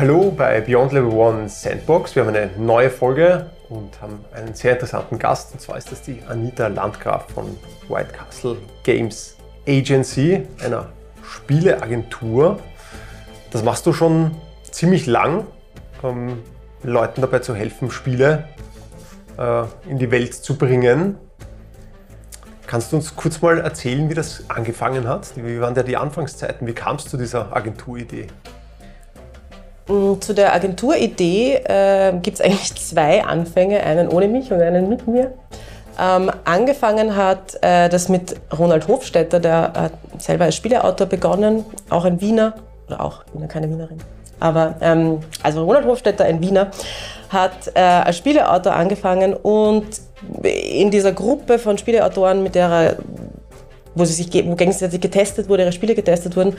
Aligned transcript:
Hallo 0.00 0.30
bei 0.34 0.62
Beyond 0.62 0.92
Level 0.92 1.12
One 1.12 1.46
Sandbox. 1.46 2.16
Wir 2.16 2.24
haben 2.24 2.34
eine 2.34 2.48
neue 2.56 2.88
Folge 2.88 3.50
und 3.68 4.00
haben 4.00 4.24
einen 4.32 4.54
sehr 4.54 4.72
interessanten 4.72 5.18
Gast. 5.18 5.52
Und 5.52 5.60
zwar 5.60 5.76
ist 5.76 5.92
das 5.92 6.00
die 6.00 6.22
Anita 6.26 6.68
Landgraf 6.68 7.26
von 7.34 7.58
White 7.86 8.14
Castle 8.14 8.56
Games 8.82 9.36
Agency, 9.68 10.46
einer 10.64 10.88
Spieleagentur. 11.22 12.60
Das 13.50 13.62
machst 13.62 13.84
du 13.84 13.92
schon 13.92 14.34
ziemlich 14.70 15.04
lang, 15.04 15.46
um 16.00 16.38
Leuten 16.82 17.20
dabei 17.20 17.40
zu 17.40 17.54
helfen, 17.54 17.90
Spiele 17.90 18.44
äh, 19.36 19.64
in 19.86 19.98
die 19.98 20.10
Welt 20.10 20.32
zu 20.32 20.56
bringen. 20.56 21.18
Kannst 22.66 22.90
du 22.92 22.96
uns 22.96 23.16
kurz 23.16 23.42
mal 23.42 23.58
erzählen, 23.58 24.08
wie 24.08 24.14
das 24.14 24.48
angefangen 24.48 25.06
hat? 25.06 25.32
Wie 25.36 25.60
waren 25.60 25.74
da 25.74 25.82
die 25.82 25.98
Anfangszeiten? 25.98 26.66
Wie 26.66 26.72
kamst 26.72 27.04
du 27.04 27.10
zu 27.10 27.16
dieser 27.18 27.54
Agenturidee? 27.54 28.28
Mm, 29.90 30.20
zu 30.20 30.34
der 30.34 30.54
Agenturidee 30.54 31.54
äh, 31.64 32.12
gibt 32.22 32.38
es 32.38 32.40
eigentlich 32.40 32.74
zwei 32.76 33.24
Anfänge, 33.24 33.82
einen 33.82 34.08
ohne 34.08 34.28
mich 34.28 34.52
und 34.52 34.60
einen 34.60 34.88
mit 34.88 35.08
mir. 35.08 35.32
Ähm, 36.00 36.30
angefangen 36.44 37.16
hat 37.16 37.58
äh, 37.62 37.88
das 37.88 38.08
mit 38.08 38.36
Ronald 38.56 38.86
Hofstetter, 38.86 39.40
der 39.40 39.72
hat 39.74 39.92
selber 40.18 40.44
als 40.44 40.54
Spieleautor 40.54 41.06
begonnen, 41.08 41.64
auch 41.90 42.04
ein 42.04 42.20
Wiener, 42.20 42.54
oder 42.86 43.00
auch, 43.04 43.24
ja 43.38 43.46
keine 43.48 43.68
Wienerin, 43.68 43.98
aber 44.38 44.76
ähm, 44.80 45.18
also 45.42 45.64
Ronald 45.64 45.86
Hofstetter, 45.86 46.24
ein 46.24 46.40
Wiener, 46.40 46.70
hat 47.28 47.72
äh, 47.74 47.80
als 47.80 48.16
Spieleautor 48.16 48.72
angefangen 48.72 49.34
und 49.34 49.86
in 50.42 50.90
dieser 50.90 51.12
Gruppe 51.12 51.58
von 51.58 51.76
Spieleautoren, 51.76 52.42
mit 52.42 52.54
der 52.54 52.68
er, 52.70 52.96
wo 53.94 54.04
sie 54.04 54.14
sich 54.14 54.32
wo 54.46 54.54
gegenseitig 54.54 55.00
getestet 55.00 55.48
wurde, 55.48 55.64
ihre 55.64 55.72
Spiele 55.72 55.94
getestet 55.94 56.36
wurden, 56.36 56.56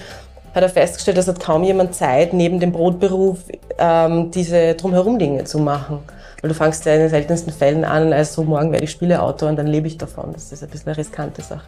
hat 0.53 0.63
er 0.63 0.70
festgestellt, 0.70 1.17
dass 1.17 1.27
hat 1.27 1.39
kaum 1.39 1.63
jemand 1.63 1.95
Zeit, 1.95 2.34
neben 2.34 2.59
dem 2.59 2.71
Brotberuf 2.71 3.39
ähm, 3.77 4.31
diese 4.31 4.76
drumherum 4.76 5.17
Dinge 5.17 5.45
zu 5.45 5.59
machen. 5.59 5.99
Weil 6.41 6.49
du 6.49 6.55
fangst 6.55 6.85
ja 6.85 6.93
in 6.93 7.01
den 7.01 7.09
seltensten 7.09 7.53
Fällen 7.53 7.85
an, 7.85 8.12
als 8.13 8.34
so 8.34 8.43
morgen 8.43 8.71
werde 8.71 8.85
ich 8.85 8.91
Spieleautor 8.91 9.49
und 9.49 9.55
dann 9.57 9.67
lebe 9.67 9.87
ich 9.87 9.98
davon. 9.98 10.34
Das 10.34 10.51
ist 10.51 10.63
ein 10.63 10.70
bisschen 10.70 10.87
eine 10.87 10.98
riskante 10.98 11.41
Sache. 11.41 11.67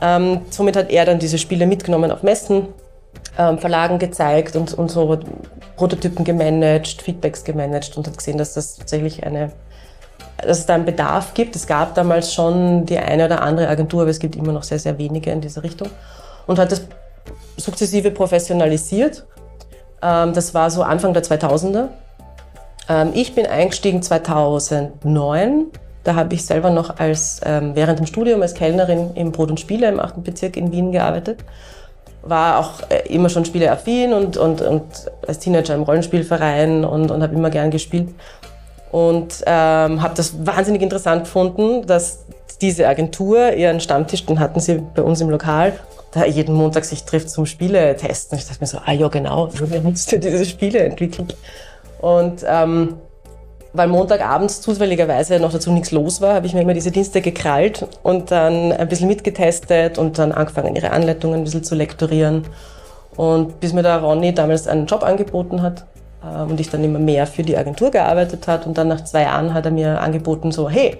Ähm, 0.00 0.40
somit 0.50 0.76
hat 0.76 0.90
er 0.90 1.04
dann 1.04 1.18
diese 1.18 1.38
Spiele 1.38 1.66
mitgenommen 1.66 2.10
auf 2.10 2.22
Messen, 2.22 2.68
ähm, 3.38 3.58
Verlagen 3.58 3.98
gezeigt 3.98 4.56
und, 4.56 4.74
und 4.74 4.90
so 4.90 5.18
Prototypen 5.76 6.24
gemanagt, 6.24 7.02
Feedbacks 7.02 7.44
gemanagt 7.44 7.96
und 7.96 8.06
hat 8.06 8.18
gesehen, 8.18 8.38
dass 8.38 8.54
das 8.54 8.76
tatsächlich 8.76 9.24
eine, 9.24 9.52
dass 10.38 10.58
es 10.58 10.66
da 10.66 10.74
einen 10.74 10.86
Bedarf 10.86 11.34
gibt. 11.34 11.54
Es 11.54 11.66
gab 11.66 11.94
damals 11.94 12.34
schon 12.34 12.86
die 12.86 12.98
eine 12.98 13.26
oder 13.26 13.42
andere 13.42 13.68
Agentur, 13.68 14.02
aber 14.02 14.10
es 14.10 14.18
gibt 14.18 14.34
immer 14.34 14.52
noch 14.52 14.64
sehr, 14.64 14.78
sehr 14.78 14.98
wenige 14.98 15.30
in 15.30 15.40
dieser 15.40 15.62
Richtung. 15.62 15.88
Und 16.46 16.58
hat 16.58 16.72
das 16.72 16.82
sukzessive 17.56 18.10
professionalisiert. 18.10 19.24
Ähm, 20.02 20.32
das 20.32 20.54
war 20.54 20.70
so 20.70 20.82
Anfang 20.82 21.14
der 21.14 21.22
2000er. 21.22 21.88
Ähm, 22.88 23.10
ich 23.14 23.34
bin 23.34 23.46
eingestiegen 23.46 24.02
2009. 24.02 25.66
Da 26.04 26.16
habe 26.16 26.34
ich 26.34 26.44
selber 26.44 26.70
noch 26.70 26.98
als, 26.98 27.40
ähm, 27.44 27.72
während 27.74 28.00
dem 28.00 28.06
Studium 28.06 28.42
als 28.42 28.54
Kellnerin 28.54 29.14
im 29.14 29.30
Brot 29.30 29.50
und 29.50 29.60
Spiele 29.60 29.88
im 29.88 30.00
8. 30.00 30.24
Bezirk 30.24 30.56
in 30.56 30.72
Wien 30.72 30.90
gearbeitet. 30.90 31.38
War 32.22 32.58
auch 32.58 32.88
äh, 32.88 33.08
immer 33.08 33.28
schon 33.28 33.44
spieleaffin 33.44 34.12
und, 34.12 34.36
und, 34.36 34.60
und 34.60 34.82
als 35.26 35.38
Teenager 35.38 35.74
im 35.74 35.82
Rollenspielverein 35.82 36.84
und, 36.84 37.10
und 37.10 37.22
habe 37.22 37.34
immer 37.34 37.50
gern 37.50 37.70
gespielt. 37.70 38.08
Und 38.90 39.42
ähm, 39.46 40.02
habe 40.02 40.14
das 40.14 40.44
wahnsinnig 40.44 40.82
interessant 40.82 41.24
gefunden, 41.24 41.86
dass 41.86 42.26
diese 42.60 42.86
Agentur 42.86 43.52
ihren 43.54 43.80
Stammtisch, 43.80 44.26
den 44.26 44.38
hatten 44.38 44.60
sie 44.60 44.82
bei 44.94 45.02
uns 45.02 45.20
im 45.20 45.30
Lokal, 45.30 45.72
da 46.12 46.24
jeden 46.26 46.54
Montag 46.54 46.84
sich 46.84 47.04
trifft 47.04 47.30
zum 47.30 47.46
Spiele 47.46 47.96
testen. 47.96 48.38
Ich 48.38 48.46
dachte 48.46 48.60
mir 48.60 48.66
so, 48.66 48.78
ah 48.84 48.92
ja 48.92 49.08
genau, 49.08 49.48
wir 49.52 49.80
musst 49.80 50.12
du 50.12 50.18
diese 50.18 50.44
Spiele 50.44 50.80
entwickeln. 50.80 51.28
Und 52.00 52.44
ähm, 52.46 52.96
weil 53.72 53.88
Montagabends 53.88 54.60
zufälligerweise 54.60 55.40
noch 55.40 55.52
dazu 55.52 55.72
nichts 55.72 55.90
los 55.92 56.20
war, 56.20 56.34
habe 56.34 56.46
ich 56.46 56.52
mir 56.52 56.60
immer 56.60 56.74
diese 56.74 56.90
Dienste 56.90 57.22
gekrallt 57.22 57.86
und 58.02 58.30
dann 58.30 58.72
ein 58.72 58.88
bisschen 58.88 59.08
mitgetestet 59.08 59.96
und 59.96 60.18
dann 60.18 60.32
angefangen, 60.32 60.76
ihre 60.76 60.90
Anleitungen 60.90 61.40
ein 61.40 61.44
bisschen 61.44 61.64
zu 61.64 61.74
lektorieren. 61.74 62.44
Und 63.16 63.60
bis 63.60 63.72
mir 63.72 63.82
der 63.82 63.98
Ronny 63.98 64.34
damals 64.34 64.68
einen 64.68 64.86
Job 64.86 65.02
angeboten 65.02 65.62
hat 65.62 65.86
äh, 66.22 66.42
und 66.42 66.60
ich 66.60 66.70
dann 66.70 66.84
immer 66.84 66.98
mehr 66.98 67.26
für 67.26 67.42
die 67.42 67.56
Agentur 67.56 67.90
gearbeitet 67.90 68.46
hat 68.46 68.66
und 68.66 68.76
dann 68.76 68.88
nach 68.88 69.04
zwei 69.04 69.22
Jahren 69.22 69.54
hat 69.54 69.64
er 69.64 69.70
mir 69.70 70.00
angeboten 70.00 70.52
so, 70.52 70.68
hey, 70.68 70.98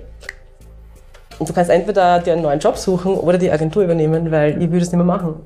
und 1.42 1.48
du 1.48 1.54
kannst 1.54 1.72
entweder 1.72 2.20
dir 2.20 2.34
einen 2.34 2.42
neuen 2.42 2.60
Job 2.60 2.76
suchen 2.76 3.16
oder 3.16 3.36
die 3.36 3.50
Agentur 3.50 3.82
übernehmen, 3.82 4.30
weil 4.30 4.62
ich 4.62 4.70
würde 4.70 4.84
es 4.84 4.92
nicht 4.92 4.94
mehr 4.96 5.04
machen. 5.04 5.40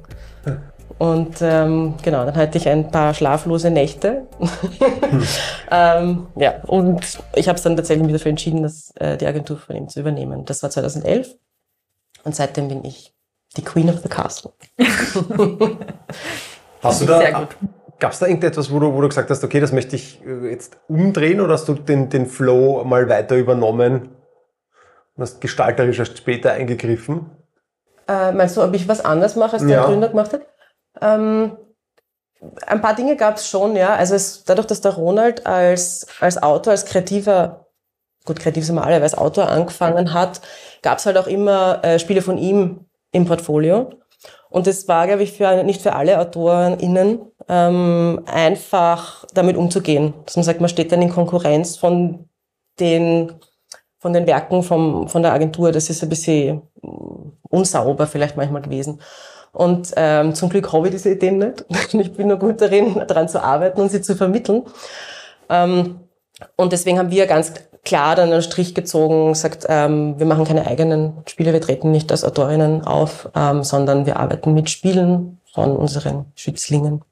Und 0.99 1.39
ähm, 1.41 1.95
genau, 2.03 2.27
dann 2.27 2.37
hatte 2.37 2.59
ich 2.59 2.69
ein 2.69 2.91
paar 2.91 3.15
schlaflose 3.15 3.71
Nächte. 3.71 4.27
Hm. 4.39 5.23
ähm, 5.71 6.27
ja, 6.37 6.57
und 6.67 7.19
ich 7.35 7.49
habe 7.49 7.57
es 7.57 7.63
dann 7.63 7.77
tatsächlich 7.77 8.07
wieder 8.07 8.19
dafür 8.19 8.29
entschieden, 8.29 8.63
das, 8.63 8.93
äh, 8.97 9.17
die 9.17 9.27
Agentur 9.27 9.57
von 9.57 9.75
ihm 9.75 9.89
zu 9.89 10.01
übernehmen. 10.01 10.45
Das 10.45 10.63
war 10.63 10.69
2011. 10.69 11.35
Und 12.25 12.37
seitdem 12.37 12.69
bin 12.69 12.85
ich 12.85 13.15
die 13.57 13.65
Queen 13.65 13.89
of 13.89 14.01
the 14.03 14.11
Castle. 14.11 14.53
hast 16.83 17.01
du 17.01 17.07
da, 17.07 17.49
gab 17.99 18.13
es 18.13 18.19
da 18.19 18.27
irgendetwas, 18.27 18.71
wo 18.71 18.81
du, 18.81 18.93
wo 18.93 19.01
du 19.01 19.09
gesagt 19.09 19.31
hast, 19.31 19.43
okay, 19.43 19.61
das 19.61 19.73
möchte 19.73 19.97
ich 19.97 20.21
äh, 20.27 20.51
jetzt 20.51 20.77
umdrehen 20.89 21.41
oder 21.41 21.55
hast 21.55 21.69
du 21.69 21.73
den, 21.73 22.11
den 22.11 22.27
Flow 22.27 22.85
mal 22.85 23.09
weiter 23.09 23.37
übernommen 23.37 24.11
und 25.17 25.23
hast 25.23 25.41
gestalterisch 25.41 25.99
erst 25.99 26.19
später 26.19 26.53
eingegriffen? 26.53 27.31
Äh, 28.09 28.33
meinst 28.33 28.57
du, 28.57 28.63
ob 28.63 28.75
ich 28.75 28.89
was 28.89 29.05
anders 29.05 29.37
mache, 29.37 29.55
als 29.55 29.67
der 29.67 29.79
ja. 29.79 29.87
Gründer 29.87 30.09
gemacht 30.09 30.33
hat? 30.33 30.43
Ähm, 31.01 31.57
ein 32.67 32.81
paar 32.81 32.95
Dinge 32.95 33.17
gab 33.17 33.37
es 33.37 33.49
schon, 33.49 33.77
ja. 33.77 33.95
Also 33.95 34.15
es, 34.15 34.45
dadurch, 34.45 34.67
dass 34.67 34.81
der 34.81 34.93
Ronald 34.93 35.47
als, 35.47 36.07
als 36.21 36.41
Autor, 36.43 36.73
als 36.73 36.85
kreativer, 36.85 37.67
gut, 38.25 38.39
kreativ 38.39 38.65
sind 38.65 38.77
wir 38.77 38.85
alle, 38.85 38.97
aber 38.97 39.05
als 39.05 39.17
Autor 39.17 39.49
angefangen 39.49 40.13
hat, 40.13 40.41
gab 40.83 40.99
es 40.99 41.07
halt 41.07 41.17
auch 41.17 41.27
immer 41.27 41.83
äh, 41.83 41.99
Spiele 41.99 42.23
von 42.23 42.39
ihm 42.39 42.87
im 43.11 43.27
Portfolio. 43.27 43.91
Und 44.51 44.67
das 44.67 44.87
war, 44.87 45.07
glaube 45.07 45.23
ich, 45.23 45.33
für, 45.33 45.65
nicht 45.65 45.83
für 45.83 45.95
alle 45.95 46.19
AutorInnen 46.21 47.21
ähm, 47.49 48.23
einfach 48.27 49.25
damit 49.35 49.57
umzugehen. 49.57 50.15
Dass 50.25 50.37
man 50.37 50.45
sagt, 50.45 50.61
man 50.61 50.69
steht 50.69 50.93
dann 50.93 51.03
in 51.03 51.11
Konkurrenz 51.11 51.77
von 51.77 52.29
den 52.79 53.33
von 54.07 54.13
den 54.13 54.29
Werken 54.29 54.63
vom, 54.63 55.09
von 55.09 55.21
der 55.25 55.33
Agentur. 55.33 55.73
Das 55.73 55.91
ist 55.91 56.01
ein 56.01 56.09
bisschen 56.09 56.63
unsauber 57.43 58.07
vielleicht 58.07 58.37
manchmal 58.37 58.63
gewesen. 58.63 59.01
Und 59.51 59.93
ähm, 59.97 60.33
zum 60.33 60.49
Glück 60.49 60.73
habe 60.73 60.87
ich 60.87 60.95
diese 60.95 61.11
Ideen 61.11 61.39
nicht. 61.39 61.65
Ich 61.93 62.13
bin 62.13 62.29
nur 62.29 62.37
gut 62.37 62.61
darin, 62.61 63.03
daran 63.09 63.29
zu 63.29 63.43
arbeiten 63.43 63.81
und 63.81 63.91
sie 63.91 64.03
zu 64.03 64.15
vermitteln. 64.15 64.63
Ähm, 65.49 65.99
und 66.55 66.73
deswegen 66.73 67.01
haben 67.01 67.11
wir 67.11 67.27
ganz 67.27 67.53
klar 67.85 68.15
dann 68.15 68.33
einen 68.33 68.43
Strich 68.43 68.77
gezogen, 68.77 69.35
sagt, 69.35 69.67
ähm, 69.69 70.17
wir 70.21 70.27
machen 70.27 70.45
keine 70.45 70.69
eigenen 70.69 71.15
Spiele, 71.27 71.53
wir 71.53 71.61
treten 71.61 71.91
nicht 71.91 72.13
als 72.13 72.23
Autorinnen 72.23 72.87
auf, 72.87 73.29
ähm, 73.35 73.65
sondern 73.65 74.07
wir 74.07 74.21
arbeiten 74.21 74.55
mit 74.55 74.71
Spielen 74.71 75.41
von 75.53 75.77
unseren 75.77 76.27
Schützlingen. 76.37 77.03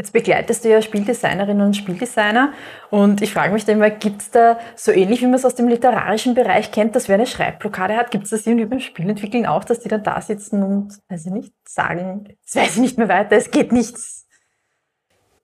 Jetzt 0.00 0.14
begleitest 0.14 0.64
du 0.64 0.70
ja 0.70 0.80
Spieldesignerinnen 0.80 1.60
und 1.60 1.76
Spieldesigner 1.76 2.54
und 2.88 3.20
ich 3.20 3.34
frage 3.34 3.52
mich 3.52 3.66
dann 3.66 3.76
immer, 3.76 3.90
gibt 3.90 4.22
es 4.22 4.30
da 4.30 4.58
so 4.74 4.92
ähnlich, 4.92 5.20
wie 5.20 5.26
man 5.26 5.34
es 5.34 5.44
aus 5.44 5.56
dem 5.56 5.68
literarischen 5.68 6.32
Bereich 6.32 6.72
kennt, 6.72 6.96
dass 6.96 7.08
wer 7.08 7.16
eine 7.16 7.26
Schreibblockade 7.26 7.94
hat, 7.94 8.10
gibt 8.10 8.24
es 8.24 8.30
das 8.30 8.46
irgendwie 8.46 8.64
beim 8.64 8.80
Spielentwickeln 8.80 9.44
auch, 9.44 9.62
dass 9.62 9.80
die 9.80 9.90
dann 9.90 10.02
da 10.02 10.18
sitzen 10.22 10.62
und, 10.62 10.98
weiß 11.10 11.26
ich 11.26 11.32
nicht, 11.32 11.52
sagen, 11.68 12.24
jetzt 12.30 12.56
weiß 12.56 12.76
ich 12.76 12.80
nicht 12.80 12.96
mehr 12.96 13.10
weiter, 13.10 13.36
es 13.36 13.50
geht 13.50 13.72
nichts? 13.72 14.26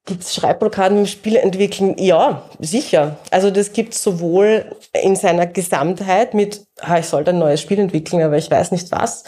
Gibt 0.07 0.23
es 0.23 0.35
Schreibblockaden 0.35 1.01
im 1.01 1.07
Spieleentwickeln? 1.07 1.95
Ja, 1.99 2.49
sicher. 2.59 3.19
Also 3.31 3.51
das 3.51 3.75
gibt 3.75 3.93
es 3.93 4.03
sowohl 4.03 4.75
in 4.95 5.17
seiner 5.17 5.47
Gesamtheit 5.47 6.33
mit, 6.33 6.65
ich 6.99 7.07
sollte 7.07 7.33
ein 7.33 7.39
neues 7.39 7.61
Spiel 7.61 7.79
entwickeln, 7.79 8.23
aber 8.23 8.39
ich 8.39 8.51
weiß 8.51 8.73
nicht 8.73 8.91
was. 8.91 9.25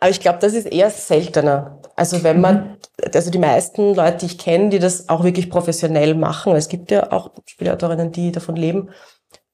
Aber 0.00 0.10
ich 0.10 0.18
glaube, 0.18 0.40
das 0.40 0.54
ist 0.54 0.66
eher 0.66 0.90
seltener. 0.90 1.78
Also 1.98 2.22
wenn 2.22 2.40
man, 2.40 2.76
also 3.12 3.28
die 3.28 3.40
meisten 3.40 3.92
Leute, 3.96 4.18
die 4.18 4.26
ich 4.26 4.38
kenne, 4.38 4.68
die 4.68 4.78
das 4.78 5.08
auch 5.08 5.24
wirklich 5.24 5.50
professionell 5.50 6.14
machen, 6.14 6.54
es 6.54 6.68
gibt 6.68 6.92
ja 6.92 7.10
auch 7.10 7.32
Spielautorinnen, 7.44 8.12
die 8.12 8.30
davon 8.30 8.54
leben, 8.54 8.90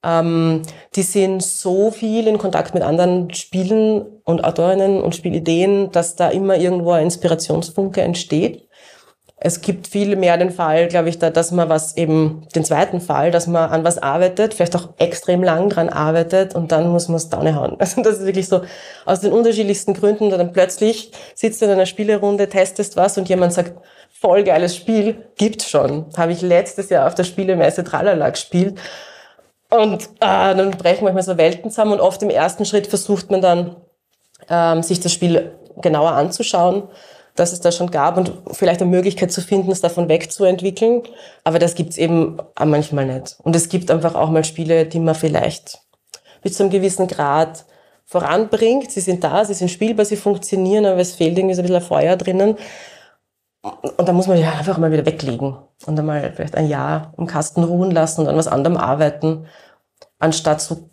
ähm, 0.03 0.61
die 0.95 1.01
sind 1.01 1.41
so 1.41 1.89
viel 1.89 2.27
in 2.27 2.37
Kontakt 2.37 2.75
mit 2.75 2.83
anderen 2.83 3.33
Spielen 3.33 4.05
und 4.25 4.43
Autorinnen 4.43 5.01
und 5.01 5.15
Spielideen, 5.15 5.91
dass 5.91 6.15
da 6.15 6.29
immer 6.29 6.55
irgendwo 6.55 6.91
ein 6.91 7.05
Inspirationsfunke 7.05 8.03
entsteht. 8.03 8.64
Es 9.37 9.59
gibt 9.59 9.87
viel 9.87 10.15
mehr 10.15 10.37
den 10.37 10.49
Fall, 10.49 10.87
glaube 10.87 11.09
ich, 11.09 11.19
da, 11.19 11.29
dass 11.29 11.51
man 11.51 11.67
was 11.67 11.97
eben, 11.97 12.47
den 12.55 12.63
zweiten 12.63 13.01
Fall, 13.01 13.31
dass 13.31 13.47
man 13.47 13.69
an 13.69 13.83
was 13.83 13.97
arbeitet, 13.97 14.53
vielleicht 14.53 14.77
auch 14.77 14.89
extrem 14.97 15.43
lang 15.43 15.69
dran 15.69 15.89
arbeitet 15.89 16.55
und 16.55 16.71
dann 16.71 16.87
muss 16.87 17.09
man 17.09 17.17
es 17.17 17.29
hauen. 17.31 17.75
Also 17.79 18.01
das 18.01 18.19
ist 18.19 18.25
wirklich 18.25 18.47
so 18.47 18.61
aus 19.05 19.19
den 19.19 19.33
unterschiedlichsten 19.33 19.93
Gründen, 19.93 20.29
dann 20.29 20.53
plötzlich 20.53 21.11
sitzt 21.35 21.61
du 21.61 21.65
in 21.65 21.71
einer 21.71 21.85
Spielerunde, 21.85 22.47
testest 22.47 22.95
was 22.95 23.17
und 23.17 23.27
jemand 23.27 23.51
sagt, 23.51 23.73
voll 24.09 24.43
geiles 24.43 24.73
Spiel, 24.75 25.25
gibt's 25.37 25.69
schon. 25.69 26.05
Habe 26.15 26.31
ich 26.31 26.41
letztes 26.41 26.89
Jahr 26.89 27.05
auf 27.05 27.15
der 27.15 27.25
Spielemesse 27.25 27.83
Tralala 27.83 28.29
gespielt. 28.29 28.79
Und 29.69 30.03
äh, 30.21 30.55
dann 30.55 30.71
brechen 30.71 31.03
manchmal 31.03 31.23
so 31.23 31.37
Welten 31.37 31.71
zusammen 31.71 31.93
und 31.93 31.99
oft 31.99 32.23
im 32.23 32.29
ersten 32.29 32.63
Schritt 32.63 32.87
versucht 32.87 33.29
man 33.29 33.41
dann, 33.41 33.75
ähm, 34.49 34.81
sich 34.81 35.01
das 35.01 35.11
Spiel 35.11 35.51
genauer 35.81 36.13
anzuschauen 36.13 36.83
dass 37.35 37.51
es 37.51 37.59
das 37.59 37.75
schon 37.75 37.91
gab 37.91 38.17
und 38.17 38.31
vielleicht 38.51 38.81
eine 38.81 38.89
Möglichkeit 38.89 39.31
zu 39.31 39.41
finden, 39.41 39.71
es 39.71 39.81
davon 39.81 40.07
wegzuentwickeln. 40.07 41.03
Aber 41.43 41.59
das 41.59 41.75
gibt's 41.75 41.97
eben 41.97 42.37
manchmal 42.57 43.05
nicht. 43.05 43.35
Und 43.43 43.55
es 43.55 43.69
gibt 43.69 43.91
einfach 43.91 44.15
auch 44.15 44.29
mal 44.29 44.45
Spiele, 44.45 44.85
die 44.85 44.99
man 44.99 45.15
vielleicht 45.15 45.81
bis 46.41 46.53
zu 46.53 46.63
einem 46.63 46.71
gewissen 46.71 47.07
Grad 47.07 47.65
voranbringt. 48.05 48.91
Sie 48.91 49.01
sind 49.01 49.23
da, 49.23 49.43
sie 49.43 49.53
sind 49.53 49.69
spielbar, 49.69 50.05
sie 50.05 50.15
funktionieren, 50.15 50.85
aber 50.85 51.01
es 51.01 51.13
fehlt 51.15 51.37
irgendwie 51.37 51.55
so 51.55 51.61
ein 51.61 51.67
bisschen 51.67 51.81
Feuer 51.81 52.15
drinnen. 52.15 52.57
Und 53.61 54.07
da 54.07 54.13
muss 54.13 54.27
man 54.27 54.39
ja 54.39 54.51
einfach 54.51 54.77
mal 54.77 54.91
wieder 54.91 55.05
weglegen 55.05 55.57
und 55.85 55.95
dann 55.95 56.05
mal 56.05 56.31
vielleicht 56.35 56.55
ein 56.55 56.69
Jahr 56.69 57.13
im 57.17 57.25
Kasten 57.25 57.63
ruhen 57.63 57.91
lassen 57.91 58.21
und 58.21 58.27
an 58.27 58.37
was 58.37 58.47
anderem 58.47 58.77
arbeiten, 58.77 59.47
anstatt 60.19 60.61
so 60.61 60.89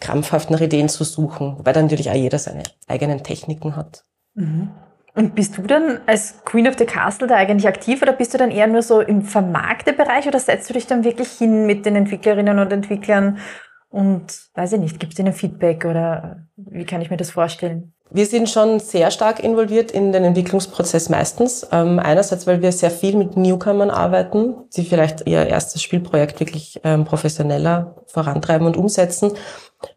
krampfhaft 0.00 0.50
nach 0.50 0.60
Ideen 0.60 0.88
zu 0.88 1.04
suchen, 1.04 1.58
weil 1.62 1.72
dann 1.72 1.84
natürlich 1.84 2.10
auch 2.10 2.14
jeder 2.14 2.38
seine 2.38 2.64
eigenen 2.88 3.22
Techniken 3.22 3.76
hat. 3.76 4.04
Mhm. 4.34 4.70
Und 5.14 5.34
bist 5.34 5.58
du 5.58 5.62
dann 5.62 6.00
als 6.06 6.44
Queen 6.44 6.68
of 6.68 6.76
the 6.78 6.86
Castle 6.86 7.26
da 7.26 7.34
eigentlich 7.34 7.66
aktiv 7.66 8.00
oder 8.00 8.12
bist 8.12 8.32
du 8.32 8.38
dann 8.38 8.50
eher 8.50 8.66
nur 8.66 8.82
so 8.82 9.00
im 9.00 9.22
Vermarktebereich 9.22 10.28
oder 10.28 10.38
setzt 10.38 10.70
du 10.70 10.74
dich 10.74 10.86
dann 10.86 11.04
wirklich 11.04 11.30
hin 11.32 11.66
mit 11.66 11.84
den 11.84 11.96
Entwicklerinnen 11.96 12.58
und 12.58 12.72
Entwicklern 12.72 13.38
und 13.88 14.26
weiß 14.54 14.74
ich 14.74 14.80
nicht, 14.80 15.00
gibst 15.00 15.18
ihnen 15.18 15.32
Feedback 15.32 15.84
oder 15.84 16.46
wie 16.56 16.84
kann 16.84 17.00
ich 17.00 17.10
mir 17.10 17.16
das 17.16 17.32
vorstellen? 17.32 17.92
Wir 18.12 18.26
sind 18.26 18.48
schon 18.48 18.80
sehr 18.80 19.10
stark 19.12 19.42
involviert 19.42 19.92
in 19.92 20.10
den 20.10 20.24
Entwicklungsprozess 20.24 21.08
meistens. 21.08 21.66
Ähm, 21.70 22.00
einerseits, 22.00 22.46
weil 22.46 22.60
wir 22.60 22.72
sehr 22.72 22.90
viel 22.90 23.16
mit 23.16 23.36
Newcomern 23.36 23.90
arbeiten, 23.90 24.54
die 24.76 24.84
vielleicht 24.84 25.28
ihr 25.28 25.46
erstes 25.46 25.82
Spielprojekt 25.82 26.40
wirklich 26.40 26.80
ähm, 26.82 27.04
professioneller 27.04 27.96
vorantreiben 28.06 28.66
und 28.66 28.76
umsetzen. 28.76 29.32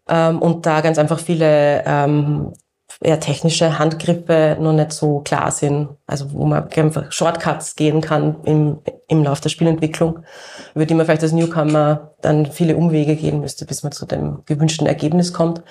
Ähm, 0.07 0.39
und 0.41 0.65
da 0.67 0.81
ganz 0.81 0.99
einfach 0.99 1.19
viele 1.19 1.83
ähm, 1.87 2.53
eher 3.01 3.19
technische 3.19 3.79
Handgriffe 3.79 4.57
noch 4.59 4.73
nicht 4.73 4.91
so 4.91 5.19
klar 5.19 5.51
sind. 5.51 5.89
Also 6.05 6.33
wo 6.33 6.45
man 6.45 6.69
einfach 6.71 7.11
Shortcuts 7.11 7.75
gehen 7.75 8.01
kann 8.01 8.37
im, 8.43 8.79
im 9.07 9.23
Lauf 9.23 9.41
der 9.41 9.49
Spielentwicklung, 9.49 10.19
über 10.75 10.85
die 10.85 10.93
man 10.93 11.05
vielleicht 11.05 11.23
als 11.23 11.31
Newcomer 11.31 12.11
dann 12.21 12.45
viele 12.45 12.75
Umwege 12.75 13.15
gehen 13.15 13.41
müsste, 13.41 13.65
bis 13.65 13.83
man 13.83 13.91
zu 13.91 14.05
dem 14.05 14.43
gewünschten 14.45 14.87
Ergebnis 14.87 15.33
kommt. 15.33 15.61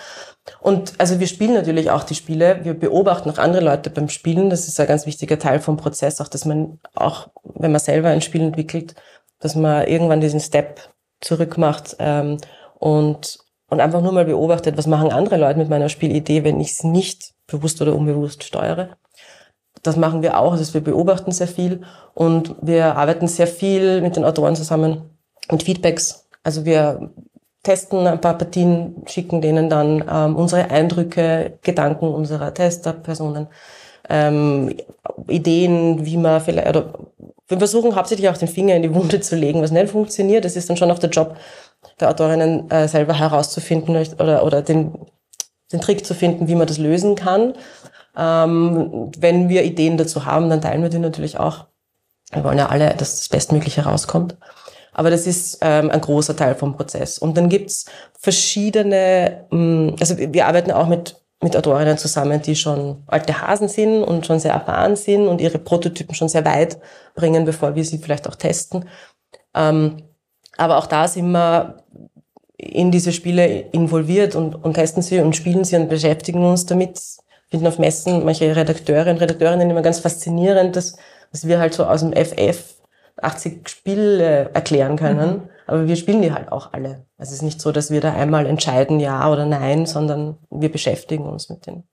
Und 0.60 0.94
also 0.98 1.20
wir 1.20 1.26
spielen 1.26 1.54
natürlich 1.54 1.90
auch 1.90 2.04
die 2.04 2.14
Spiele, 2.14 2.60
wir 2.64 2.74
beobachten 2.74 3.30
auch 3.30 3.38
andere 3.38 3.64
Leute 3.64 3.90
beim 3.90 4.08
Spielen. 4.08 4.50
Das 4.50 4.68
ist 4.68 4.78
ein 4.80 4.86
ganz 4.86 5.06
wichtiger 5.06 5.38
Teil 5.38 5.60
vom 5.60 5.76
Prozess, 5.76 6.20
auch 6.20 6.28
dass 6.28 6.44
man 6.44 6.80
auch, 6.94 7.28
wenn 7.44 7.72
man 7.72 7.80
selber 7.80 8.08
ein 8.08 8.22
Spiel 8.22 8.42
entwickelt, 8.42 8.94
dass 9.40 9.54
man 9.54 9.86
irgendwann 9.86 10.20
diesen 10.20 10.40
Step 10.40 10.80
zurück 11.20 11.58
macht 11.58 11.96
ähm, 11.98 12.38
und, 12.78 13.38
und 13.72 13.80
einfach 13.80 14.02
nur 14.02 14.12
mal 14.12 14.26
beobachtet, 14.26 14.76
was 14.76 14.86
machen 14.86 15.10
andere 15.10 15.38
Leute 15.38 15.58
mit 15.58 15.70
meiner 15.70 15.88
Spielidee, 15.88 16.44
wenn 16.44 16.60
ich 16.60 16.72
es 16.72 16.84
nicht 16.84 17.32
bewusst 17.46 17.80
oder 17.80 17.96
unbewusst 17.96 18.44
steuere. 18.44 18.98
Das 19.82 19.96
machen 19.96 20.20
wir 20.20 20.38
auch, 20.38 20.52
also 20.52 20.74
wir 20.74 20.82
beobachten 20.82 21.32
sehr 21.32 21.48
viel 21.48 21.80
und 22.12 22.54
wir 22.60 22.96
arbeiten 22.96 23.28
sehr 23.28 23.46
viel 23.46 24.02
mit 24.02 24.14
den 24.14 24.26
Autoren 24.26 24.56
zusammen 24.56 25.16
mit 25.50 25.62
Feedbacks. 25.62 26.28
Also 26.42 26.66
wir 26.66 27.12
testen 27.62 28.06
ein 28.06 28.20
paar 28.20 28.36
Partien, 28.36 29.04
schicken 29.06 29.40
denen 29.40 29.70
dann 29.70 30.04
ähm, 30.06 30.36
unsere 30.36 30.70
Eindrücke, 30.70 31.58
Gedanken 31.62 32.08
unserer 32.08 32.52
Testerpersonen, 32.52 33.46
ähm, 34.10 34.76
Ideen, 35.28 36.04
wie 36.04 36.18
man 36.18 36.42
vielleicht, 36.42 36.68
oder 36.68 36.92
wir 37.48 37.58
versuchen 37.58 37.96
hauptsächlich 37.96 38.28
auch 38.28 38.36
den 38.36 38.48
Finger 38.48 38.76
in 38.76 38.82
die 38.82 38.94
Wunde 38.94 39.20
zu 39.20 39.36
legen, 39.36 39.62
was 39.62 39.70
nicht 39.70 39.90
funktioniert. 39.90 40.44
Das 40.44 40.56
ist 40.56 40.68
dann 40.68 40.76
schon 40.76 40.90
auch 40.90 40.98
der 40.98 41.10
Job 41.10 41.36
der 42.00 42.10
Autorinnen 42.10 42.70
äh, 42.70 42.88
selber 42.88 43.14
herauszufinden 43.18 43.96
oder, 44.18 44.44
oder 44.44 44.62
den, 44.62 44.94
den 45.72 45.80
Trick 45.80 46.04
zu 46.04 46.14
finden, 46.14 46.48
wie 46.48 46.54
man 46.54 46.66
das 46.66 46.78
lösen 46.78 47.14
kann. 47.14 47.54
Ähm, 48.16 49.10
wenn 49.18 49.48
wir 49.48 49.64
Ideen 49.64 49.96
dazu 49.96 50.26
haben, 50.26 50.50
dann 50.50 50.60
teilen 50.60 50.82
wir 50.82 50.90
die 50.90 50.98
natürlich 50.98 51.38
auch. 51.38 51.66
Wir 52.32 52.44
wollen 52.44 52.58
ja 52.58 52.68
alle, 52.68 52.94
dass 52.94 53.18
das 53.18 53.28
Bestmögliche 53.28 53.82
rauskommt. 53.82 54.36
Aber 54.92 55.10
das 55.10 55.26
ist 55.26 55.58
ähm, 55.62 55.90
ein 55.90 56.00
großer 56.00 56.36
Teil 56.36 56.54
vom 56.54 56.76
Prozess. 56.76 57.18
Und 57.18 57.36
dann 57.36 57.48
gibt's 57.48 57.86
verschiedene, 58.18 59.46
ähm, 59.50 59.96
also 59.98 60.18
wir 60.18 60.46
arbeiten 60.46 60.70
auch 60.70 60.86
mit, 60.86 61.16
mit 61.42 61.56
Autorinnen 61.56 61.96
zusammen, 61.98 62.42
die 62.42 62.56
schon 62.56 63.02
alte 63.06 63.40
Hasen 63.40 63.68
sind 63.68 64.02
und 64.02 64.26
schon 64.26 64.38
sehr 64.38 64.52
erfahren 64.52 64.96
sind 64.96 65.26
und 65.26 65.40
ihre 65.40 65.58
Prototypen 65.58 66.14
schon 66.14 66.28
sehr 66.28 66.44
weit 66.44 66.78
bringen, 67.14 67.44
bevor 67.44 67.74
wir 67.74 67.84
sie 67.84 67.98
vielleicht 67.98 68.28
auch 68.28 68.36
testen. 68.36 68.88
Ähm, 69.54 70.02
aber 70.56 70.78
auch 70.78 70.86
da 70.86 71.08
sind 71.08 71.30
wir 71.30 71.82
in 72.56 72.90
diese 72.90 73.12
Spiele 73.12 73.46
involviert 73.72 74.36
und, 74.36 74.54
und 74.54 74.74
testen 74.74 75.02
sie 75.02 75.20
und 75.20 75.34
spielen 75.34 75.64
sie 75.64 75.76
und 75.76 75.88
beschäftigen 75.88 76.44
uns 76.44 76.66
damit. 76.66 77.00
Finden 77.50 77.66
auf 77.66 77.78
Messen 77.78 78.24
manche 78.24 78.56
Redakteure 78.56 79.10
und 79.10 79.20
Redakteurinnen 79.20 79.68
immer 79.68 79.82
ganz 79.82 79.98
faszinierend, 79.98 80.74
dass, 80.74 80.96
dass 81.32 81.46
wir 81.46 81.58
halt 81.58 81.74
so 81.74 81.84
aus 81.84 82.00
dem 82.00 82.14
FF 82.14 82.76
80 83.20 83.68
Spiele 83.68 84.50
erklären 84.54 84.96
können. 84.96 85.30
Mhm. 85.30 85.48
Aber 85.66 85.86
wir 85.86 85.96
spielen 85.96 86.22
die 86.22 86.32
halt 86.32 86.50
auch 86.50 86.72
alle. 86.72 87.06
Also 87.18 87.30
es 87.30 87.32
ist 87.32 87.42
nicht 87.42 87.60
so, 87.60 87.70
dass 87.70 87.90
wir 87.90 88.00
da 88.00 88.14
einmal 88.14 88.46
entscheiden, 88.46 89.00
ja 89.00 89.30
oder 89.30 89.44
nein, 89.44 89.84
sondern 89.84 90.38
wir 90.50 90.72
beschäftigen 90.72 91.24
uns 91.24 91.50
mit 91.50 91.66
denen. 91.66 91.84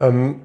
Ähm, 0.00 0.42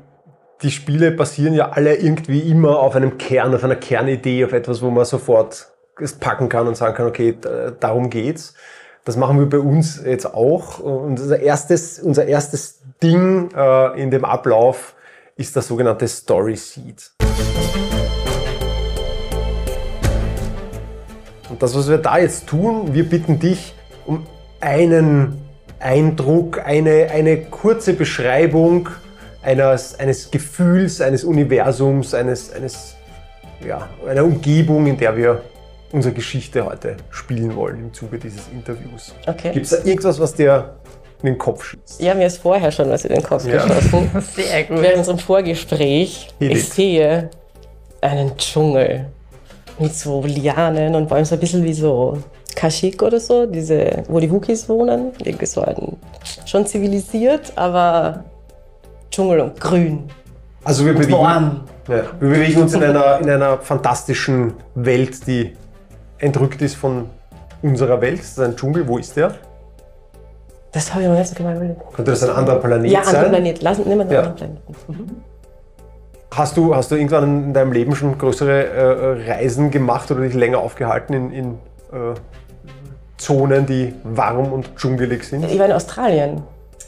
die 0.62 0.72
Spiele 0.72 1.12
basieren 1.12 1.54
ja 1.54 1.70
alle 1.70 1.96
irgendwie 1.96 2.40
immer 2.40 2.80
auf 2.80 2.96
einem 2.96 3.18
Kern, 3.18 3.54
auf 3.54 3.64
einer 3.64 3.76
Kernidee, 3.76 4.46
auf 4.46 4.54
etwas, 4.54 4.82
wo 4.82 4.90
man 4.90 5.06
sofort 5.06 5.71
es 6.02 6.14
packen 6.14 6.50
kann 6.50 6.68
und 6.68 6.76
sagen 6.76 6.96
kann, 6.96 7.08
okay, 7.08 7.38
darum 7.80 8.10
geht's. 8.10 8.54
Das 9.04 9.18
machen 9.18 9.40
wir 9.40 9.50
bei 9.50 9.58
uns 9.58 10.02
jetzt 10.06 10.28
auch. 10.28 10.80
Und 10.80 11.20
unser 11.20 11.40
erstes, 11.40 12.00
unser 12.00 12.26
erstes 12.26 12.80
Ding 13.02 13.50
äh, 13.56 14.00
in 14.00 14.12
dem 14.12 14.26
Ablauf 14.26 14.94
ist 15.36 15.56
das 15.56 15.68
sogenannte 15.68 16.08
Story 16.08 16.56
Seed. 16.56 17.12
Und 21.50 21.62
das, 21.64 21.76
was 21.76 21.90
wir 21.90 21.98
da 21.98 22.20
jetzt 22.20 22.48
tun, 22.48 22.94
wir 22.94 23.10
bitten 23.10 23.40
dich 23.40 23.76
um 24.06 24.26
einen 24.60 25.42
Eindruck, 25.80 26.60
eine, 26.64 27.10
eine 27.12 27.42
kurze 27.42 27.94
Beschreibung 27.94 28.90
eines, 29.42 30.00
eines 30.00 30.30
Gefühls, 30.30 31.02
eines 31.02 31.24
Universums, 31.24 32.14
eines, 32.14 32.54
eines, 32.54 32.96
ja, 33.66 33.90
einer 34.08 34.24
Umgebung, 34.24 34.86
in 34.86 34.98
der 34.98 35.18
wir 35.18 35.42
unsere 35.92 36.14
Geschichte 36.14 36.66
heute 36.66 36.98
spielen 37.10 37.56
wollen 37.56 37.80
im 37.80 37.94
Zuge 37.94 38.18
dieses 38.18 38.48
Interviews. 38.50 39.14
Okay. 39.28 39.52
Gibt 39.54 39.66
es 39.66 39.72
da 39.72 39.86
irgendwas, 39.86 40.20
was 40.20 40.34
dir 40.34 40.76
in 41.22 41.28
den 41.28 41.38
Kopf 41.38 41.64
schießt? 41.64 42.02
Ja, 42.02 42.14
mir 42.14 42.28
ist 42.28 42.38
vorher 42.38 42.72
schon 42.72 42.90
was 42.90 43.06
in 43.06 43.14
den 43.14 43.24
Kopf 43.24 43.46
ja. 43.46 43.66
geschossen. 43.66 44.10
Sehr 44.36 44.64
gut. 44.64 44.82
Während 44.82 45.00
unserem 45.00 45.20
Vorgespräch, 45.20 46.30
Edith. 46.40 46.58
ich 46.58 46.70
sehe 46.70 47.30
einen 48.02 48.36
Dschungel 48.38 49.08
mit 49.80 49.96
so 49.96 50.24
Lianen 50.24 50.96
und 50.96 51.08
Bäumen, 51.08 51.26
so 51.26 51.36
ein 51.36 51.40
bisschen 51.40 51.64
wie 51.64 51.74
so 51.74 52.18
Kaschik 52.56 53.02
oder 53.02 53.20
so, 53.20 53.46
diese, 53.46 54.04
wo 54.08 54.20
die 54.20 54.30
Wookies 54.30 54.68
wohnen. 54.70 55.12
Irgendwie 55.24 55.46
so 55.46 55.62
ein, 55.62 55.98
schon 56.46 56.66
zivilisiert, 56.66 57.54
aber 57.56 58.24
Dschungel 59.10 59.42
und 59.42 59.60
grün. 59.60 60.10
Also 60.64 60.86
wir 60.86 60.94
bewegen, 60.94 61.12
ja, 61.12 61.56
wir 61.88 62.04
bewegen 62.20 62.62
uns 62.62 62.74
in 62.74 62.84
einer, 62.84 63.20
in 63.20 63.30
einer 63.30 63.58
fantastischen 63.58 64.54
Welt, 64.76 65.26
die 65.26 65.56
entrückt 66.22 66.62
ist 66.62 66.76
von 66.76 67.10
unserer 67.62 68.00
Welt. 68.02 68.20
Das 68.20 68.30
ist 68.30 68.40
ein 68.40 68.56
Dschungel. 68.56 68.88
Wo 68.88 68.98
ist 68.98 69.16
der? 69.18 69.34
Das 70.72 70.94
habe 70.94 71.04
ich 71.04 71.10
noch 71.10 71.18
nicht 71.18 71.28
so 71.28 71.36
genau 71.36 71.52
überlegt. 71.52 71.82
Könnte 71.94 72.12
das 72.12 72.24
ein 72.24 72.30
anderer 72.30 72.60
Planet 72.60 72.90
ja, 72.92 73.04
sein? 73.04 73.14
Ja, 73.14 73.20
anderer 73.20 73.36
Planet. 73.36 73.62
Lass, 73.62 73.78
nehmen 73.80 73.90
wir 73.90 74.02
einen 74.02 74.12
ja. 74.12 74.20
anderen 74.20 74.36
Planeten. 74.36 74.76
Mhm. 74.88 75.22
Hast 76.34 76.56
du, 76.56 76.74
hast 76.74 76.92
du 76.92 76.96
irgendwann 76.96 77.46
in 77.48 77.54
deinem 77.54 77.74
Leben 77.74 77.94
schon 77.94 78.18
größere 78.18 78.68
äh, 78.68 79.32
Reisen 79.32 79.70
gemacht 79.70 80.10
oder 80.12 80.22
dich 80.22 80.34
länger 80.34 80.60
aufgehalten 80.60 81.14
in, 81.14 81.32
in 81.32 81.54
äh, 81.92 82.14
Zonen, 83.18 83.66
die 83.66 83.94
warm 84.06 84.54
und 84.54 84.78
dschungelig 84.78 85.26
sind? 85.26 85.44
Ich 85.44 85.60
war 85.60 85.66
in 85.66 85.74
Australien 85.74 86.44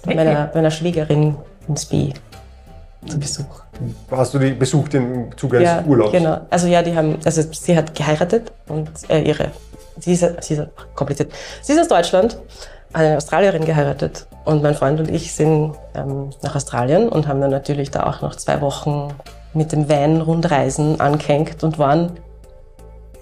bei 0.05 0.15
meiner, 0.15 0.49
meiner 0.53 0.71
Schwägerin 0.71 1.35
in 1.67 1.75
Spee 1.75 2.13
zu 3.07 3.19
Besuch. 3.19 3.61
Hast 4.11 4.33
du 4.33 4.39
die 4.39 4.51
besucht 4.51 4.93
im 4.93 5.35
Zuge 5.37 5.61
ja, 5.61 5.83
Urlaubs? 5.85 6.11
Genau. 6.11 6.41
Also 6.49 6.67
ja, 6.67 6.81
die 6.81 6.95
haben, 6.95 7.17
also 7.25 7.41
sie 7.51 7.75
hat 7.75 7.93
geheiratet 7.95 8.51
und 8.67 8.89
äh, 9.09 9.21
ihre, 9.21 9.51
sie 9.99 10.13
ist, 10.13 10.25
sie 10.41 10.55
ist 10.55 10.67
kompliziert. 10.95 11.31
Sie 11.61 11.73
ist 11.73 11.79
aus 11.79 11.87
Deutschland, 11.87 12.37
eine 12.93 13.17
Australierin 13.17 13.65
geheiratet 13.65 14.27
und 14.45 14.61
mein 14.61 14.75
Freund 14.75 14.99
und 14.99 15.09
ich 15.09 15.33
sind 15.33 15.73
ähm, 15.95 16.29
nach 16.41 16.55
Australien 16.55 17.09
und 17.09 17.27
haben 17.27 17.41
dann 17.41 17.51
natürlich 17.51 17.91
da 17.91 18.03
auch 18.03 18.21
noch 18.21 18.35
zwei 18.35 18.61
Wochen 18.61 19.09
mit 19.53 19.71
dem 19.71 19.89
Van 19.89 20.21
Rundreisen 20.21 20.99
angehängt 20.99 21.63
und 21.63 21.79
waren 21.79 22.11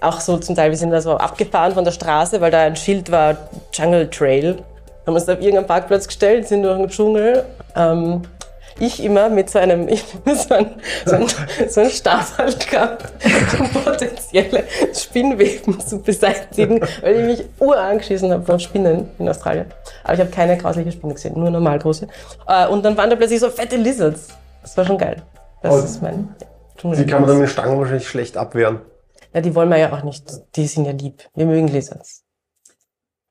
auch 0.02 0.20
so 0.20 0.38
zum 0.38 0.56
Teil, 0.56 0.70
wir 0.70 0.76
sind 0.76 0.90
da 0.90 1.00
so 1.00 1.16
abgefahren 1.16 1.72
von 1.72 1.84
der 1.84 1.92
Straße, 1.92 2.40
weil 2.40 2.50
da 2.50 2.62
ein 2.62 2.76
Schild 2.76 3.10
war, 3.10 3.36
Jungle 3.72 4.08
Trail. 4.10 4.58
Haben 5.06 5.14
uns 5.14 5.24
da 5.24 5.34
auf 5.34 5.40
irgendeinen 5.40 5.66
Parkplatz 5.66 6.06
gestellt, 6.06 6.48
sind 6.48 6.62
durch 6.62 6.76
den 6.76 6.88
Dschungel. 6.88 7.44
Ähm, 7.76 8.22
ich 8.78 9.02
immer 9.02 9.28
mit 9.28 9.50
so 9.50 9.58
einem, 9.58 9.88
ich, 9.88 10.04
so 10.24 10.54
ein, 10.54 10.70
so 11.04 11.16
ein, 11.16 11.26
so 11.68 11.80
ein 11.80 11.90
Stab 11.90 12.38
halt 12.38 12.68
gehabt, 12.70 13.12
um 13.58 13.68
potenzielle 13.68 14.64
Spinnweben 14.94 15.80
zu 15.80 16.00
beseitigen, 16.00 16.80
weil 17.00 17.16
ich 17.16 17.38
mich 17.38 17.48
urangeschissen 17.58 18.32
habe 18.32 18.44
von 18.44 18.60
Spinnen 18.60 19.08
in 19.18 19.28
Australien. 19.28 19.66
Aber 20.04 20.14
ich 20.14 20.20
habe 20.20 20.30
keine 20.30 20.56
grausliche 20.56 20.92
Spinne 20.92 21.14
gesehen, 21.14 21.38
nur 21.38 21.50
normal 21.50 21.78
große. 21.78 22.06
Äh, 22.46 22.66
und 22.68 22.84
dann 22.84 22.96
waren 22.96 23.10
da 23.10 23.16
plötzlich 23.16 23.40
so 23.40 23.50
fette 23.50 23.76
Lizards. 23.76 24.28
Das 24.62 24.76
war 24.76 24.84
schon 24.84 24.98
geil. 24.98 25.22
Das 25.62 25.72
Aber 25.72 25.84
ist 25.84 26.02
mein 26.02 26.34
Die 26.82 27.06
kann 27.06 27.22
man 27.22 27.30
dann 27.30 27.40
mit 27.40 27.50
Stangen 27.50 27.78
wahrscheinlich 27.78 28.08
schlecht 28.08 28.36
abwehren. 28.36 28.80
Ja, 29.32 29.40
die 29.40 29.54
wollen 29.54 29.70
wir 29.70 29.78
ja 29.78 29.92
auch 29.92 30.02
nicht. 30.02 30.24
Die 30.56 30.66
sind 30.66 30.84
ja 30.84 30.92
lieb. 30.92 31.22
Wir 31.34 31.46
mögen 31.46 31.68
Lizards. 31.68 32.24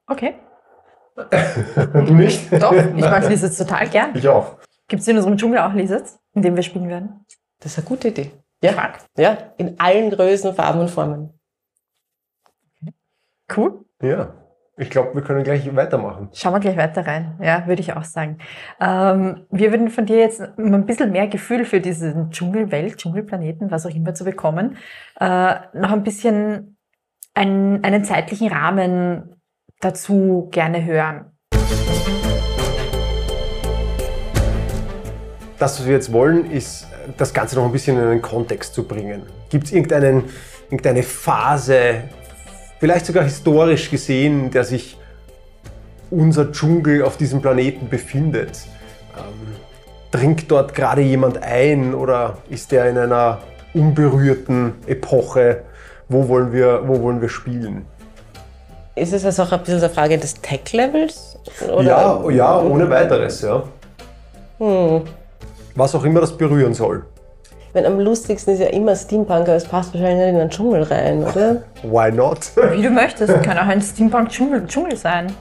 Okay. 0.07 0.35
Du 1.93 2.13
nicht? 2.13 2.51
Doch, 2.51 2.73
ich 2.73 2.95
mag 2.95 3.27
Lizards 3.29 3.57
total 3.57 3.87
gern. 3.89 4.11
Ich 4.15 4.27
auch. 4.27 4.55
Gibt 4.91 5.03
es 5.03 5.07
in 5.07 5.15
unserem 5.15 5.37
Dschungel 5.37 5.59
auch 5.59 5.73
Lizards, 5.73 6.19
in 6.33 6.41
dem 6.41 6.53
wir 6.57 6.63
spielen 6.63 6.89
werden? 6.89 7.25
Das 7.61 7.71
ist 7.71 7.77
eine 7.77 7.87
gute 7.87 8.09
Idee. 8.09 8.31
Ja, 8.61 8.73
Stark. 8.73 8.99
ja, 9.17 9.37
in 9.55 9.79
allen 9.79 10.09
Größen, 10.09 10.53
Farben 10.53 10.81
und 10.81 10.89
Formen. 10.89 11.39
Cool. 13.55 13.85
Ja. 14.01 14.33
Ich 14.75 14.89
glaube, 14.89 15.15
wir 15.15 15.21
können 15.21 15.45
gleich 15.45 15.73
weitermachen. 15.73 16.27
Schauen 16.33 16.51
wir 16.55 16.59
gleich 16.59 16.75
weiter 16.75 17.07
rein. 17.07 17.39
Ja, 17.41 17.67
würde 17.67 17.81
ich 17.81 17.93
auch 17.93 18.03
sagen. 18.03 18.39
Ähm, 18.81 19.45
wir 19.49 19.71
würden 19.71 19.89
von 19.89 20.05
dir 20.05 20.17
jetzt 20.17 20.41
um 20.57 20.73
ein 20.73 20.85
bisschen 20.85 21.13
mehr 21.13 21.29
Gefühl 21.29 21.63
für 21.63 21.79
diese 21.79 22.27
Dschungelwelt, 22.29 22.97
Dschungelplaneten, 22.97 23.71
was 23.71 23.85
auch 23.85 23.95
immer 23.95 24.13
zu 24.13 24.25
bekommen, 24.25 24.75
äh, 25.21 25.55
noch 25.73 25.93
ein 25.93 26.03
bisschen 26.03 26.75
einen, 27.33 27.81
einen 27.85 28.03
zeitlichen 28.03 28.49
Rahmen 28.49 29.41
dazu 29.79 30.49
gerne 30.51 30.83
hören. 30.83 31.31
Das, 35.61 35.79
was 35.79 35.85
wir 35.85 35.93
jetzt 35.93 36.11
wollen, 36.11 36.49
ist, 36.49 36.87
das 37.17 37.35
Ganze 37.35 37.55
noch 37.55 37.65
ein 37.65 37.71
bisschen 37.71 37.95
in 37.95 38.03
einen 38.03 38.21
Kontext 38.23 38.73
zu 38.73 38.83
bringen. 38.83 39.21
Gibt 39.51 39.67
es 39.67 39.71
irgendeine 39.71 41.03
Phase, 41.03 42.05
vielleicht 42.79 43.05
sogar 43.05 43.25
historisch 43.25 43.91
gesehen, 43.91 44.45
in 44.45 44.51
der 44.51 44.63
sich 44.63 44.97
unser 46.09 46.51
Dschungel 46.51 47.03
auf 47.03 47.17
diesem 47.17 47.43
Planeten 47.43 47.89
befindet? 47.89 48.57
Ähm, 49.15 49.53
dringt 50.09 50.49
dort 50.49 50.73
gerade 50.73 51.01
jemand 51.01 51.43
ein 51.43 51.93
oder 51.93 52.39
ist 52.49 52.71
der 52.71 52.89
in 52.89 52.97
einer 52.97 53.37
unberührten 53.75 54.73
Epoche? 54.87 55.61
Wo 56.09 56.27
wollen 56.27 56.53
wir, 56.53 56.87
wo 56.87 57.03
wollen 57.03 57.21
wir 57.21 57.29
spielen? 57.29 57.85
Ist 58.95 59.13
es 59.13 59.23
also 59.23 59.43
auch 59.43 59.51
ein 59.51 59.59
bisschen 59.59 59.77
eine 59.77 59.89
Frage 59.89 60.17
des 60.17 60.41
Tech-Levels? 60.41 61.37
Ja, 61.83 62.27
ja, 62.31 62.59
ohne 62.59 62.89
weiteres, 62.89 63.43
ja. 63.43 63.61
Hm. 64.57 65.03
Was 65.75 65.95
auch 65.95 66.03
immer 66.03 66.21
das 66.21 66.35
berühren 66.35 66.73
soll. 66.73 67.05
Ich 67.67 67.73
meine, 67.75 67.87
am 67.87 67.99
lustigsten 67.99 68.53
ist 68.53 68.59
ja 68.59 68.67
immer 68.67 68.95
Steampunk, 68.95 69.47
aber 69.47 69.55
es 69.55 69.63
passt 69.65 69.93
wahrscheinlich 69.93 70.17
nicht 70.17 70.33
in 70.33 70.39
den 70.39 70.49
Dschungel 70.49 70.83
rein, 70.83 71.23
oder? 71.23 71.63
Why 71.83 72.11
not? 72.11 72.51
Wie 72.73 72.81
du 72.81 72.89
möchtest, 72.89 73.41
kann 73.43 73.57
auch 73.57 73.67
ein 73.67 73.81
Steampunk-Dschungel 73.81 74.67
Dschungel 74.67 74.97
sein. 74.97 75.33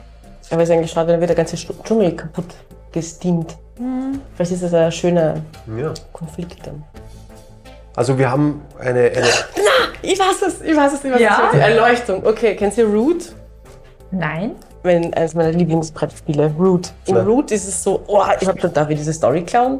Aber 0.49 0.63
es 0.63 0.69
ist 0.69 0.75
eigentlich 0.75 0.91
schade, 0.91 1.11
dann 1.11 1.19
wird 1.19 1.29
der 1.29 1.35
ganze 1.35 1.57
Dschungel 1.57 2.15
kaputt 2.15 2.45
gesteamt. 2.91 3.57
Vielleicht 4.35 4.51
ist 4.51 4.63
das 4.63 4.73
ein 4.73 4.91
schöner 4.91 5.35
ja. 5.77 5.93
Konflikt 6.13 6.65
dann. 6.65 6.83
Also 7.95 8.17
wir 8.17 8.31
haben 8.31 8.61
eine, 8.79 8.99
eine 8.99 9.27
Ich 10.01 10.19
weiß 10.19 10.41
es, 10.47 10.61
ich 10.61 10.75
weiß 10.75 10.93
es, 10.93 11.03
ich 11.03 11.11
weiß 11.11 11.19
Ja? 11.21 11.41
es. 11.47 11.51
Die 11.53 11.59
Erleuchtung. 11.59 12.25
Okay, 12.25 12.55
kennst 12.55 12.77
du 12.77 12.83
Root? 12.83 13.33
Nein. 14.11 14.55
Wenn, 14.83 15.13
eines 15.13 15.35
meiner 15.35 15.51
Lieblingsbrettspiele, 15.51 16.53
Root. 16.57 16.91
In. 17.05 17.17
Root 17.17 17.51
ist 17.51 17.67
es 17.67 17.83
so, 17.83 18.01
oh, 18.07 18.23
ich 18.39 18.47
hab, 18.47 18.73
darf 18.73 18.89
ich 18.89 18.97
diese 18.97 19.13
Story 19.13 19.43
klauen? 19.43 19.79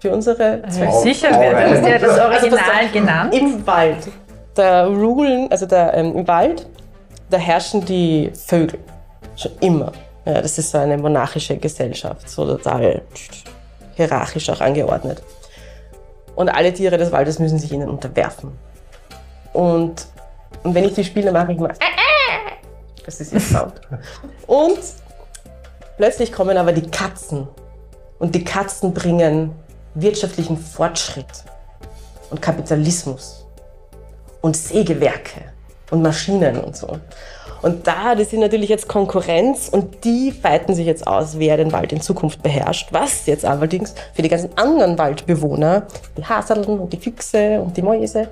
Für 0.00 0.12
unsere 0.12 0.62
zwei 0.68 0.88
Oh, 0.88 1.02
Sicher, 1.02 1.28
oh, 1.32 1.38
wer- 1.40 1.52
du 1.52 1.76
hast 1.76 1.86
ja 1.88 1.98
das 1.98 2.18
Also 2.18 2.22
Original 2.46 2.84
auf, 2.86 2.92
genannt. 2.92 3.34
Im 3.34 3.66
Wald. 3.66 4.08
Da 4.54 4.86
rulen, 4.86 5.50
also 5.50 5.66
da, 5.66 5.92
ähm, 5.92 6.16
im 6.16 6.26
Wald, 6.26 6.66
da 7.28 7.36
herrschen 7.36 7.84
die 7.84 8.32
Vögel. 8.34 8.80
Schon 9.36 9.52
immer. 9.60 9.92
Ja, 10.24 10.40
das 10.42 10.58
ist 10.58 10.70
so 10.70 10.78
eine 10.78 10.96
monarchische 10.98 11.56
Gesellschaft, 11.56 12.28
so 12.28 12.44
total 12.46 13.02
hierarchisch 13.94 14.48
auch 14.50 14.60
angeordnet. 14.60 15.22
Und 16.34 16.48
alle 16.48 16.72
Tiere 16.72 16.96
des 16.96 17.12
Waldes 17.12 17.38
müssen 17.38 17.58
sich 17.58 17.70
ihnen 17.72 17.88
unterwerfen. 17.88 18.52
Und, 19.52 20.06
und 20.62 20.74
wenn 20.74 20.84
ich 20.84 20.94
die 20.94 21.04
spiele, 21.04 21.30
mache 21.32 21.52
ich 21.52 21.58
mal. 21.58 21.74
Das 23.04 23.20
ist 23.20 23.32
ihr 23.32 23.40
Sound. 23.40 23.80
Und 24.46 24.78
plötzlich 25.96 26.32
kommen 26.32 26.56
aber 26.56 26.72
die 26.72 26.88
Katzen. 26.90 27.48
Und 28.18 28.34
die 28.34 28.44
Katzen 28.44 28.92
bringen 28.94 29.52
wirtschaftlichen 29.94 30.56
Fortschritt 30.56 31.44
und 32.30 32.40
Kapitalismus 32.40 33.46
und 34.40 34.56
Sägewerke 34.56 35.42
und 35.90 36.02
Maschinen 36.02 36.58
und 36.58 36.76
so. 36.76 36.98
Und 37.62 37.86
da, 37.86 38.14
das 38.14 38.30
sind 38.30 38.40
natürlich 38.40 38.70
jetzt 38.70 38.88
Konkurrenz 38.88 39.68
und 39.68 40.04
die 40.04 40.32
fighten 40.32 40.74
sich 40.74 40.86
jetzt 40.86 41.06
aus, 41.06 41.38
wer 41.38 41.58
den 41.58 41.72
Wald 41.72 41.92
in 41.92 42.00
Zukunft 42.00 42.42
beherrscht. 42.42 42.88
Was 42.92 43.26
jetzt 43.26 43.44
allerdings 43.44 43.94
für 44.14 44.22
die 44.22 44.30
ganzen 44.30 44.56
anderen 44.56 44.96
Waldbewohner, 44.96 45.86
die 46.16 46.24
Haseln 46.24 46.64
und 46.64 46.92
die 46.92 46.96
Füchse 46.96 47.60
und 47.60 47.76
die 47.76 47.82
Mäuse, 47.82 48.28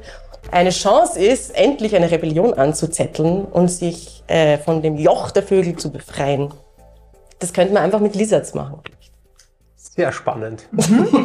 eine 0.51 0.71
Chance 0.71 1.21
ist, 1.21 1.55
endlich 1.55 1.95
eine 1.95 2.11
Rebellion 2.11 2.55
anzuzetteln 2.55 3.45
und 3.45 3.69
sich 3.69 4.23
äh, 4.29 4.57
von 4.57 4.81
dem 4.81 4.97
Joch 4.97 5.31
der 5.31 5.43
Vögel 5.43 5.77
zu 5.77 5.91
befreien. 5.91 6.51
Das 7.39 7.53
könnte 7.53 7.75
man 7.75 7.83
einfach 7.83 8.01
mit 8.01 8.15
Lizards 8.15 8.55
machen. 8.55 8.81
Sehr 9.99 10.13
spannend. 10.13 10.69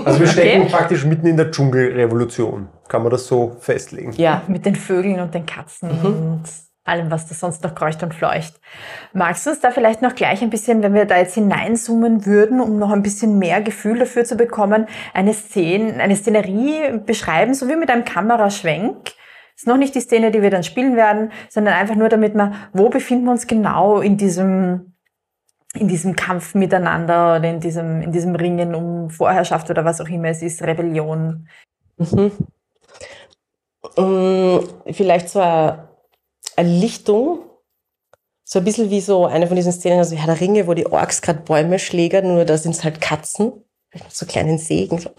Also 0.03 0.19
wir 0.19 0.25
stecken 0.25 0.61
Okay. 0.63 0.71
praktisch 0.71 1.05
mitten 1.05 1.27
in 1.27 1.37
der 1.37 1.51
Dschungelrevolution. 1.51 2.69
Kann 2.87 3.03
man 3.03 3.11
das 3.11 3.27
so 3.27 3.55
festlegen? 3.59 4.13
Ja, 4.13 4.41
Mit 4.47 4.65
den 4.65 4.75
Vögeln 4.75 5.19
und 5.19 5.31
den 5.35 5.45
Katzen 5.45 5.91
und 5.91 6.43
allem, 6.83 7.11
was 7.11 7.27
da 7.27 7.35
sonst 7.35 7.63
noch 7.63 7.75
kreucht 7.75 8.01
und 8.01 8.15
fleucht. 8.15 8.59
Magst 9.13 9.45
du 9.45 9.51
uns 9.51 9.59
da 9.59 9.69
vielleicht 9.69 10.01
noch 10.01 10.15
gleich 10.15 10.41
ein 10.41 10.49
bisschen, 10.49 10.81
wenn 10.81 10.95
wir 10.95 11.05
da 11.05 11.17
jetzt 11.17 11.35
hineinzoomen 11.35 12.25
würden, 12.25 12.59
um 12.59 12.79
noch 12.79 12.89
ein 12.89 13.03
bisschen 13.03 13.37
mehr 13.37 13.61
Gefühl 13.61 13.99
dafür 13.99 14.25
zu 14.25 14.35
bekommen, 14.37 14.87
eine 15.13 15.35
Szene, 15.35 16.01
eine 16.01 16.15
Szenerie 16.15 16.97
beschreiben, 17.05 17.53
so 17.53 17.69
wie 17.69 17.75
mit 17.75 17.91
einem 17.91 18.05
Kameraschwenk? 18.05 19.11
Ist 19.55 19.67
noch 19.67 19.77
nicht 19.77 19.93
die 19.93 20.01
Szene, 20.01 20.31
die 20.31 20.41
wir 20.41 20.49
dann 20.49 20.63
spielen 20.63 20.95
werden, 20.95 21.31
sondern 21.47 21.75
einfach 21.75 21.95
nur, 21.95 22.09
damit 22.09 22.33
man, 22.33 22.55
wo 22.73 22.89
befinden 22.89 23.25
wir 23.25 23.31
uns 23.33 23.45
genau 23.45 24.01
in 24.01 24.17
diesem, 24.17 24.92
in 25.75 25.87
diesem 25.87 26.15
Kampf 26.15 26.53
miteinander 26.55 27.37
oder 27.37 27.49
in 27.49 27.59
diesem, 27.59 28.01
in 28.01 28.11
diesem 28.11 28.35
Ringen 28.35 28.75
um 28.75 29.09
Vorherrschaft 29.09 29.69
oder 29.69 29.83
was 29.85 30.01
auch 30.01 30.07
immer 30.07 30.29
es 30.29 30.41
ist, 30.41 30.61
Rebellion. 30.61 31.47
Mhm. 31.97 32.31
Mm, 33.97 34.59
Vielleicht 34.91 35.29
so 35.29 35.39
eine 35.39 35.89
Erlichtung, 36.55 37.39
so 38.43 38.59
ein 38.59 38.65
bisschen 38.65 38.89
wie 38.91 39.01
so 39.01 39.25
eine 39.25 39.47
von 39.47 39.55
diesen 39.55 39.71
Szenen 39.71 39.99
aus 39.99 40.13
Herr 40.13 40.27
der 40.27 40.39
Ringe, 40.39 40.67
wo 40.67 40.73
die 40.73 40.85
Orks 40.85 41.21
gerade 41.21 41.39
Bäume 41.39 41.79
schlägern, 41.79 42.27
nur 42.27 42.45
da 42.45 42.57
sind 42.57 42.75
es 42.75 42.83
halt 42.83 43.01
Katzen. 43.01 43.53
Mit 43.93 44.11
so 44.11 44.25
kleinen 44.25 44.57
Sägen. 44.57 44.97
So. 44.97 45.11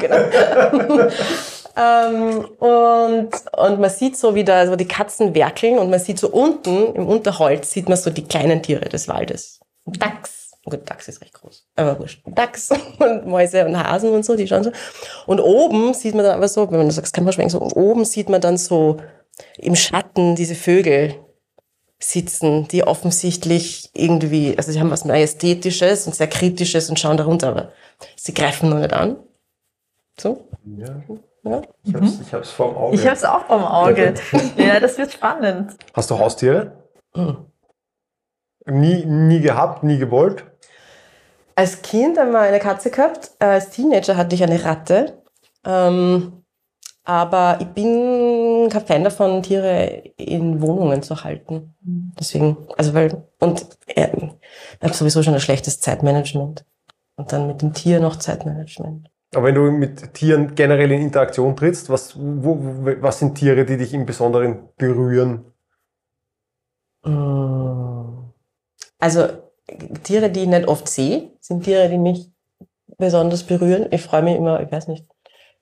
genau. 0.00 1.08
Ähm, 1.78 2.44
und, 2.58 3.30
und 3.56 3.80
man 3.80 3.90
sieht 3.90 4.16
so, 4.16 4.34
wie 4.34 4.42
da 4.42 4.66
so 4.66 4.74
die 4.74 4.88
Katzen 4.88 5.34
werkeln 5.34 5.78
und 5.78 5.90
man 5.90 6.00
sieht 6.00 6.18
so 6.18 6.28
unten 6.28 6.94
im 6.94 7.06
Unterholz 7.06 7.70
sieht 7.70 7.88
man 7.88 7.96
so 7.96 8.10
die 8.10 8.24
kleinen 8.24 8.62
Tiere 8.62 8.88
des 8.88 9.06
Waldes. 9.06 9.60
Dachs. 9.86 10.50
Gut, 10.64 10.90
Dachs 10.90 11.06
ist 11.06 11.20
recht 11.20 11.34
groß. 11.34 11.66
Aber 11.76 11.98
wurscht. 12.00 12.20
Dachs 12.26 12.70
und 12.98 13.26
Mäuse 13.26 13.64
und 13.64 13.78
Hasen 13.78 14.10
und 14.10 14.24
so, 14.24 14.34
die 14.34 14.48
schauen 14.48 14.64
so. 14.64 14.72
Und 15.26 15.38
oben 15.38 15.94
sieht 15.94 16.16
man 16.16 16.24
dann 16.24 16.34
aber 16.36 16.48
so, 16.48 16.68
wenn 16.70 16.78
man 16.78 16.88
das 16.88 17.12
kann 17.12 17.22
man 17.22 17.32
schwenken, 17.32 17.50
so, 17.50 17.60
oben 17.60 18.04
sieht 18.04 18.28
man 18.28 18.40
dann 18.40 18.56
so 18.56 18.96
im 19.56 19.76
Schatten 19.76 20.34
diese 20.34 20.56
Vögel 20.56 21.14
sitzen, 22.00 22.66
die 22.68 22.84
offensichtlich 22.84 23.90
irgendwie, 23.94 24.56
also 24.56 24.72
sie 24.72 24.80
haben 24.80 24.90
was 24.90 25.04
Majestätisches 25.04 26.08
und 26.08 26.16
sehr 26.16 26.28
Kritisches 26.28 26.90
und 26.90 26.98
schauen 26.98 27.16
darunter, 27.16 27.48
aber 27.48 27.72
sie 28.16 28.34
greifen 28.34 28.68
nur 28.68 28.80
nicht 28.80 28.92
an. 28.92 29.16
So. 30.18 30.48
Ja. 30.76 31.02
Ja. 31.44 31.62
Ich 31.84 31.94
hab's, 31.94 32.20
ich 32.20 32.34
hab's 32.34 32.50
vorm 32.50 32.76
Auge. 32.76 32.96
Ich 32.96 33.04
habe 33.04 33.16
es 33.16 33.24
auch 33.24 33.46
vom 33.46 33.64
Auge. 33.64 34.14
ja, 34.56 34.80
das 34.80 34.98
wird 34.98 35.12
spannend. 35.12 35.76
Hast 35.94 36.10
du 36.10 36.18
Haustiere? 36.18 36.72
Mhm. 37.14 37.46
Nie, 38.66 39.04
nie 39.04 39.40
gehabt, 39.40 39.82
nie 39.82 39.98
gewollt? 39.98 40.44
Als 41.54 41.82
Kind 41.82 42.18
haben 42.18 42.32
wir 42.32 42.40
eine 42.40 42.60
Katze 42.60 42.90
gehabt, 42.90 43.30
äh, 43.40 43.46
als 43.46 43.70
Teenager 43.70 44.16
hatte 44.16 44.34
ich 44.34 44.42
eine 44.42 44.64
Ratte. 44.64 45.22
Ähm, 45.64 46.44
aber 47.04 47.56
ich 47.60 47.68
bin 47.68 48.68
kein 48.70 48.86
Fan 48.86 49.04
davon, 49.04 49.42
Tiere 49.42 49.86
in 50.18 50.60
Wohnungen 50.60 51.02
zu 51.02 51.24
halten. 51.24 51.74
Deswegen, 51.80 52.68
also 52.76 52.92
weil, 52.92 53.24
und 53.40 53.66
äh, 53.86 54.08
ich 54.14 54.82
habe 54.82 54.92
sowieso 54.94 55.22
schon 55.22 55.32
ein 55.34 55.40
schlechtes 55.40 55.80
Zeitmanagement. 55.80 56.66
Und 57.16 57.32
dann 57.32 57.46
mit 57.46 57.62
dem 57.62 57.72
Tier 57.72 57.98
noch 57.98 58.16
Zeitmanagement. 58.16 59.08
Aber 59.34 59.46
wenn 59.46 59.54
du 59.54 59.70
mit 59.70 60.14
Tieren 60.14 60.54
generell 60.54 60.90
in 60.92 61.02
Interaktion 61.02 61.54
trittst, 61.54 61.90
was, 61.90 62.16
wo, 62.18 62.58
was 63.00 63.18
sind 63.18 63.34
Tiere, 63.34 63.64
die 63.66 63.76
dich 63.76 63.92
im 63.92 64.06
Besonderen 64.06 64.68
berühren? 64.76 65.52
Mm. 67.04 68.30
Also 68.98 69.28
Tiere, 70.02 70.30
die 70.30 70.40
ich 70.40 70.48
nicht 70.48 70.66
oft 70.66 70.88
sehe, 70.88 71.32
sind 71.40 71.64
Tiere, 71.64 71.88
die 71.88 71.98
mich 71.98 72.30
besonders 72.96 73.44
berühren. 73.44 73.88
Ich 73.90 74.02
freue 74.02 74.22
mich 74.22 74.36
immer, 74.36 74.60
ich 74.62 74.72
weiß 74.72 74.88
nicht. 74.88 75.06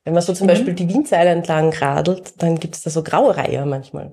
Wenn 0.05 0.15
man 0.15 0.23
so 0.23 0.33
zum 0.33 0.47
Mhm. 0.47 0.51
Beispiel 0.51 0.75
die 0.75 0.89
Windseile 0.89 1.31
entlang 1.31 1.73
radelt, 1.73 2.41
dann 2.41 2.61
gibt 2.61 2.77
es 2.77 2.83
da 2.83 2.91
so 2.91 3.03
graue 3.03 3.37
Reiher 3.37 3.67
manchmal. 3.67 4.13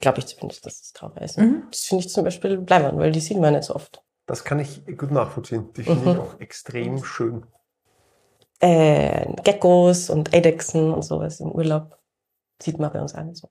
Glaube 0.00 0.20
ich 0.20 0.26
zumindest, 0.26 0.64
dass 0.64 0.80
das 0.80 0.94
graue 0.94 1.14
Reiher 1.14 1.28
sind. 1.28 1.44
Mhm. 1.44 1.62
Das 1.70 1.80
finde 1.80 2.04
ich 2.04 2.10
zum 2.10 2.24
Beispiel 2.24 2.56
bleibend, 2.56 2.98
weil 2.98 3.12
die 3.12 3.20
sieht 3.20 3.38
man 3.38 3.52
nicht 3.52 3.64
so 3.64 3.74
oft. 3.74 4.02
Das 4.26 4.44
kann 4.44 4.58
ich 4.58 4.84
gut 4.96 5.10
nachvollziehen. 5.10 5.72
Die 5.76 5.82
finde 5.82 6.12
ich 6.12 6.18
auch 6.18 6.40
extrem 6.40 7.04
schön. 7.04 7.44
Äh, 8.66 9.26
Geckos 9.44 10.10
und 10.10 10.34
Eidechsen 10.34 10.92
und 10.92 11.02
sowas 11.02 11.38
im 11.38 11.52
Urlaub. 11.52 11.96
Sieht 12.60 12.80
man 12.80 12.92
bei 12.92 13.00
uns 13.00 13.14
an. 13.14 13.32
So. 13.32 13.48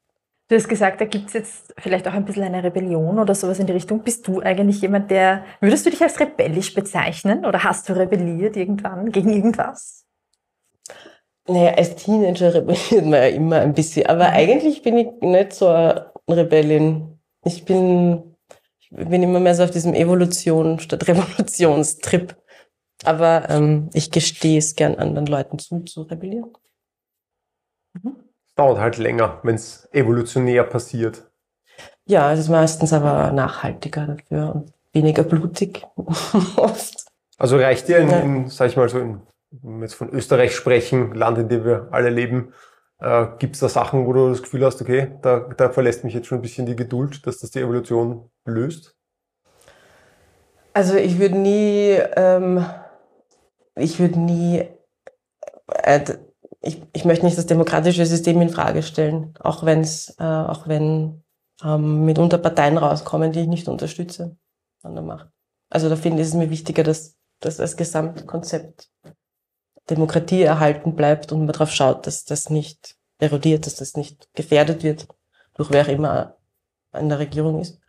Du 0.50 0.55
hast 0.55 0.67
gesagt, 0.67 1.00
da 1.00 1.05
gibt 1.05 1.27
es 1.27 1.34
jetzt 1.34 1.74
vielleicht 1.77 2.05
auch 2.07 2.13
ein 2.13 2.25
bisschen 2.25 2.43
eine 2.43 2.62
Rebellion 2.62 3.17
oder 3.17 3.34
sowas 3.34 3.60
in 3.60 3.65
die 3.65 3.74
Richtung. 3.74 4.03
Bist 4.03 4.27
du 4.27 4.41
eigentlich 4.41 4.81
jemand, 4.81 5.10
der, 5.10 5.45
würdest 5.62 5.86
du 5.86 5.89
dich 5.89 6.01
als 6.01 6.19
rebellisch 6.19 6.74
bezeichnen 6.74 7.45
oder 7.45 7.63
hast 7.63 7.88
du 7.88 7.93
rebelliert 7.93 8.57
irgendwann 8.57 9.10
gegen 9.12 9.31
irgendwas? 9.31 10.05
Naja, 11.48 11.75
als 11.75 11.95
Teenager 11.95 12.53
rebelliert 12.53 13.05
man 13.05 13.13
ja 13.13 13.27
immer 13.27 13.62
ein 13.62 13.74
bisschen. 13.74 14.07
Aber 14.07 14.29
eigentlich 14.31 14.81
bin 14.81 14.98
ich 14.98 15.07
nicht 15.22 15.53
so 15.53 15.69
eine 15.69 16.12
Rebellin. 16.27 17.19
Ich 17.45 17.63
bin, 17.63 18.36
ich 18.79 18.89
bin 18.89 19.24
immer 19.24 19.39
mehr 19.39 19.55
so 19.55 19.63
auf 19.63 19.72
diesem 19.72 19.93
Evolution 19.93 20.79
statt 20.79 21.07
Revolutionstrip. 21.07 22.36
Aber 23.05 23.50
ähm, 23.50 23.89
ich 23.93 24.12
gestehe 24.12 24.57
es 24.57 24.75
gern 24.75 24.95
anderen 24.95 25.27
Leuten 25.27 25.59
zu, 25.59 25.81
zu 25.81 26.03
rebellieren. 26.03 26.51
Dauert 28.55 28.79
halt 28.79 28.97
länger, 28.97 29.39
wenn 29.43 29.55
es 29.55 29.88
evolutionär 29.91 30.63
passiert. 30.63 31.29
Ja, 32.05 32.31
es 32.31 32.39
ist 32.39 32.50
meistens 32.50 32.93
aber 32.93 33.31
nachhaltiger 33.31 34.05
dafür 34.07 34.55
und 34.55 34.74
weniger 34.93 35.24
blutig. 35.24 35.85
Oft. 36.55 37.05
Also 37.38 37.57
reicht 37.57 37.88
dir 37.88 37.97
in, 37.97 38.09
Ja. 38.09 38.19
in 38.19 38.50
sag 38.50 38.69
ich 38.69 38.77
mal 38.77 38.88
so, 38.88 39.00
in, 39.00 39.21
wenn 39.51 39.77
wir 39.77 39.81
jetzt 39.83 39.95
von 39.95 40.09
Österreich 40.09 40.55
sprechen, 40.55 41.13
Land, 41.13 41.38
in 41.38 41.50
dem 41.50 41.65
wir 41.65 41.89
alle 41.91 42.09
leben, 42.09 42.53
äh, 43.00 43.27
gibt 43.39 43.55
es 43.55 43.59
da 43.59 43.67
Sachen, 43.69 44.05
wo 44.05 44.13
du 44.13 44.29
das 44.29 44.41
Gefühl 44.41 44.65
hast, 44.65 44.81
okay, 44.81 45.12
da, 45.21 45.39
da 45.57 45.69
verlässt 45.69 46.03
mich 46.03 46.13
jetzt 46.13 46.27
schon 46.27 46.38
ein 46.38 46.41
bisschen 46.41 46.65
die 46.65 46.75
Geduld, 46.77 47.25
dass 47.27 47.39
das 47.39 47.51
die 47.51 47.59
Evolution 47.59 48.29
löst? 48.45 48.95
Also 50.74 50.95
ich 50.95 51.19
würde 51.19 51.38
nie, 51.38 51.97
ähm, 52.15 52.65
ich 53.75 54.00
würde 54.00 54.20
nie, 54.20 54.63
äh, 55.67 56.17
ich, 56.62 56.82
ich 56.94 57.05
möchte 57.05 57.25
nicht 57.25 57.38
das 57.38 57.46
demokratische 57.46 58.05
System 58.05 58.41
in 58.41 58.50
Frage 58.50 58.84
stellen, 58.84 59.34
auch 59.39 59.63
wenn 59.63 59.82
es, 59.82 60.15
äh, 60.20 60.24
auch 60.24 60.67
wenn 60.67 61.24
ähm, 61.63 62.05
mitunter 62.05 62.38
Parteien 62.38 62.77
rauskommen, 62.77 63.32
die 63.32 63.41
ich 63.41 63.48
nicht 63.48 63.67
unterstütze 63.67 64.38
an 64.82 64.96
der 64.96 65.03
Macht. 65.03 65.29
Also 65.70 65.89
da 65.89 65.96
finde 65.96 66.22
ich 66.22 66.27
es 66.27 66.34
mir 66.34 66.50
wichtiger, 66.50 66.84
dass, 66.84 67.17
dass 67.39 67.58
das 67.58 67.77
Gesamtkonzept 67.77 68.89
Demokratie 69.89 70.41
erhalten 70.41 70.96
bleibt 70.96 71.32
und 71.32 71.39
man 71.39 71.53
darauf 71.53 71.72
schaut, 71.72 72.08
dass 72.08 72.25
das 72.25 72.50
nicht 72.50 72.96
erodiert, 73.20 73.65
dass 73.65 73.75
das 73.75 73.96
nicht 73.96 74.34
gefährdet 74.34 74.84
wird, 74.84 75.08
durch 75.53 75.70
wer 75.72 75.88
immer 75.89 76.38
an 76.91 77.10
der 77.10 77.20
Regierung 77.20 77.60
ist. 77.60 77.79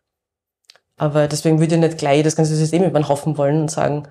Aber 0.97 1.29
deswegen 1.29 1.59
würde 1.59 1.75
ich 1.75 1.81
nicht 1.81 1.99
gleich 1.99 2.23
das 2.23 2.37
ganze 2.37 2.57
System 2.57 2.83
über 2.83 2.99
den 2.99 3.09
Haufen 3.09 3.37
wollen 3.37 3.63
und 3.63 3.71
sagen, 3.71 4.09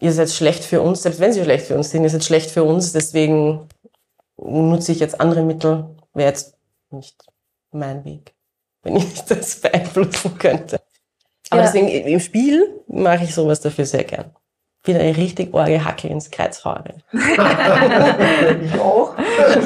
ihr 0.00 0.12
seid 0.12 0.30
schlecht 0.30 0.64
für 0.64 0.80
uns, 0.80 1.02
selbst 1.02 1.20
wenn 1.20 1.32
sie 1.32 1.42
schlecht 1.44 1.66
für 1.66 1.76
uns 1.76 1.90
sind, 1.90 2.02
ihr 2.02 2.10
seid 2.10 2.24
schlecht 2.24 2.50
für 2.50 2.64
uns, 2.64 2.92
deswegen 2.92 3.68
nutze 4.36 4.92
ich 4.92 5.00
jetzt 5.00 5.20
andere 5.20 5.42
Mittel, 5.42 5.94
wäre 6.14 6.30
jetzt 6.30 6.56
nicht 6.90 7.22
mein 7.70 8.04
Weg, 8.04 8.34
wenn 8.82 8.96
ich 8.96 9.20
das 9.28 9.60
beeinflussen 9.60 10.36
könnte. 10.38 10.80
Aber 11.50 11.62
Ja. 11.62 11.66
deswegen 11.66 11.88
im 11.88 12.20
Spiel 12.20 12.80
mache 12.86 13.24
ich 13.24 13.34
sowas 13.34 13.60
dafür 13.60 13.84
sehr 13.86 14.04
gern. 14.04 14.34
Wieder 14.84 15.00
eine 15.00 15.14
richtig 15.14 15.52
orge 15.52 15.84
Hacke 15.84 16.08
ins 16.08 16.30
Kreuz 16.30 16.64
hauen. 16.64 16.84
Ich 17.12 18.80
auch. 18.80 19.14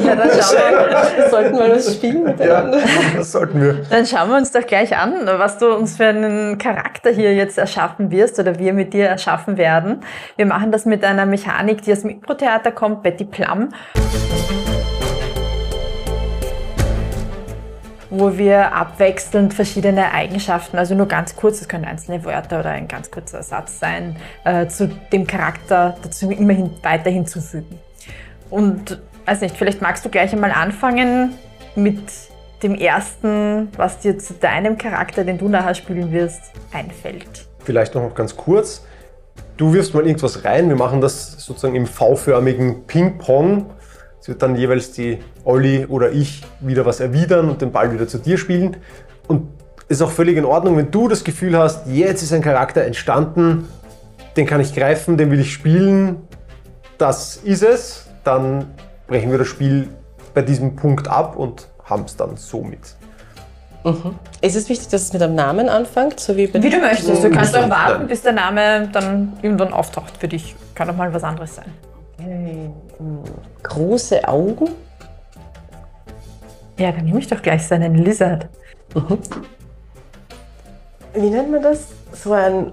Ja, 0.05 0.17
dann 0.17 0.29
schauen, 0.31 0.57
wir, 0.59 1.17
Wir 1.17 1.31
sollten 1.31 1.57
mal 1.57 1.71
was 1.71 1.95
spielen 1.95 2.25
miteinander. 2.25 2.81
das 3.17 3.31
sollten 3.33 3.61
wir. 3.63 3.75
dann 3.91 4.07
schauen 4.07 4.29
wir 4.31 4.37
uns 4.37 4.51
doch 4.51 4.67
gleich 4.67 4.97
an, 4.97 5.15
was 5.25 5.59
du 5.59 5.73
uns 5.73 5.97
für 5.97 6.07
einen 6.07 6.59
Charakter 6.59 7.11
hier 7.11 7.33
jetzt 7.35 7.59
erschaffen 7.59 8.11
wirst 8.11 8.39
oder 8.41 8.59
wir 8.59 8.73
mit 8.73 8.93
dir 8.93 9.07
erschaffen 9.07 9.57
werden. 9.57 10.01
Wir 10.37 10.47
machen 10.47 10.73
das 10.73 10.85
mit 10.85 11.05
einer 11.05 11.27
Mechanik, 11.27 11.83
die 11.83 11.93
aus 11.93 12.01
dem 12.01 12.11
Impro-Theater 12.11 12.73
kommt, 12.73 13.03
Betty 13.03 13.25
Plum. 13.25 13.69
Wo 18.17 18.39
wir 18.39 18.73
abwechselnd 18.73 19.55
verschiedene 19.55 20.13
Eigenschaften, 20.13 20.79
also 20.79 20.95
nur 20.95 21.07
ganz 21.07 21.37
kurz, 21.37 21.61
es 21.61 21.69
können 21.69 21.85
einzelne 21.85 22.25
Wörter 22.25 22.61
oder 22.61 22.71
ein 22.71 22.89
ganz 22.89 23.11
kurzer 23.11 23.43
Satz 23.43 23.79
sein, 23.79 24.17
äh, 24.45 24.67
zu 24.69 24.89
dem 25.13 25.27
Charakter 25.27 25.97
dazu 26.03 26.31
immerhin 26.31 26.71
weiter 26.83 27.11
hinzufügen. 27.11 27.79
Und 28.51 29.01
weiß 29.27 29.41
nicht, 29.41 29.57
vielleicht 29.57 29.83
magst 29.83 30.05
du 30.05 30.09
gleich 30.09 30.33
einmal 30.33 30.53
anfangen 30.53 31.35
mit 31.75 31.99
dem 32.63 32.75
ersten, 32.75 33.69
was 33.77 33.99
dir 33.99 34.19
zu 34.19 34.35
deinem 34.35 34.79
Charakter, 34.79 35.25
den 35.25 35.39
du 35.39 35.49
nachher 35.49 35.75
spielen 35.75 36.13
wirst, 36.13 36.53
einfällt. 36.73 37.47
Vielleicht 37.65 37.95
noch 37.95 38.15
ganz 38.15 38.37
kurz. 38.37 38.85
Du 39.57 39.73
wirfst 39.73 39.95
mal 39.95 40.07
irgendwas 40.07 40.45
rein. 40.45 40.69
Wir 40.69 40.77
machen 40.77 41.01
das 41.01 41.33
sozusagen 41.45 41.75
im 41.75 41.87
V-förmigen 41.87 42.87
Ping-Pong. 42.87 43.67
Es 44.25 44.29
wird 44.29 44.41
dann 44.41 44.57
jeweils 44.57 44.91
die 44.93 45.19
Olli 45.45 45.85
oder 45.85 46.11
ich 46.11 46.43
wieder 46.61 46.87
was 46.87 46.99
erwidern 46.99 47.51
und 47.51 47.61
den 47.61 47.73
Ball 47.73 47.93
wieder 47.93 48.09
zu 48.09 48.17
dir 48.17 48.39
spielen. 48.39 48.79
Und 49.29 49.51
ist 49.87 50.01
auch 50.01 50.11
völlig 50.11 50.39
in 50.39 50.47
Ordnung, 50.47 50.79
wenn 50.79 50.91
du 50.91 51.09
das 51.09 51.25
Gefühl 51.25 51.59
hast, 51.59 51.87
jetzt 51.89 52.23
ist 52.23 52.33
ein 52.33 52.41
Charakter 52.41 52.85
entstanden, 52.85 53.69
den 54.39 54.47
kann 54.47 54.63
ich 54.63 54.75
greifen, 54.75 55.19
den 55.19 55.31
will 55.31 55.41
ich 55.41 55.53
spielen. 55.53 56.23
Das 56.97 57.37
ist 57.37 57.63
es. 57.63 58.07
Dann 58.25 58.65
brechen 59.09 59.31
wir 59.31 59.37
das 59.37 59.49
Spiel 59.49 59.91
bei 60.33 60.41
diesem 60.41 60.75
Punkt 60.75 61.07
ab 61.07 61.37
und 61.37 61.69
haben 61.85 62.05
es 62.05 62.17
dann 62.17 62.39
somit. 62.39 62.97
Ist 64.41 64.57
es 64.57 64.71
wichtig, 64.71 64.89
dass 64.89 65.03
es 65.03 65.13
mit 65.13 65.21
einem 65.21 65.35
Namen 65.35 65.69
anfängt, 65.69 66.19
so 66.19 66.35
wie 66.35 66.47
bei 66.47 66.63
Wie 66.63 66.71
du 66.71 66.79
möchtest, 66.79 67.23
du 67.23 67.31
kannst 67.31 67.55
auch 67.55 67.69
warten, 67.69 68.07
bis 68.07 68.23
der 68.23 68.33
Name 68.33 68.89
dann 68.91 69.35
irgendwann 69.43 69.75
auftaucht 69.75 70.17
für 70.17 70.29
dich. 70.29 70.57
Kann 70.75 70.89
auch 70.89 70.97
mal 70.97 71.13
was 71.13 71.25
anderes 71.25 71.57
sein. 71.57 71.71
Okay. 72.19 72.71
Große 73.63 74.27
Augen. 74.27 74.71
Ja, 76.79 76.93
dann 76.93 77.05
nehme 77.05 77.19
ich 77.21 77.29
doch 77.29 77.41
gleich 77.43 77.67
so 77.67 77.75
einen 77.75 77.95
Lizard. 77.97 78.49
Wie 81.15 81.31
nennt 81.31 81.51
man 81.51 81.63
das? 81.63 81.89
So 82.13 82.33
ein, 82.33 82.73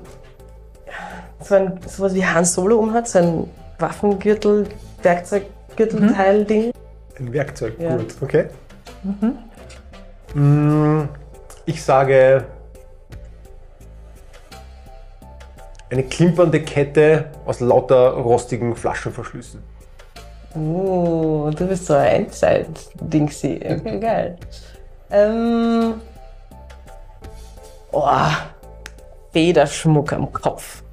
so 1.42 1.56
ein 1.56 1.80
sowas 1.88 2.14
wie 2.16 2.26
Han 2.26 2.46
Solo 2.46 2.78
umhat, 2.80 3.08
so 3.08 3.20
ein 3.20 3.50
Waffengürtel, 3.80 4.68
Werkzeuggürtelteil-Ding. 5.04 6.72
Ein 7.20 7.34
Werkzeug, 7.34 7.80
Ja. 7.80 7.98
gut, 7.98 8.16
okay. 8.22 8.48
Mm, 10.34 11.02
Ich 11.66 11.84
sage 11.84 12.46
eine 15.90 16.04
klimpernde 16.04 16.62
Kette 16.62 17.26
aus 17.46 17.60
lauter 17.60 18.12
rostigen 18.14 18.76
Flaschenverschlüssen. 18.76 19.62
Oh, 20.56 21.50
du 21.56 21.68
bist 21.68 21.86
so 21.86 21.94
ein 21.94 22.26
Endzeit-Dingsy. 22.26 23.62
Okay, 23.64 24.00
geil. 24.02 24.38
Ähm, 25.10 26.02
oh, 27.92 28.10
Federschmuck 29.32 30.14
am 30.14 30.32
Kopf. 30.32 30.84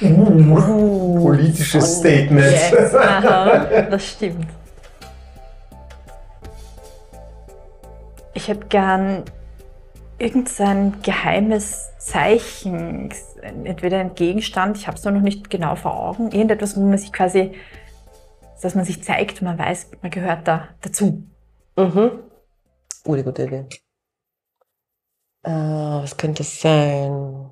Politisches 0.00 1.98
Statement. 1.98 2.50
Yes, 2.50 2.94
aha, 2.94 3.82
das 3.90 4.04
stimmt. 4.08 4.48
Ich 8.34 8.48
hätte 8.48 8.66
gern 8.66 9.22
irgendein 10.18 10.94
geheimes 11.02 11.90
Zeichen, 11.98 13.10
entweder 13.64 13.98
ein 13.98 14.14
Gegenstand, 14.14 14.76
ich 14.76 14.86
habe 14.86 14.96
es 14.96 15.04
noch 15.04 15.12
nicht 15.12 15.50
genau 15.50 15.76
vor 15.76 15.96
Augen, 15.96 16.30
irgendetwas, 16.32 16.76
wo 16.76 16.80
man 16.80 16.98
sich 16.98 17.12
quasi, 17.12 17.52
dass 18.62 18.74
man 18.74 18.84
sich 18.84 19.02
zeigt, 19.02 19.42
man 19.42 19.58
weiß, 19.58 19.90
man 20.02 20.10
gehört 20.10 20.46
da 20.48 20.68
dazu. 20.80 21.24
Mhm. 21.76 22.22
Oh, 23.04 23.14
die 23.16 23.22
gute 23.22 23.44
Idee. 23.44 23.66
Äh, 25.42 25.50
was 25.50 26.16
könnte 26.16 26.42
es 26.42 26.60
sein? 26.60 27.50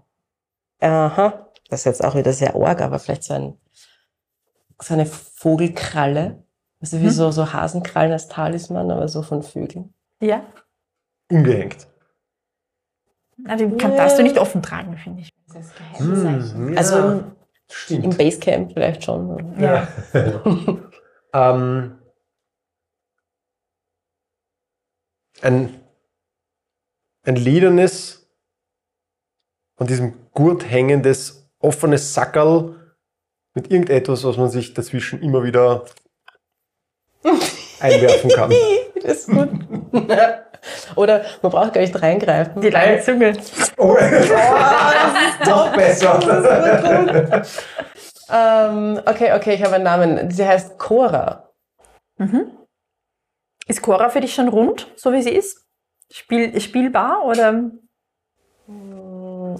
Aha, 0.80 1.48
das 1.68 1.80
ist 1.80 1.84
jetzt 1.86 2.04
auch 2.04 2.14
wieder 2.14 2.32
sehr 2.32 2.54
arg, 2.54 2.80
aber 2.80 2.98
vielleicht 2.98 3.24
so, 3.24 3.34
ein, 3.34 3.58
so 4.80 4.94
eine 4.94 5.06
Vogelkralle. 5.06 6.42
Also 6.80 6.98
wie 7.00 7.04
Mhm. 7.06 7.10
so, 7.10 7.30
so 7.30 7.52
Hasenkrallen 7.52 8.12
als 8.12 8.28
Talisman, 8.28 8.90
aber 8.90 9.08
so 9.08 9.22
von 9.22 9.42
Vögeln. 9.42 9.92
Ja? 10.20 10.44
Umgehängt. 11.30 11.86
Na, 13.36 13.56
den 13.56 13.76
kann, 13.78 13.96
darfst 13.96 14.18
du 14.18 14.22
nicht 14.22 14.38
offen 14.38 14.62
tragen, 14.62 14.96
finde 14.96 15.22
ich. 15.22 15.30
Das 15.52 15.66
ist 15.66 15.74
geheim 15.76 16.14
Zeichen. 16.16 16.54
Hm, 16.54 16.72
ja, 16.72 16.78
Also 16.78 17.24
im 17.88 18.12
stimmt. 18.12 18.18
Basecamp 18.18 18.72
vielleicht 18.72 19.04
schon. 19.04 19.60
Ja. 19.60 19.88
ähm, 21.32 21.98
ein, 25.42 25.80
ein 27.22 27.36
ledernes, 27.36 28.28
an 29.76 29.86
diesem 29.86 30.30
Gurt 30.32 30.68
hängendes, 30.68 31.50
offenes 31.58 32.12
Sackerl 32.12 32.94
mit 33.54 33.70
irgendetwas, 33.70 34.24
was 34.24 34.36
man 34.36 34.50
sich 34.50 34.74
dazwischen 34.74 35.22
immer 35.22 35.42
wieder 35.42 35.86
einwerfen 37.80 38.30
kann. 38.30 38.52
Das 39.02 39.18
ist 39.18 39.28
gut. 39.28 39.48
Oder 40.96 41.24
man 41.42 41.52
braucht 41.52 41.72
gar 41.72 41.80
nicht 41.80 42.00
reingreifen. 42.02 42.60
Die 42.60 42.70
lange 42.70 43.00
Zunge. 43.00 43.32
Oh, 43.78 43.94
noch 45.46 45.74
besser. 45.74 47.42
Ähm, 48.30 49.00
okay, 49.06 49.32
okay, 49.32 49.54
ich 49.54 49.62
habe 49.62 49.76
einen 49.76 49.84
Namen. 49.84 50.30
Sie 50.30 50.46
heißt 50.46 50.78
Cora. 50.78 51.50
Ist 53.66 53.82
Cora 53.82 54.10
für 54.10 54.20
dich 54.20 54.34
schon 54.34 54.48
rund, 54.48 54.88
so 54.96 55.12
wie 55.12 55.22
sie 55.22 55.30
ist? 55.30 55.64
Spiel, 56.12 56.60
spielbar 56.60 57.24
oder? 57.24 57.70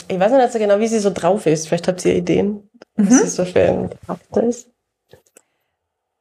Ich 0.09 0.19
weiß 0.21 0.33
noch 0.33 0.39
nicht 0.39 0.53
so 0.53 0.59
genau, 0.59 0.79
wie 0.79 0.89
sie 0.89 0.99
so 0.99 1.11
drauf 1.11 1.47
ist. 1.47 1.69
Vielleicht 1.69 1.89
habt 1.89 2.05
ihr 2.05 2.15
Ideen, 2.15 2.71
was 2.97 3.21
sie 3.21 3.29
so 3.29 3.45
für 3.45 3.61
ein 3.61 3.91
Charakter 4.07 4.43
ist. 4.43 4.71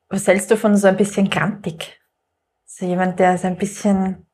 Was 0.07 0.27
hältst 0.27 0.49
du 0.49 0.57
von 0.57 0.75
so 0.75 0.87
ein 0.87 0.97
bisschen 0.97 1.29
grantig? 1.29 1.98
So 2.71 2.85
jemand, 2.85 3.19
der 3.19 3.35
so 3.37 3.47
ein 3.47 3.57
bisschen, 3.57 4.27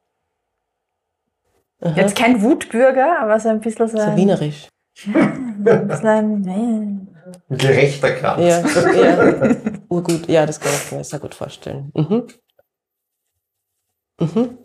Aha. 1.79 1.95
jetzt 1.95 2.17
kein 2.17 2.41
Wutbürger, 2.41 3.19
aber 3.21 3.39
so 3.39 3.47
ein 3.47 3.61
bisschen 3.61 3.87
so 3.87 3.95
So 3.97 4.03
ein, 4.03 4.17
wienerisch. 4.17 4.67
ein 5.05 5.63
bisschen 5.63 6.47
ein, 6.49 7.11
Gerechter 7.49 8.11
Kranz. 8.11 8.41
Ja, 8.43 8.91
ja. 8.91 9.55
Urgut. 9.89 10.27
Ja, 10.27 10.45
das 10.45 10.59
kann 10.59 10.73
ich 10.73 10.91
mir 10.91 11.03
sehr 11.05 11.19
gut 11.19 11.33
vorstellen. 11.33 11.91
Mhm. 11.95 12.27
Mhm. 14.19 14.57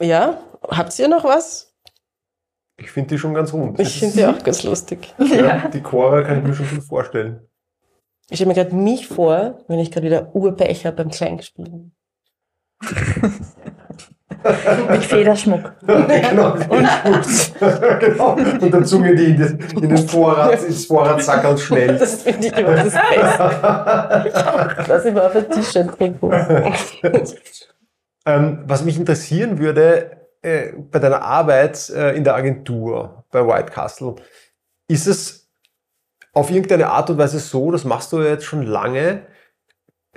Ja, 0.00 0.40
habt 0.62 0.96
ihr 0.98 1.08
noch 1.08 1.24
was? 1.24 1.74
Ich 2.76 2.90
finde 2.92 3.10
die 3.10 3.18
schon 3.18 3.34
ganz 3.34 3.52
rund. 3.52 3.80
Ich 3.80 3.98
finde 3.98 4.14
sie 4.14 4.26
auch 4.26 4.42
ganz 4.44 4.62
lustig. 4.62 5.12
ja, 5.18 5.68
Die 5.68 5.82
Cora 5.82 6.22
kann 6.22 6.38
ich 6.38 6.44
mir 6.44 6.54
schon 6.54 6.68
gut 6.70 6.84
vorstellen. 6.84 7.47
Ich 8.30 8.36
stelle 8.36 8.48
mir 8.48 8.54
gerade 8.54 8.74
mich 8.74 9.08
vor, 9.08 9.60
wenn 9.68 9.78
ich 9.78 9.90
gerade 9.90 10.06
wieder 10.06 10.34
Urpech 10.34 10.84
habe 10.84 10.96
beim 10.96 11.10
Kleingespielen. 11.10 11.92
mit 14.90 15.04
Federschmuck. 15.04 15.72
genau. 15.86 16.54
genau. 16.54 18.32
Und 18.32 18.72
der 18.72 18.84
Zunge, 18.84 19.14
die 19.14 19.24
in 19.24 19.36
den, 19.36 19.58
in 19.82 19.88
den 19.88 19.98
Vorrat, 19.98 20.62
ins 20.62 20.86
Vorratssackerl 20.86 21.58
schnellt. 21.58 22.00
Das 22.00 22.22
finde 22.22 22.46
ich 22.46 22.56
immer 22.56 22.74
das 22.76 22.94
Beste. 22.94 24.84
Das 24.86 25.04
immer 25.04 25.26
auf 25.26 25.36
ein 25.36 25.50
T-Shirt 25.50 25.96
trikot. 25.96 26.32
Ähm, 28.26 28.62
was 28.66 28.84
mich 28.84 28.98
interessieren 28.98 29.58
würde, 29.58 30.18
äh, 30.42 30.72
bei 30.72 30.98
deiner 30.98 31.22
Arbeit 31.22 31.88
äh, 31.90 32.14
in 32.16 32.24
der 32.24 32.34
Agentur 32.34 33.24
bei 33.30 33.46
White 33.46 33.72
Castle, 33.72 34.16
ist 34.86 35.06
es 35.06 35.37
auf 36.38 36.50
irgendeine 36.50 36.88
Art 36.88 37.10
und 37.10 37.18
Weise 37.18 37.38
so, 37.38 37.70
das 37.70 37.84
machst 37.84 38.12
du 38.12 38.22
ja 38.22 38.30
jetzt 38.30 38.44
schon 38.44 38.62
lange, 38.62 39.22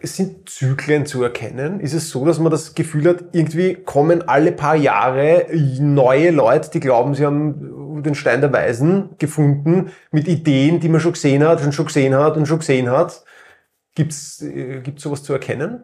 es 0.03 0.15
sind 0.15 0.49
Zyklen 0.49 1.05
zu 1.05 1.21
erkennen? 1.23 1.79
Ist 1.79 1.93
es 1.93 2.09
so, 2.09 2.25
dass 2.25 2.39
man 2.39 2.51
das 2.51 2.75
Gefühl 2.75 3.07
hat, 3.09 3.23
irgendwie 3.33 3.75
kommen 3.75 4.27
alle 4.27 4.51
paar 4.51 4.75
Jahre 4.75 5.47
neue 5.51 6.31
Leute, 6.31 6.71
die 6.71 6.79
glauben, 6.79 7.13
sie 7.13 7.25
haben 7.25 8.01
den 8.03 8.15
Stein 8.15 8.41
der 8.41 8.51
Weisen 8.51 9.15
gefunden, 9.17 9.91
mit 10.11 10.27
Ideen, 10.27 10.79
die 10.79 10.89
man 10.89 11.01
schon 11.01 11.13
gesehen 11.13 11.43
hat, 11.43 11.61
schon, 11.61 11.71
schon 11.71 11.85
gesehen 11.85 12.15
hat 12.15 12.37
und 12.37 12.47
schon 12.47 12.59
gesehen 12.59 12.89
hat? 12.89 13.23
Gibt's, 13.95 14.41
äh, 14.41 14.81
gibt's 14.81 15.03
sowas 15.03 15.23
zu 15.23 15.33
erkennen? 15.33 15.83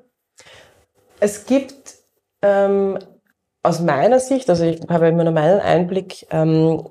Es 1.19 1.45
gibt 1.45 1.95
ähm, 2.41 2.97
aus 3.63 3.81
meiner 3.81 4.19
Sicht, 4.19 4.49
also 4.49 4.63
ich 4.63 4.81
habe 4.87 5.07
immer 5.07 5.23
nur 5.23 5.33
meinen 5.33 5.59
Einblick, 5.59 6.25
ähm, 6.31 6.87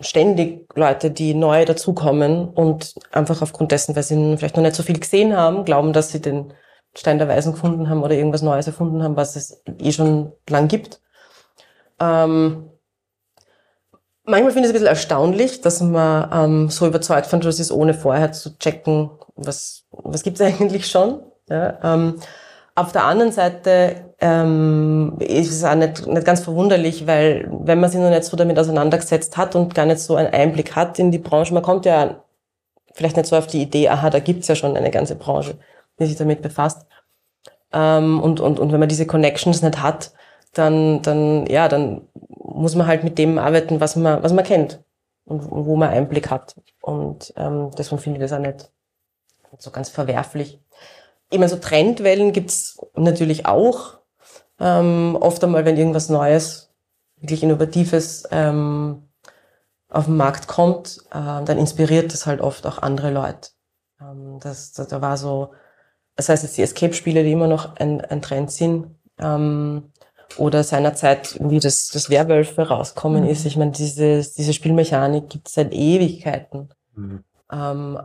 ständig 0.00 0.68
Leute, 0.74 1.10
die 1.10 1.34
neu 1.34 1.64
dazukommen 1.64 2.48
und 2.48 2.94
einfach 3.12 3.42
aufgrund 3.42 3.72
dessen, 3.72 3.96
weil 3.96 4.02
sie 4.02 4.36
vielleicht 4.36 4.56
noch 4.56 4.62
nicht 4.62 4.76
so 4.76 4.82
viel 4.82 4.98
gesehen 4.98 5.36
haben, 5.36 5.64
glauben, 5.64 5.92
dass 5.92 6.12
sie 6.12 6.20
den 6.20 6.52
Stein 6.94 7.18
der 7.18 7.28
Weisen 7.28 7.52
gefunden 7.52 7.88
haben 7.88 8.02
oder 8.02 8.14
irgendwas 8.14 8.42
Neues 8.42 8.66
erfunden 8.66 9.02
haben, 9.02 9.16
was 9.16 9.36
es 9.36 9.62
eh 9.78 9.92
schon 9.92 10.32
lang 10.48 10.68
gibt. 10.68 11.00
Ähm, 12.00 12.70
manchmal 14.24 14.52
finde 14.52 14.68
ich 14.68 14.70
es 14.70 14.70
ein 14.70 14.72
bisschen 14.72 14.86
erstaunlich, 14.86 15.60
dass 15.60 15.80
man 15.80 16.30
ähm, 16.32 16.70
so 16.70 16.86
überzeugt 16.86 17.26
von 17.26 17.40
etwas 17.40 17.60
ist, 17.60 17.72
ohne 17.72 17.94
vorher 17.94 18.32
zu 18.32 18.58
checken, 18.58 19.10
was, 19.34 19.84
was 19.90 20.22
gibt 20.22 20.40
es 20.40 20.46
eigentlich 20.60 20.86
schon. 20.86 21.20
Ja, 21.48 21.78
ähm, 21.82 22.20
auf 22.76 22.92
der 22.92 23.04
anderen 23.04 23.32
Seite 23.32 24.12
ähm, 24.20 25.16
ist 25.18 25.50
es 25.50 25.64
auch 25.64 25.74
nicht, 25.74 26.06
nicht 26.06 26.26
ganz 26.26 26.40
verwunderlich, 26.40 27.06
weil 27.06 27.48
wenn 27.50 27.80
man 27.80 27.90
sich 27.90 27.98
noch 27.98 28.10
nicht 28.10 28.24
so 28.24 28.36
damit 28.36 28.58
auseinandergesetzt 28.58 29.36
hat 29.36 29.56
und 29.56 29.74
gar 29.74 29.86
nicht 29.86 29.98
so 29.98 30.14
einen 30.16 30.32
Einblick 30.32 30.76
hat 30.76 30.98
in 30.98 31.10
die 31.10 31.18
Branche, 31.18 31.54
man 31.54 31.62
kommt 31.62 31.86
ja 31.86 32.22
vielleicht 32.92 33.16
nicht 33.16 33.26
so 33.26 33.36
auf 33.36 33.46
die 33.46 33.62
Idee, 33.62 33.88
aha, 33.88 34.10
da 34.10 34.20
gibt's 34.20 34.48
ja 34.48 34.54
schon 34.54 34.76
eine 34.76 34.90
ganze 34.90 35.16
Branche, 35.16 35.58
die 35.98 36.06
sich 36.06 36.16
damit 36.16 36.42
befasst. 36.42 36.86
Ähm, 37.72 38.20
und, 38.20 38.40
und, 38.40 38.60
und 38.60 38.72
wenn 38.72 38.80
man 38.80 38.90
diese 38.90 39.06
Connections 39.06 39.62
nicht 39.62 39.82
hat, 39.82 40.12
dann, 40.52 41.00
dann, 41.02 41.46
ja, 41.46 41.68
dann 41.68 42.02
muss 42.28 42.74
man 42.74 42.86
halt 42.86 43.04
mit 43.04 43.16
dem 43.16 43.38
arbeiten, 43.38 43.80
was 43.80 43.96
man, 43.96 44.22
was 44.22 44.34
man 44.34 44.44
kennt 44.44 44.82
und 45.24 45.50
wo 45.50 45.76
man 45.76 45.90
Einblick 45.90 46.30
hat. 46.30 46.56
Und 46.82 47.32
ähm, 47.36 47.70
deswegen 47.76 48.00
finde 48.00 48.18
ich 48.18 48.22
das 48.22 48.38
auch 48.38 48.42
nicht 48.42 48.70
so 49.58 49.70
ganz 49.70 49.88
verwerflich. 49.88 50.60
Meine, 51.32 51.48
so 51.48 51.56
Trendwellen 51.56 52.32
gibt's 52.32 52.78
natürlich 52.94 53.46
auch. 53.46 53.98
Ähm, 54.58 55.16
oft 55.20 55.42
einmal, 55.44 55.64
wenn 55.64 55.76
irgendwas 55.76 56.08
Neues, 56.08 56.72
wirklich 57.16 57.42
Innovatives 57.42 58.26
ähm, 58.30 59.08
auf 59.90 60.06
den 60.06 60.16
Markt 60.16 60.46
kommt, 60.46 60.98
äh, 61.10 61.44
dann 61.44 61.58
inspiriert 61.58 62.12
das 62.12 62.26
halt 62.26 62.40
oft 62.40 62.66
auch 62.66 62.78
andere 62.78 63.10
Leute. 63.10 63.50
Ähm, 64.00 64.38
das, 64.40 64.72
da, 64.72 64.84
da 64.84 65.00
war 65.02 65.16
so, 65.16 65.52
das 66.14 66.28
heißt 66.28 66.42
jetzt 66.42 66.56
die 66.56 66.62
Escape-Spiele, 66.62 67.22
die 67.22 67.32
immer 67.32 67.48
noch 67.48 67.76
ein, 67.76 68.00
ein 68.00 68.22
Trend 68.22 68.50
sind, 68.50 68.94
ähm, 69.18 69.92
oder 70.38 70.64
seinerzeit 70.64 71.36
wie 71.40 71.60
das, 71.60 71.88
das 71.88 72.10
Werwölfe 72.10 72.68
rauskommen 72.68 73.24
Mhm. 73.24 73.28
ist. 73.30 73.44
Ich 73.46 73.56
meine, 73.56 73.70
diese, 73.72 74.22
diese 74.36 74.52
Spielmechanik 74.52 75.28
gibt 75.28 75.48
es 75.48 75.54
seit 75.54 75.72
Ewigkeiten. 75.72 76.68
Ähm, 77.52 77.98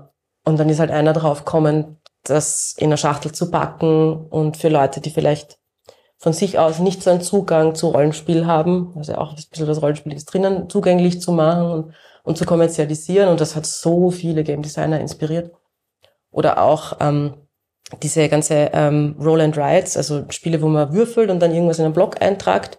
und 0.44 0.60
dann 0.60 0.70
ist 0.70 0.80
halt 0.80 0.92
einer 0.92 1.14
drauf 1.14 1.40
gekommen, 1.46 1.98
das 2.24 2.76
in 2.78 2.88
einer 2.88 2.98
Schachtel 2.98 3.32
zu 3.32 3.50
packen 3.50 4.26
und 4.28 4.58
für 4.58 4.70
Leute, 4.70 5.02
die 5.02 5.10
vielleicht 5.10 5.58
von 6.18 6.34
sich 6.34 6.60
aus 6.60 6.78
nicht 6.78 7.02
so 7.02 7.10
einen 7.10 7.22
Zugang 7.22 7.74
zu 7.74 7.88
Rollenspiel 7.88 8.46
haben, 8.46 8.94
also 8.96 9.16
auch 9.16 9.32
ein 9.32 9.36
bisschen 9.50 9.66
das 9.66 9.82
Rollenspiel 9.82 10.14
ist 10.14 10.26
drinnen, 10.26 10.70
zugänglich 10.70 11.20
zu 11.20 11.32
machen 11.32 11.72
und, 11.72 11.94
und 12.24 12.38
zu 12.38 12.46
kommerzialisieren. 12.46 13.28
Und 13.30 13.42
das 13.42 13.56
hat 13.56 13.66
so 13.66 14.12
viele 14.12 14.44
Game 14.44 14.62
Designer 14.62 15.00
inspiriert. 15.00 15.52
Oder 16.30 16.62
auch 16.62 16.98
ähm, 17.00 17.34
diese 18.04 18.30
ganze 18.30 18.70
ähm, 18.74 19.16
Roll 19.20 19.42
and 19.42 19.58
Rides, 19.58 19.98
also 19.98 20.24
Spiele, 20.30 20.62
wo 20.62 20.68
man 20.68 20.94
würfelt 20.94 21.32
und 21.32 21.40
dann 21.40 21.54
irgendwas 21.54 21.80
in 21.80 21.86
einen 21.86 21.94
Block 21.96 22.22
eintragt. 22.22 22.78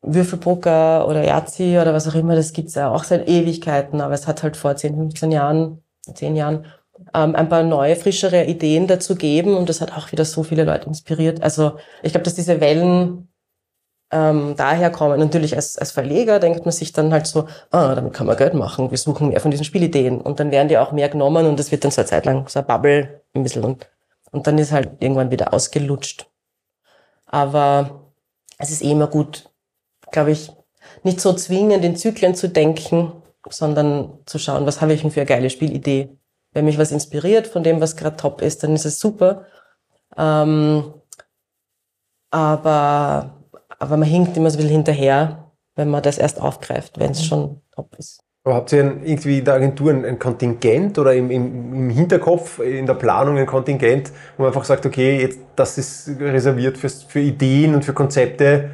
Würfelpoker 0.00 1.06
oder 1.06 1.24
Yahtzee 1.24 1.78
oder 1.78 1.94
was 1.94 2.08
auch 2.08 2.14
immer, 2.14 2.34
das 2.34 2.52
gibt's 2.52 2.74
ja 2.74 2.90
auch 2.90 3.04
seit 3.04 3.28
Ewigkeiten, 3.28 4.00
aber 4.00 4.14
es 4.14 4.26
hat 4.26 4.42
halt 4.42 4.56
vor 4.56 4.74
10, 4.74 4.96
15 4.96 5.30
Jahren, 5.30 5.84
10 6.12 6.34
Jahren 6.34 6.66
ähm, 7.14 7.34
ein 7.34 7.48
paar 7.48 7.62
neue, 7.62 7.96
frischere 7.96 8.44
Ideen 8.44 8.86
dazu 8.86 9.14
geben 9.14 9.56
und 9.56 9.68
das 9.68 9.80
hat 9.80 9.96
auch 9.96 10.12
wieder 10.12 10.24
so 10.24 10.42
viele 10.42 10.64
Leute 10.64 10.86
inspiriert. 10.86 11.42
Also 11.42 11.76
ich 12.02 12.12
glaube, 12.12 12.24
dass 12.24 12.34
diese 12.34 12.60
Wellen 12.60 13.28
ähm, 14.12 14.54
daher 14.56 14.90
kommen. 14.90 15.18
Natürlich 15.18 15.56
als, 15.56 15.78
als 15.78 15.90
Verleger 15.90 16.38
denkt 16.38 16.64
man 16.64 16.72
sich 16.72 16.92
dann 16.92 17.12
halt 17.12 17.26
so, 17.26 17.48
ah, 17.70 17.94
damit 17.94 18.12
kann 18.12 18.26
man 18.26 18.36
Geld 18.36 18.54
machen, 18.54 18.90
wir 18.90 18.98
suchen 18.98 19.28
mehr 19.28 19.40
von 19.40 19.50
diesen 19.50 19.64
Spielideen 19.64 20.20
und 20.20 20.38
dann 20.38 20.50
werden 20.50 20.68
die 20.68 20.78
auch 20.78 20.92
mehr 20.92 21.08
genommen 21.08 21.46
und 21.46 21.58
das 21.58 21.72
wird 21.72 21.84
dann 21.84 21.90
so 21.90 22.02
eine 22.02 22.08
Zeit 22.08 22.26
lang 22.26 22.46
so 22.48 22.60
ein 22.60 22.66
Bubble 22.66 23.22
ein 23.34 23.42
bisschen 23.42 23.64
und, 23.64 23.88
und 24.30 24.46
dann 24.46 24.58
ist 24.58 24.72
halt 24.72 24.90
irgendwann 25.00 25.30
wieder 25.30 25.54
ausgelutscht. 25.54 26.26
Aber 27.26 28.12
es 28.58 28.70
ist 28.70 28.82
eh 28.82 28.90
immer 28.90 29.06
gut, 29.06 29.50
glaube 30.12 30.32
ich, 30.32 30.52
nicht 31.02 31.20
so 31.20 31.32
zwingend 31.32 31.84
in 31.84 31.96
Zyklen 31.96 32.34
zu 32.34 32.48
denken, 32.48 33.12
sondern 33.48 34.18
zu 34.26 34.38
schauen, 34.38 34.66
was 34.66 34.80
habe 34.80 34.92
ich 34.92 35.02
denn 35.02 35.10
für 35.10 35.20
eine 35.20 35.26
geile 35.26 35.50
Spielidee. 35.50 36.16
Wenn 36.52 36.66
mich 36.66 36.78
was 36.78 36.92
inspiriert 36.92 37.46
von 37.46 37.62
dem, 37.62 37.80
was 37.80 37.96
gerade 37.96 38.16
top 38.16 38.42
ist, 38.42 38.62
dann 38.62 38.74
ist 38.74 38.84
es 38.84 38.98
super. 38.98 39.46
Ähm, 40.16 40.92
aber, 42.30 43.44
aber 43.78 43.96
man 43.96 44.08
hinkt 44.08 44.36
immer 44.36 44.50
so 44.50 44.56
ein 44.56 44.62
bisschen 44.62 44.76
hinterher, 44.76 45.52
wenn 45.74 45.88
man 45.88 46.02
das 46.02 46.18
erst 46.18 46.40
aufgreift, 46.40 46.98
wenn 46.98 47.12
es 47.12 47.24
schon 47.24 47.60
top 47.74 47.94
ist. 47.98 48.22
Aber 48.44 48.56
habt 48.56 48.72
ihr 48.72 48.82
ein, 48.82 49.04
irgendwie 49.04 49.38
in 49.38 49.44
der 49.44 49.54
Agentur 49.54 49.90
ein, 49.92 50.04
ein 50.04 50.18
Kontingent 50.18 50.98
oder 50.98 51.14
im, 51.14 51.30
im, 51.30 51.74
im 51.74 51.90
Hinterkopf, 51.90 52.58
in 52.58 52.86
der 52.86 52.94
Planung 52.94 53.38
ein 53.38 53.46
Kontingent, 53.46 54.10
wo 54.36 54.42
man 54.42 54.48
einfach 54.48 54.64
sagt, 54.64 54.84
okay, 54.84 55.20
jetzt, 55.20 55.38
das 55.54 55.78
ist 55.78 56.10
reserviert 56.18 56.76
für, 56.76 56.88
für 56.88 57.20
Ideen 57.20 57.74
und 57.74 57.84
für 57.84 57.92
Konzepte, 57.92 58.70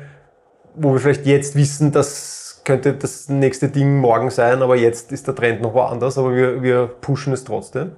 wo 0.74 0.92
wir 0.92 1.00
vielleicht 1.00 1.26
jetzt 1.26 1.54
wissen, 1.54 1.92
das 1.92 2.37
könnte 2.68 2.92
das 2.92 3.30
nächste 3.30 3.70
Ding 3.70 3.96
morgen 3.96 4.30
sein, 4.30 4.60
aber 4.60 4.76
jetzt 4.76 5.10
ist 5.10 5.26
der 5.26 5.34
Trend 5.34 5.62
noch 5.62 5.72
woanders, 5.72 6.18
aber 6.18 6.36
wir, 6.36 6.62
wir 6.62 6.86
pushen 6.86 7.32
es 7.32 7.42
trotzdem. 7.42 7.92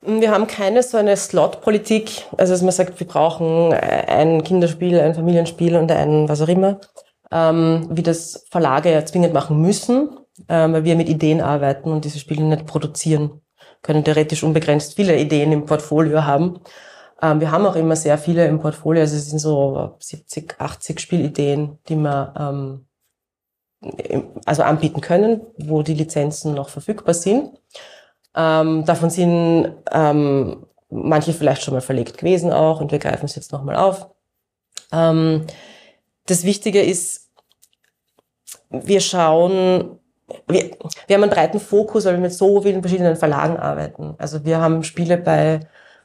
Wir 0.00 0.30
haben 0.30 0.46
keine 0.46 0.82
so 0.82 0.96
eine 0.96 1.18
Slot-Politik, 1.18 2.24
also 2.38 2.54
dass 2.54 2.62
man 2.62 2.72
sagt, 2.72 2.98
wir 2.98 3.06
brauchen 3.06 3.74
ein 3.74 4.42
Kinderspiel, 4.42 4.98
ein 4.98 5.14
Familienspiel 5.14 5.76
und 5.76 5.92
ein 5.92 6.30
was 6.30 6.40
auch 6.40 6.48
immer, 6.48 6.80
ähm, 7.30 7.88
wie 7.90 8.02
das 8.02 8.46
Verlage 8.50 8.90
ja 8.90 9.04
zwingend 9.04 9.34
machen 9.34 9.60
müssen, 9.60 10.08
ähm, 10.48 10.72
weil 10.72 10.84
wir 10.84 10.96
mit 10.96 11.10
Ideen 11.10 11.42
arbeiten 11.42 11.90
und 11.90 12.06
diese 12.06 12.18
Spiele 12.18 12.42
nicht 12.44 12.64
produzieren, 12.64 13.42
können 13.82 14.02
theoretisch 14.02 14.42
unbegrenzt 14.42 14.96
viele 14.96 15.18
Ideen 15.18 15.52
im 15.52 15.66
Portfolio 15.66 16.24
haben. 16.24 16.60
Ähm, 17.20 17.40
wir 17.40 17.50
haben 17.50 17.66
auch 17.66 17.76
immer 17.76 17.96
sehr 17.96 18.16
viele 18.16 18.46
im 18.46 18.60
Portfolio, 18.60 19.02
also 19.02 19.14
es 19.14 19.28
sind 19.28 19.40
so 19.40 19.96
70, 19.98 20.54
80 20.58 21.00
Spielideen, 21.00 21.78
die 21.86 21.96
wir 21.96 22.32
also 24.44 24.62
anbieten 24.62 25.00
können, 25.00 25.40
wo 25.58 25.82
die 25.82 25.94
Lizenzen 25.94 26.54
noch 26.54 26.68
verfügbar 26.68 27.14
sind. 27.14 27.50
Ähm, 28.34 28.84
davon 28.84 29.10
sind 29.10 29.72
ähm, 29.90 30.66
manche 30.90 31.32
vielleicht 31.32 31.62
schon 31.62 31.74
mal 31.74 31.80
verlegt 31.80 32.18
gewesen 32.18 32.52
auch 32.52 32.80
und 32.80 32.92
wir 32.92 32.98
greifen 32.98 33.26
es 33.26 33.34
jetzt 33.34 33.52
nochmal 33.52 33.76
auf. 33.76 34.08
Ähm, 34.92 35.46
das 36.26 36.44
Wichtige 36.44 36.82
ist, 36.82 37.30
wir 38.70 39.00
schauen, 39.00 39.98
wir, 40.48 40.76
wir 41.06 41.16
haben 41.16 41.22
einen 41.22 41.32
breiten 41.32 41.60
Fokus, 41.60 42.04
weil 42.04 42.14
wir 42.14 42.20
mit 42.20 42.34
so 42.34 42.60
vielen 42.62 42.82
verschiedenen 42.82 43.16
Verlagen 43.16 43.56
arbeiten. 43.56 44.14
Also 44.18 44.44
wir 44.44 44.60
haben 44.60 44.82
Spiele 44.82 45.16
bei, 45.16 45.60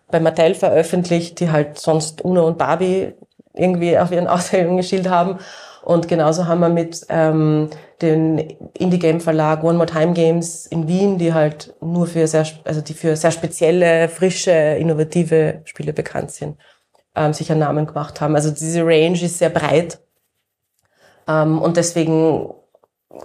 bei 0.09 0.19
Mattel 0.19 0.55
veröffentlicht, 0.55 1.39
die 1.39 1.51
halt 1.51 1.79
sonst 1.79 2.21
Uno 2.21 2.47
und 2.47 2.57
Barbie 2.57 3.13
irgendwie 3.53 3.97
auf 3.97 4.11
ihren 4.11 4.27
Aushängen 4.29 4.77
geschielt 4.77 5.09
haben. 5.09 5.39
Und 5.83 6.07
genauso 6.07 6.47
haben 6.47 6.59
wir 6.59 6.69
mit 6.69 7.05
ähm, 7.09 7.69
den 8.01 8.37
Indie-Game-Verlag 8.77 9.63
One 9.63 9.77
More 9.77 9.89
Time 9.89 10.13
Games 10.13 10.65
in 10.67 10.87
Wien, 10.87 11.17
die 11.17 11.33
halt 11.33 11.73
nur 11.81 12.07
für 12.07 12.27
sehr, 12.27 12.45
also 12.65 12.81
die 12.81 12.93
für 12.93 13.15
sehr 13.15 13.31
spezielle, 13.31 14.07
frische, 14.09 14.51
innovative 14.51 15.61
Spiele 15.65 15.93
bekannt 15.93 16.31
sind, 16.31 16.57
ähm, 17.15 17.33
sich 17.33 17.51
einen 17.51 17.61
Namen 17.61 17.87
gemacht 17.87 18.21
haben. 18.21 18.35
Also 18.35 18.51
diese 18.51 18.85
Range 18.85 19.19
ist 19.19 19.39
sehr 19.39 19.49
breit. 19.49 19.99
Ähm, 21.27 21.59
und 21.59 21.77
deswegen 21.77 22.53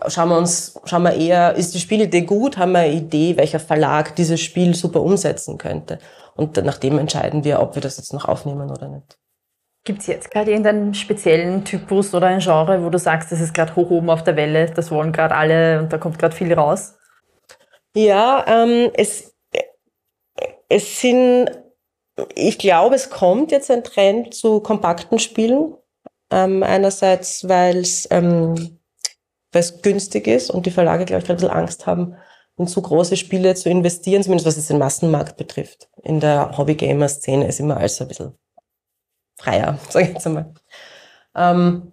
schauen 0.09 0.29
wir 0.31 0.39
uns, 0.39 0.81
schauen 0.85 1.03
wir 1.03 1.15
eher, 1.15 1.55
ist 1.55 1.75
die 1.75 1.81
Spielidee 1.81 2.23
gut? 2.23 2.57
Haben 2.57 2.73
wir 2.73 2.81
eine 2.81 2.95
Idee, 2.95 3.37
welcher 3.37 3.61
Verlag 3.61 4.17
dieses 4.17 4.41
Spiel 4.41 4.75
super 4.75 5.03
umsetzen 5.03 5.59
könnte? 5.59 5.99
Und 6.35 6.57
nach 6.65 6.79
dem 6.79 6.99
entscheiden 6.99 7.45
wir, 7.45 7.61
ob 7.61 7.75
wir 7.75 7.83
das 7.83 7.97
jetzt 7.97 8.13
noch 8.13 8.27
aufnehmen 8.27 8.71
oder 8.71 8.89
nicht. 8.89 9.19
Gibt 9.87 10.01
es 10.01 10.09
jetzt 10.09 10.33
gerade 10.33 10.51
irgendeinen 10.51 10.95
speziellen 10.95 11.65
Typus 11.65 12.13
oder 12.13 12.27
ein 12.27 12.41
Genre, 12.41 12.83
wo 12.85 12.91
du 12.91 12.99
sagst, 12.99 13.31
das 13.31 13.41
ist 13.41 13.55
gerade 13.55 13.77
hoch 13.77 13.89
oben 13.89 14.11
auf 14.11 14.25
der 14.25 14.35
Welle, 14.35 14.69
das 14.69 14.91
wollen 14.91 15.13
gerade 15.13 15.37
alle 15.37 15.79
und 15.79 15.93
da 15.93 15.99
kommt 15.99 16.19
gerade 16.19 16.35
viel 16.35 16.53
raus? 16.53 16.97
Ja, 17.95 18.45
ähm, 18.49 18.91
es, 18.95 19.33
es 20.69 21.01
sind, 21.01 21.53
ich 22.35 22.59
glaube, 22.59 22.97
es 22.97 23.11
kommt 23.11 23.53
jetzt 23.53 23.71
ein 23.71 23.85
Trend 23.85 24.35
zu 24.35 24.59
kompakten 24.59 25.21
Spielen. 25.21 25.77
Ähm, 26.33 26.65
einerseits, 26.65 27.49
weil 27.49 27.77
es 27.77 28.09
ähm, 28.11 28.81
günstig 29.83 30.27
ist 30.27 30.51
und 30.51 30.67
die 30.67 30.73
Verlage, 30.73 31.05
glaube 31.05 31.23
ich, 31.23 31.31
ein 31.31 31.37
bisschen 31.37 31.51
Angst 31.51 31.87
haben, 31.87 32.17
in 32.59 32.67
zu 32.67 32.83
große 32.83 33.17
Spiele 33.17 33.55
zu 33.55 33.71
investieren, 33.71 34.25
zumindest 34.25 34.49
was 34.49 34.57
es 34.57 34.67
den 34.67 34.79
Massenmarkt 34.79 35.37
betrifft. 35.37 35.89
In 36.03 36.19
der 36.19 36.59
Hobby-Gamer-Szene 36.59 37.47
ist 37.47 37.61
immer 37.61 37.77
alles 37.77 38.01
ein 38.01 38.09
bisschen 38.09 38.37
freier, 39.37 39.79
sage 39.91 40.07
ich 40.07 40.15
jetzt 40.15 40.27
einmal. 40.27 40.53
Ähm, 41.35 41.93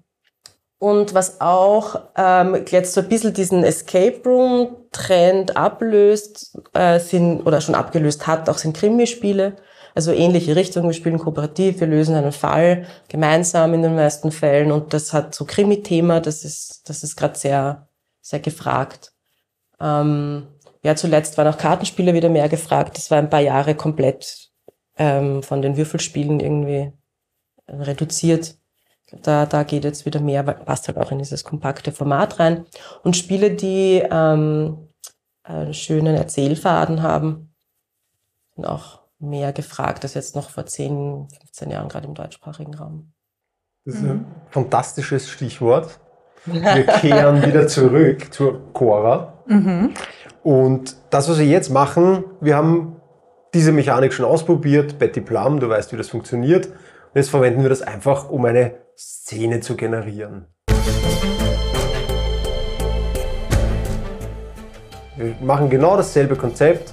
und 0.79 1.13
was 1.13 1.39
auch 1.39 2.09
ähm, 2.17 2.65
jetzt 2.69 2.93
so 2.93 2.99
ein 2.99 3.07
bisschen 3.07 3.33
diesen 3.33 3.63
Escape 3.63 4.21
Room 4.25 4.75
Trend 4.91 5.55
ablöst, 5.55 6.59
äh, 6.73 6.99
sind, 6.99 7.45
oder 7.45 7.61
schon 7.61 7.75
abgelöst 7.75 8.27
hat, 8.27 8.49
auch 8.49 8.57
sind 8.57 8.75
Krimispiele. 8.75 9.55
Also 9.95 10.11
ähnliche 10.11 10.55
Richtung. 10.55 10.85
Wir 10.85 10.93
spielen 10.93 11.19
kooperativ, 11.19 11.79
wir 11.79 11.87
lösen 11.87 12.15
einen 12.15 12.31
Fall 12.31 12.85
gemeinsam 13.07 13.73
in 13.73 13.81
den 13.81 13.95
meisten 13.95 14.31
Fällen 14.31 14.71
und 14.71 14.93
das 14.93 15.13
hat 15.13 15.35
so 15.35 15.45
Krimi-Thema, 15.45 16.19
das 16.19 16.43
ist, 16.43 16.89
das 16.89 17.03
ist 17.03 17.15
gerade 17.15 17.37
sehr, 17.37 17.87
sehr 18.21 18.39
gefragt. 18.39 19.13
Ähm, 19.79 20.47
ja, 20.83 20.95
zuletzt 20.95 21.37
waren 21.37 21.47
auch 21.47 21.57
Kartenspiele 21.57 22.13
wieder 22.13 22.29
mehr 22.29 22.49
gefragt. 22.49 22.97
Das 22.97 23.09
war 23.09 23.19
ein 23.19 23.29
paar 23.29 23.39
Jahre 23.39 23.75
komplett 23.75 24.49
ähm, 24.97 25.43
von 25.43 25.61
den 25.61 25.77
Würfelspielen 25.77 26.39
irgendwie 26.39 26.91
reduziert. 27.67 28.55
Da, 29.21 29.45
da 29.45 29.63
geht 29.63 29.83
jetzt 29.83 30.05
wieder 30.05 30.19
mehr, 30.19 30.43
passt 30.43 30.87
halt 30.87 30.97
auch 30.97 31.11
in 31.11 31.19
dieses 31.19 31.43
kompakte 31.43 31.91
Format 31.91 32.39
rein. 32.39 32.65
Und 33.03 33.15
Spiele, 33.15 33.51
die 33.51 34.03
ähm, 34.09 34.89
einen 35.43 35.73
schönen 35.73 36.15
Erzählfaden 36.15 37.03
haben, 37.03 37.53
sind 38.55 38.65
auch 38.65 39.01
mehr 39.19 39.53
gefragt 39.53 40.03
als 40.03 40.15
jetzt 40.15 40.35
noch 40.35 40.49
vor 40.49 40.65
10, 40.65 41.27
15 41.29 41.71
Jahren, 41.71 41.89
gerade 41.89 42.07
im 42.07 42.13
deutschsprachigen 42.13 42.73
Raum. 42.75 43.13
Das 43.85 43.95
ist 43.95 44.01
ein 44.01 44.07
mhm. 44.07 44.25
fantastisches 44.49 45.29
Stichwort. 45.29 45.99
Wir 46.45 46.85
kehren 46.85 47.43
wieder 47.45 47.67
zurück 47.67 48.33
zur 48.33 48.73
Cora. 48.73 49.33
Mhm. 49.47 49.93
Und 50.43 50.95
das, 51.09 51.29
was 51.29 51.39
wir 51.39 51.45
jetzt 51.45 51.69
machen, 51.69 52.25
wir 52.41 52.55
haben 52.55 52.97
diese 53.53 53.71
Mechanik 53.71 54.13
schon 54.13 54.25
ausprobiert. 54.25 54.99
Betty 54.99 55.21
Plum, 55.21 55.59
du 55.59 55.69
weißt, 55.69 55.93
wie 55.93 55.97
das 55.97 56.09
funktioniert. 56.09 56.69
Jetzt 57.15 57.29
verwenden 57.29 57.61
wir 57.61 57.69
das 57.69 57.83
einfach, 57.83 58.31
um 58.31 58.43
eine 58.45 58.73
Szene 58.97 59.59
zu 59.59 59.75
generieren. 59.75 60.47
Wir 65.15 65.35
machen 65.41 65.69
genau 65.69 65.95
dasselbe 65.95 66.35
Konzept, 66.35 66.91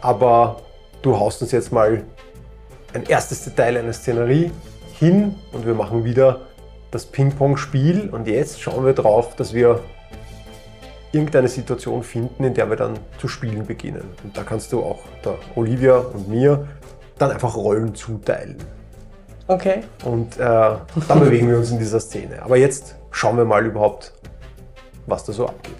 aber 0.00 0.62
du 1.02 1.16
haust 1.16 1.42
uns 1.42 1.52
jetzt 1.52 1.70
mal 1.70 2.02
ein 2.92 3.04
erstes 3.04 3.44
Detail 3.44 3.76
einer 3.76 3.92
Szenerie 3.92 4.50
hin 4.98 5.36
und 5.52 5.64
wir 5.64 5.74
machen 5.74 6.02
wieder 6.02 6.40
das 6.90 7.06
Ping-Pong-Spiel 7.06 8.10
und 8.10 8.26
jetzt 8.26 8.60
schauen 8.60 8.84
wir 8.84 8.94
drauf, 8.94 9.36
dass 9.36 9.54
wir 9.54 9.78
irgendeine 11.12 11.46
Situation 11.46 12.02
finden, 12.02 12.42
in 12.42 12.54
der 12.54 12.68
wir 12.68 12.76
dann 12.76 12.94
zu 13.18 13.28
spielen 13.28 13.64
beginnen. 13.64 14.10
Und 14.24 14.36
da 14.36 14.42
kannst 14.42 14.72
du 14.72 14.82
auch 14.82 15.02
der 15.24 15.36
Olivia 15.54 15.98
und 15.98 16.28
mir 16.28 16.66
dann 17.16 17.30
einfach 17.30 17.54
Rollen 17.54 17.94
zuteilen. 17.94 18.56
Okay. 19.52 19.80
Und 20.04 20.38
äh, 20.38 20.40
dann 20.40 21.20
bewegen 21.20 21.48
wir 21.48 21.58
uns 21.58 21.70
in 21.70 21.78
dieser 21.78 22.00
Szene. 22.00 22.42
Aber 22.42 22.56
jetzt 22.56 22.96
schauen 23.10 23.36
wir 23.36 23.44
mal 23.44 23.64
überhaupt, 23.66 24.12
was 25.06 25.24
da 25.24 25.32
so 25.32 25.46
abgeht. 25.46 25.74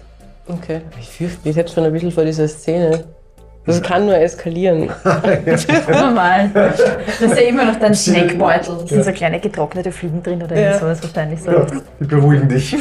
Okay. 0.47 0.81
Ich 0.99 1.09
fürchte 1.09 1.47
mich 1.47 1.55
jetzt 1.55 1.73
schon 1.73 1.83
ein 1.83 1.91
bisschen 1.91 2.11
vor 2.11 2.23
dieser 2.23 2.47
Szene. 2.47 3.05
Das 3.65 3.81
kann 3.81 4.05
nur 4.05 4.17
eskalieren. 4.17 4.91
Normal. 5.87 6.51
Das 6.53 6.81
ist 7.21 7.39
ja 7.39 7.47
immer 7.47 7.63
noch 7.65 7.79
dein 7.79 7.95
Snackbeutel. 7.95 8.75
Da 8.81 8.87
sind 8.87 9.05
so 9.05 9.11
kleine 9.13 9.39
getrocknete 9.39 9.91
Fliegen 9.91 10.21
drin 10.21 10.43
oder 10.43 10.59
ja. 10.59 10.77
sowas 10.77 11.01
wahrscheinlich 11.01 11.41
so. 11.41 11.51
Ja, 11.51 11.65
die 11.99 12.05
beruhigen 12.05 12.49
dich. 12.49 12.73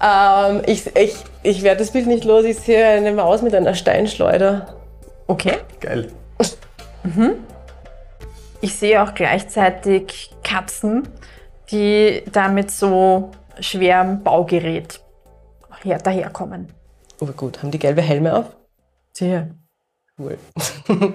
ähm, 0.00 0.62
ich 0.66 0.96
ich, 0.96 1.16
ich 1.42 1.62
werde 1.64 1.80
das 1.80 1.90
Bild 1.90 2.06
nicht 2.06 2.24
los. 2.24 2.44
Ich 2.44 2.60
sehe 2.60 2.86
eine 2.86 3.10
Maus 3.10 3.42
mit 3.42 3.52
einer 3.52 3.74
Steinschleuder. 3.74 4.68
Okay. 5.26 5.54
Geil. 5.80 6.08
Mhm. 7.02 7.34
Ich 8.60 8.74
sehe 8.74 9.02
auch 9.02 9.14
gleichzeitig 9.14 10.34
Katzen, 10.42 11.08
die 11.70 12.24
da 12.32 12.48
mit 12.48 12.70
so 12.70 13.30
schwerem 13.60 14.22
Baugerät 14.22 15.00
her, 15.82 15.98
daherkommen. 15.98 16.72
Oh 17.20 17.26
gut, 17.26 17.62
haben 17.62 17.70
die 17.70 17.78
gelbe 17.78 18.02
Helme 18.02 18.36
auf? 18.36 18.56
Sehr. 19.12 19.54
Cool. 20.18 20.38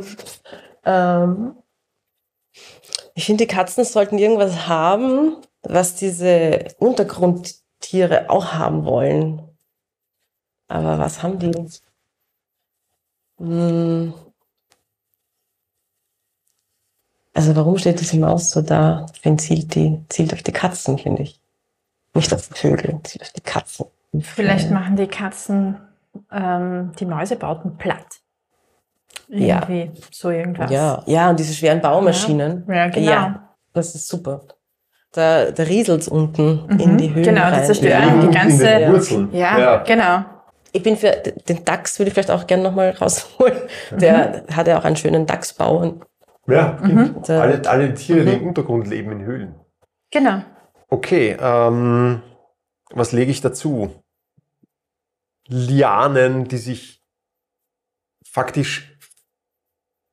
ähm, 0.86 1.56
ich 3.16 3.26
finde, 3.26 3.46
die 3.46 3.54
Katzen 3.54 3.84
sollten 3.84 4.18
irgendwas 4.18 4.68
haben, 4.68 5.38
was 5.62 5.96
diese 5.96 6.68
Untergrundtiere 6.78 8.30
auch 8.30 8.54
haben 8.54 8.86
wollen. 8.86 9.42
Aber 10.70 10.98
was 10.98 11.22
haben 11.22 11.40
die? 11.40 11.52
Hm, 13.38 14.14
Also 17.34 17.56
warum 17.56 17.78
steht 17.78 18.00
diese 18.00 18.18
Maus 18.18 18.52
so 18.52 18.62
da? 18.62 19.08
Wenn 19.24 19.40
zielt 19.40 19.76
die, 19.76 20.00
zielt 20.10 20.34
auf 20.34 20.44
die 20.44 20.52
Katzen, 20.52 20.98
finde 20.98 21.24
ich. 21.24 21.40
Nicht 22.14 22.34
auf 22.34 22.48
die 22.48 22.54
Vögel, 22.54 23.00
zielt 23.04 23.24
auf 23.24 23.32
die 23.32 23.42
Katzen. 23.42 23.86
Vielleicht 24.22 24.70
machen 24.70 24.96
die 24.96 25.08
Katzen 25.08 25.78
ähm, 26.32 26.92
die 27.00 27.06
Mäusebauten 27.06 27.78
platt. 27.78 28.06
Irgendwie 29.28 29.86
ja. 29.86 29.92
so 30.12 30.30
irgendwas. 30.30 30.70
Ja, 30.70 31.02
ja, 31.06 31.30
und 31.30 31.40
diese 31.40 31.54
schweren 31.54 31.82
Baumaschinen. 31.82 32.66
Ja, 32.68 32.76
ja 32.76 32.88
genau. 32.90 33.12
Ja, 33.12 33.50
das 33.74 33.96
ist 33.96 34.08
super. 34.08 34.42
Da, 35.12 35.52
da 35.52 35.64
rieselt 35.64 36.02
es 36.02 36.08
unten 36.08 36.66
mhm. 36.68 36.80
in 36.80 36.98
die 36.98 37.14
Höhen. 37.14 37.24
Genau, 37.24 37.50
das 37.50 37.68
zerstört 37.68 38.04
ja. 38.04 38.22
die 38.22 38.34
ganze. 38.34 38.68
In 38.68 38.80
den 38.80 38.92
Wurzeln. 38.92 39.30
Ja, 39.32 39.60
ja, 39.60 39.78
genau. 39.78 40.26
Ich 40.72 40.82
bin 40.82 40.98
für 40.98 41.12
den 41.48 41.64
Dachs, 41.66 42.00
würde 42.00 42.08
ich 42.08 42.14
vielleicht 42.14 42.32
auch 42.32 42.48
gerne 42.48 42.64
nochmal 42.64 42.90
rausholen. 42.92 43.58
Der 43.92 44.44
mhm. 44.48 44.56
hat 44.56 44.68
ja 44.68 44.80
auch 44.80 44.84
einen 44.84 44.96
schönen 44.96 45.26
Dachsbau 45.26 45.78
und 45.78 46.04
ja, 46.48 46.80
mhm. 46.82 47.24
alle, 47.28 47.70
alle 47.70 47.94
Tiere, 47.94 48.26
die 48.26 48.34
im 48.34 48.42
mhm. 48.42 48.48
Untergrund 48.48 48.88
leben, 48.88 49.12
in 49.12 49.24
Höhlen. 49.24 49.56
Genau. 50.12 50.44
Okay, 50.90 51.38
ähm, 51.40 52.22
was 52.92 53.12
lege 53.12 53.32
ich 53.32 53.42
dazu? 53.42 54.04
Lianen, 55.48 56.46
die 56.46 56.58
sich 56.58 57.04
faktisch, 58.24 58.98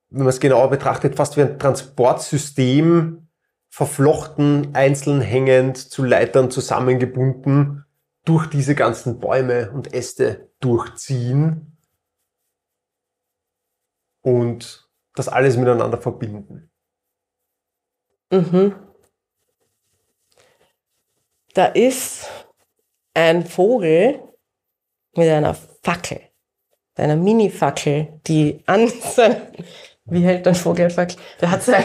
wenn 0.09 0.23
man 0.23 0.29
es 0.29 0.39
genauer 0.39 0.69
betrachtet, 0.69 1.15
fast 1.15 1.37
wie 1.37 1.41
ein 1.41 1.59
Transportsystem 1.59 3.27
verflochten, 3.69 4.75
einzeln 4.75 5.21
hängend, 5.21 5.77
zu 5.77 6.03
Leitern 6.03 6.51
zusammengebunden, 6.51 7.85
durch 8.25 8.47
diese 8.47 8.75
ganzen 8.75 9.19
Bäume 9.19 9.71
und 9.71 9.93
Äste 9.93 10.51
durchziehen. 10.59 11.77
Und 14.21 14.80
das 15.15 15.27
alles 15.27 15.57
miteinander 15.57 15.97
verbinden. 15.97 16.71
Mhm. 18.31 18.75
Da 21.53 21.65
ist 21.65 22.27
ein 23.13 23.45
Vogel 23.45 24.21
mit 25.15 25.27
einer 25.27 25.53
Fackel, 25.53 26.21
einer 26.95 27.17
Mini-Fackel, 27.17 28.19
die 28.25 28.63
an 28.65 28.87
sein, 28.87 29.41
wie 30.05 30.23
hält 30.23 30.47
ein 30.47 30.55
Vogel 30.55 30.89
Fackel? 30.89 31.17
Der 31.41 31.51
hat 31.51 31.63
sein, 31.63 31.83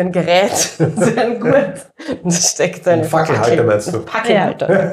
sein 0.00 0.12
Gerät, 0.12 0.50
sein 0.96 1.40
Gurt 1.40 1.86
und 2.22 2.32
da 2.32 2.36
steckt 2.36 2.88
eine 2.88 3.02
Ein 3.02 3.08
Fackelhalter 3.08 3.50
Fackel. 3.50 3.64
meinst 3.64 3.92
du? 3.92 3.98
Ein 3.98 4.06
Fackelhalter. 4.06 4.92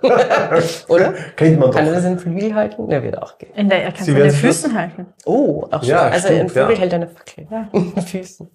Okay. 0.00 0.62
Oder? 0.88 1.12
Kennt 1.36 1.58
man 1.58 1.70
Kann 1.72 1.86
er 1.86 1.92
doch. 1.92 1.96
das 1.96 2.04
in 2.04 2.18
Flügel 2.18 2.54
halten? 2.54 2.88
Der 2.88 3.02
wird 3.02 3.20
auch 3.20 3.36
gehen. 3.36 3.52
In 3.54 3.68
der, 3.68 3.82
er 3.82 3.92
kann 3.92 4.04
Sie 4.04 4.12
es 4.12 4.16
an 4.16 4.22
den 4.22 4.32
Füßen 4.32 4.78
halten. 4.78 5.06
Oh, 5.24 5.66
auch 5.70 5.80
schon. 5.80 5.90
Ja, 5.90 6.02
also 6.02 6.28
stimmt, 6.28 6.40
ein 6.40 6.48
Vogel 6.50 6.74
ja. 6.74 6.80
hält 6.80 6.94
eine 6.94 7.08
Fackel 7.08 7.48
in 7.72 7.94
den 7.94 8.02
Füßen. 8.02 8.50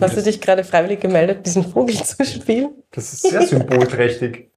Hast 0.00 0.16
du 0.16 0.22
dich 0.22 0.40
gerade 0.40 0.64
freiwillig 0.64 1.00
gemeldet, 1.00 1.46
diesen 1.46 1.64
Vogel 1.64 1.94
zu 1.94 2.24
spielen? 2.24 2.70
Das 2.92 3.12
ist 3.12 3.22
sehr 3.22 3.42
symbolträchtig. 3.42 4.50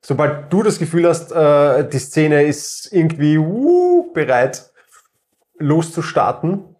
Sobald 0.00 0.50
du 0.50 0.62
das 0.62 0.78
Gefühl 0.78 1.06
hast, 1.06 1.32
äh, 1.32 1.86
die 1.86 1.98
Szene 1.98 2.44
ist 2.44 2.88
irgendwie 2.92 3.36
uh, 3.36 4.10
bereit 4.14 4.70
loszustarten, 5.58 6.76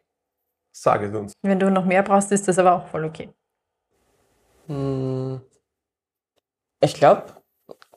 sage 0.80 1.06
es 1.06 1.14
uns. 1.14 1.32
Wenn 1.42 1.58
du 1.60 1.70
noch 1.70 1.84
mehr 1.84 2.02
brauchst, 2.02 2.30
ist 2.32 2.46
das 2.48 2.58
aber 2.58 2.72
auch 2.72 2.86
voll 2.88 3.04
okay. 3.04 3.30
Hm. 4.66 5.40
Ich 6.80 6.94
glaube, 6.94 7.24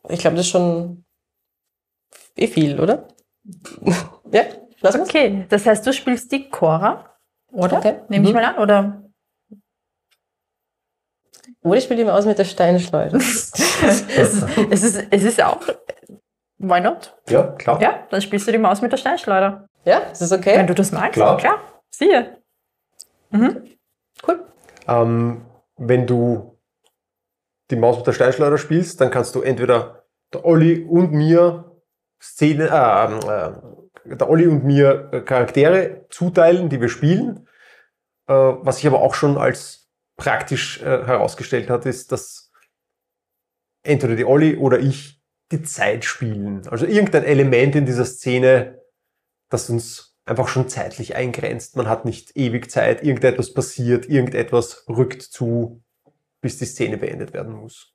ich 0.10 0.20
glaube, 0.20 0.36
das 0.38 0.46
ist 0.46 0.52
schon 0.52 1.06
eh 2.36 2.48
viel, 2.48 2.80
oder? 2.80 3.08
ja, 4.32 4.44
lass 4.82 4.96
uns. 4.96 5.10
Okay, 5.10 5.46
das 5.50 5.66
heißt, 5.66 5.86
du 5.86 5.94
spielst 5.94 6.32
die 6.32 6.50
Cora, 6.50 7.18
oder? 7.52 7.78
Okay. 7.78 8.00
Nehme 8.10 8.26
ich 8.28 8.34
Mhm. 8.34 8.40
mal 8.40 8.46
an, 8.46 8.58
oder? 8.58 9.04
Oder 11.64 11.78
ich 11.78 11.84
spiele 11.84 12.02
immer 12.02 12.16
aus 12.16 12.26
mit 12.26 12.38
der 12.40 12.46
Steinschleuder. 12.46 13.18
es, 13.18 13.52
ist, 13.52 14.44
es, 14.72 14.84
ist, 14.84 15.08
es 15.12 15.24
ist 15.24 15.42
auch. 15.44 15.62
Why 16.58 16.80
not? 16.80 17.16
Ja, 17.30 17.44
klar. 17.54 17.82
Ja, 17.82 18.08
dann 18.10 18.22
spielst 18.22 18.48
du 18.48 18.52
die 18.52 18.58
Maus 18.58 18.82
mit 18.82 18.92
der 18.92 18.98
Steinschleuder. 18.98 19.68
ja, 19.86 19.98
ist 20.00 20.22
das 20.22 20.32
okay? 20.32 20.58
Wenn 20.58 20.68
du 20.68 20.74
das 20.76 20.92
magst, 20.92 21.14
Klar. 21.14 21.38
klar. 21.38 21.60
Siehe. 21.90 22.41
Cool. 24.28 24.46
Ähm, 24.88 25.46
wenn 25.78 26.06
du 26.08 26.60
die 27.70 27.76
Maus 27.76 27.98
mit 27.98 28.08
der 28.08 28.14
Steinschleuder 28.14 28.58
spielst, 28.58 29.00
dann 29.02 29.12
kannst 29.12 29.36
du 29.36 29.42
entweder 29.42 30.06
der 30.34 30.46
Olli 30.46 30.84
und 30.84 31.12
mir 31.12 31.72
Szene, 32.22 32.68
äh, 32.70 34.12
äh, 34.12 34.16
der 34.16 34.30
Olli 34.30 34.48
und 34.48 34.64
mir 34.64 35.10
äh, 35.12 35.22
Charaktere 35.22 36.06
zuteilen, 36.10 36.70
die 36.70 36.80
wir 36.80 36.90
spielen. 36.90 37.48
Äh, 38.28 38.34
was 38.34 38.78
sich 38.78 38.88
aber 38.88 39.02
auch 39.02 39.16
schon 39.16 39.38
als 39.38 39.90
praktisch 40.18 40.82
äh, 40.82 41.06
herausgestellt 41.06 41.70
hat, 41.70 41.86
ist, 41.86 42.12
dass 42.12 42.52
entweder 43.84 44.16
die 44.16 44.26
Olli 44.26 44.58
oder 44.58 44.80
ich 44.80 45.22
die 45.52 45.64
Zeit 45.64 46.06
spielen. 46.06 46.68
Also 46.68 46.86
irgendein 46.86 47.24
Element 47.24 47.76
in 47.76 47.86
dieser 47.86 48.06
Szene, 48.06 48.80
das 49.50 49.70
uns 49.70 50.11
einfach 50.26 50.48
schon 50.48 50.70
zeitlich 50.70 51.16
eingrenzt. 51.16 51.76
Man 51.76 51.88
hat 51.88 52.06
nicht 52.06 52.36
ewig 52.36 52.72
Zeit, 52.72 53.04
irgendetwas 53.04 53.54
passiert, 53.54 54.08
irgendetwas 54.08 54.86
rückt 54.88 55.22
zu, 55.22 55.84
bis 56.42 56.58
die 56.58 56.66
Szene 56.66 56.98
beendet 56.98 57.34
werden 57.34 57.54
muss. 57.54 57.94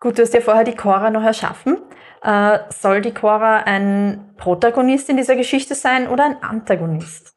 Gut, 0.00 0.18
du 0.18 0.22
hast 0.22 0.34
ja 0.34 0.40
vorher 0.40 0.64
die 0.64 0.74
Cora 0.74 1.10
noch 1.10 1.22
erschaffen. 1.22 1.78
Äh, 2.22 2.58
soll 2.70 3.00
die 3.00 3.14
Cora 3.14 3.58
ein 3.60 4.34
Protagonist 4.36 5.08
in 5.08 5.16
dieser 5.16 5.36
Geschichte 5.36 5.74
sein 5.74 6.08
oder 6.08 6.24
ein 6.24 6.42
Antagonist? 6.42 7.34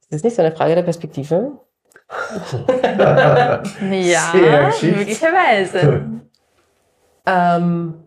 Ist 0.00 0.12
das 0.12 0.22
nicht 0.22 0.36
so 0.36 0.42
eine 0.42 0.54
Frage 0.54 0.74
der 0.74 0.82
Perspektive? 0.82 1.60
Ja, 3.90 4.32
möglicherweise. 4.82 6.20
Ähm, 7.26 8.02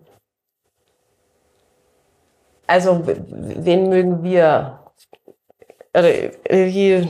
also, 2.68 3.02
wen 3.06 3.90
mögen 3.90 4.24
wir? 4.24 4.80
Oder, 5.96 6.10
äh, 6.50 6.66
hier, 6.66 7.08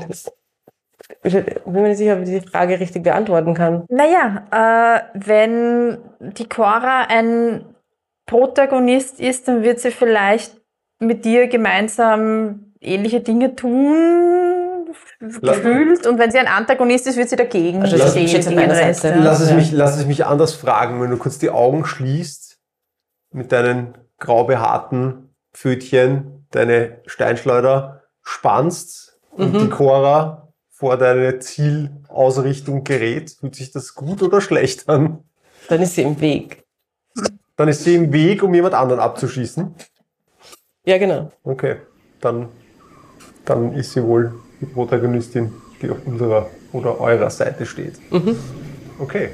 ich 1.24 1.34
bin 1.34 1.46
mir 1.66 1.84
nicht 1.90 1.98
sicher, 1.98 2.16
ob 2.18 2.24
ich 2.24 2.30
die 2.42 2.48
Frage 2.48 2.80
richtig 2.80 3.04
beantworten 3.04 3.54
kann. 3.54 3.86
Naja, 3.90 4.46
äh, 4.52 5.02
wenn 5.14 5.98
die 6.20 6.48
Cora 6.50 7.04
ein 7.08 7.66
Protagonist 8.26 9.20
ist, 9.20 9.48
dann 9.48 9.64
wird 9.64 9.80
sie 9.80 9.92
vielleicht 9.92 10.60
mit 11.00 11.26
dir 11.26 11.48
gemeinsam 11.48 12.74
ähnliche 12.82 13.20
Dinge 13.22 13.56
tun, 13.56 14.88
gefühlt. 15.20 16.06
Und 16.08 16.20
wenn 16.20 16.32
sie 16.32 16.40
ein 16.40 16.48
Antagonist 16.48 17.08
ist, 17.08 17.18
wird 17.18 17.30
sie 17.30 17.36
dagegen 17.36 17.82
Also 17.82 17.98
Lass- 17.98 18.12
stehen. 18.12 18.28
gegen 18.28 18.58
den 18.58 18.72
Rest, 18.72 19.02
Seite. 19.02 19.18
ja. 19.20 19.24
Lass, 19.24 19.40
es 19.40 19.50
Ja. 19.50 19.56
mich, 19.56 19.72
lass 19.72 19.98
es 19.98 20.06
mich 20.06 20.26
anders 20.26 20.54
fragen, 20.54 21.02
wenn 21.02 21.10
du 21.10 21.18
kurz 21.18 21.38
die 21.40 21.50
Augen 21.50 21.86
schließt, 21.86 22.60
mit 23.34 23.52
deinen 23.52 23.98
grau 24.20 24.44
behaarten 24.46 25.23
Pfötchen 25.54 26.46
deine 26.52 27.02
Steinschleuder 27.06 28.04
spannst 28.22 29.20
und 29.32 29.54
Mhm. 29.54 29.60
die 29.60 29.70
Cora 29.70 30.48
vor 30.70 30.98
deine 30.98 31.40
Zielausrichtung 31.40 32.84
gerät. 32.84 33.36
Fühlt 33.40 33.56
sich 33.56 33.72
das 33.72 33.96
gut 33.96 34.22
oder 34.22 34.42
schlecht 34.42 34.90
an? 34.90 35.24
Dann 35.70 35.82
ist 35.82 35.96
sie 35.96 36.02
im 36.04 36.20
Weg. 36.20 36.64
Dann 37.56 37.68
ist 37.68 37.84
sie 37.84 37.96
im 37.96 38.12
Weg, 38.12 38.44
um 38.44 38.54
jemand 38.54 38.74
anderen 38.74 39.00
abzuschießen. 39.00 39.74
Ja, 40.86 40.98
genau. 40.98 41.32
Okay, 41.44 41.78
dann, 42.20 42.50
dann 43.46 43.74
ist 43.74 43.94
sie 43.94 44.04
wohl 44.04 44.34
die 44.60 44.66
Protagonistin, 44.66 45.54
die 45.82 45.90
auf 45.90 45.98
unserer 46.06 46.50
oder 46.74 47.00
eurer 47.00 47.30
Seite 47.30 47.66
steht. 47.66 47.94
Mhm. 48.12 48.36
Okay. 49.00 49.30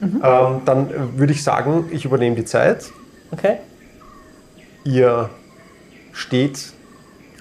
Ähm, 0.00 0.62
dann 0.64 1.18
würde 1.18 1.32
ich 1.32 1.42
sagen, 1.42 1.88
ich 1.90 2.04
übernehme 2.04 2.36
die 2.36 2.44
Zeit. 2.44 2.90
Okay. 3.32 3.58
Ihr 4.88 5.28
steht 6.12 6.72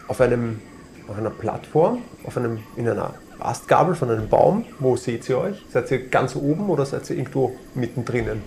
auf, 0.10 0.20
einem, 0.20 0.60
auf 1.08 1.18
einer 1.18 1.30
Plattform, 1.30 2.00
auf 2.26 2.36
einem, 2.36 2.60
in 2.76 2.90
einer 2.90 3.14
Astgabel 3.40 3.96
von 3.96 4.12
einem 4.12 4.28
Baum. 4.28 4.66
Wo 4.80 4.98
seht 4.98 5.30
ihr 5.30 5.38
euch? 5.38 5.56
Seid 5.72 5.90
ihr 5.92 6.10
ganz 6.10 6.36
oben 6.36 6.70
oder 6.70 6.86
seid 6.86 7.10
ihr 7.10 7.16
irgendwo 7.16 7.56
mittendrin? 7.74 8.42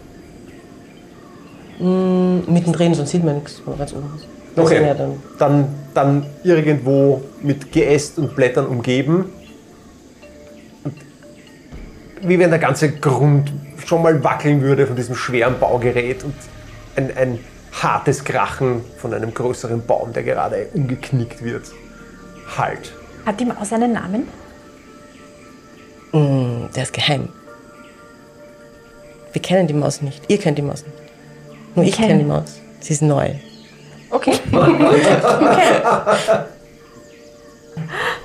Mittendrin, 1.79 2.93
sonst 2.93 3.13
sieht 3.13 3.25
man 3.25 3.37
nichts, 3.37 3.63
wenn 3.65 3.71
man 3.71 3.79
ganz 3.79 3.95
oben 3.95 4.13
ist. 4.17 4.27
Das 4.55 4.67
Okay. 4.67 4.87
Ja, 4.87 4.93
dann. 4.93 5.23
Dann, 5.39 5.75
dann 5.95 6.27
irgendwo 6.45 7.23
mit 7.41 7.73
Geäst 7.73 8.19
und 8.19 8.37
Blättern 8.37 8.67
umgeben. 8.67 9.33
Und 10.85 10.95
wie 12.21 12.39
wenn 12.39 12.51
der 12.51 12.59
ganze 12.59 12.91
Grund 12.91 13.51
schon 13.87 14.03
mal 14.03 14.23
wackeln 14.23 14.61
würde 14.61 14.87
von 14.87 14.95
diesem 14.95 15.15
schweren 15.15 15.59
Baugerät 15.59 16.23
und 16.23 16.35
ein, 16.97 17.17
ein 17.17 17.39
hartes 17.72 18.24
Krachen 18.24 18.83
von 18.98 19.14
einem 19.14 19.33
größeren 19.33 19.85
Baum, 19.87 20.12
der 20.12 20.22
gerade 20.22 20.68
umgeknickt 20.74 21.42
wird. 21.42 21.64
Halt. 22.56 22.92
Hat 23.26 23.38
die 23.40 23.44
Maus 23.44 23.72
einen 23.72 23.92
Namen? 23.92 24.28
Mm, 26.12 26.72
der 26.74 26.83
ist 26.83 26.92
geheim. 26.92 27.28
Wir 29.33 29.40
kennen 29.42 29.68
die 29.68 29.74
Maus 29.74 30.02
nicht. 30.02 30.24
Ihr 30.28 30.38
kennt 30.38 30.59
die 30.59 30.62
Maus 30.62 30.85
nicht. 30.85 30.96
Nur 31.76 31.85
ich 31.85 31.94
kennen- 31.94 32.09
kenne 32.09 32.18
die 32.20 32.28
Maus. 32.28 32.61
Sie 32.80 32.92
ist 32.94 33.02
neu. 33.02 33.30
Okay. 34.11 34.33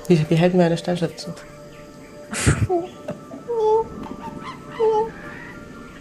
Wie, 0.08 0.24
wie 0.28 0.34
hält 0.34 0.54
mir 0.54 0.64
eine 0.64 0.76
Steinstadt 0.76 1.18
zu? 1.18 1.32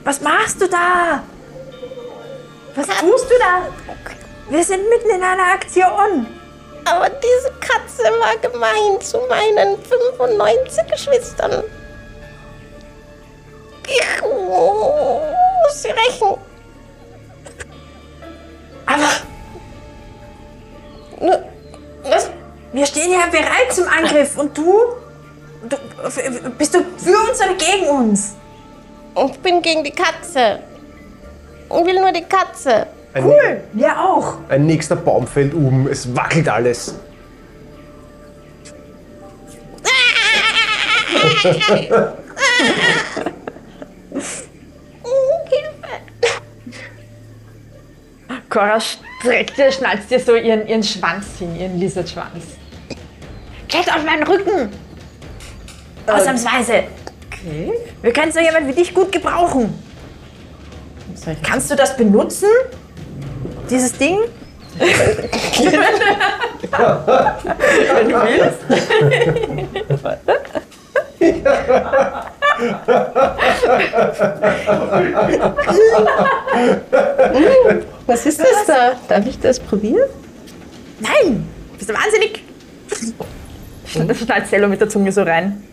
Was 0.03 0.21
machst 0.21 0.61
du 0.61 0.67
da? 0.67 1.23
Was 2.75 2.87
tust 2.87 3.29
du 3.29 3.35
da? 3.39 3.67
Wir 4.49 4.63
sind 4.63 4.87
mitten 4.89 5.09
in 5.09 5.23
einer 5.23 5.53
Aktion. 5.53 6.27
Aber 6.85 7.09
diese 7.09 7.51
Katze 7.59 8.03
war 8.03 8.37
gemein 8.41 9.01
zu 9.01 9.17
meinen 9.27 9.77
95 9.83 10.85
Geschwistern. 10.91 11.63
Ich 13.87 14.21
muss 14.21 15.81
sie 15.81 15.89
rächen. 15.89 16.37
Aber 18.85 19.09
Nur- 21.21 21.43
Was? 22.03 22.29
wir 22.73 22.85
stehen 22.85 23.11
ja 23.13 23.25
bereit 23.31 23.73
zum 23.73 23.87
Angriff 23.87 24.37
und 24.37 24.55
du, 24.57 24.83
du 25.63 25.77
bist 26.51 26.73
du 26.75 26.79
für 26.97 27.17
uns 27.29 27.39
oder 27.41 27.53
gegen 27.55 27.87
uns? 27.87 28.33
Ich 29.27 29.39
bin 29.39 29.61
gegen 29.61 29.83
die 29.83 29.91
Katze. 29.91 30.59
Und 31.69 31.85
will 31.85 31.99
nur 31.99 32.11
die 32.11 32.23
Katze. 32.23 32.87
Ein, 33.13 33.23
Wir 33.73 33.99
auch. 33.99 34.37
ein 34.49 34.65
nächster 34.65 34.95
Baum 34.95 35.25
fällt 35.25 35.53
um, 35.53 35.87
es 35.87 36.15
wackelt 36.15 36.49
alles. 36.49 36.95
Cora 48.49 48.79
streckt 48.79 49.57
dir, 49.57 49.71
schnalzt 49.71 50.09
dir 50.09 50.19
so 50.19 50.35
ihren, 50.35 50.65
ihren 50.67 50.83
Schwanz 50.83 51.39
hin, 51.39 51.59
ihren 51.59 51.77
Lizardschwanz. 51.77 52.43
Kletter 53.67 53.97
auf 53.97 54.05
meinen 54.05 54.23
Rücken. 54.23 54.69
Ausnahmsweise. 56.07 56.83
Okay. 57.27 57.73
Wir 58.01 58.13
können 58.13 58.31
so 58.31 58.39
jemanden 58.39 58.69
wie 58.69 58.73
dich 58.73 58.93
gut 58.93 59.11
gebrauchen. 59.11 59.73
Kannst 61.43 61.71
du 61.71 61.75
das 61.75 61.95
benutzen? 61.95 62.49
Dieses 63.69 63.93
Ding? 63.93 64.19
Wenn 64.77 64.89
du 68.09 68.15
willst. 68.15 68.59
Was 78.07 78.25
ist 78.25 78.39
das 78.39 78.65
da? 78.67 78.93
Darf 79.07 79.25
ich 79.25 79.39
das 79.39 79.59
probieren? 79.59 80.09
Nein! 80.99 81.47
Bist 81.77 81.89
du 81.89 81.93
wahnsinnig? 81.93 82.43
Das 84.07 84.17
schneidet 84.17 84.49
Cello 84.49 84.67
mit 84.67 84.81
der 84.81 84.89
Zunge 84.89 85.11
so 85.11 85.23
rein. 85.23 85.63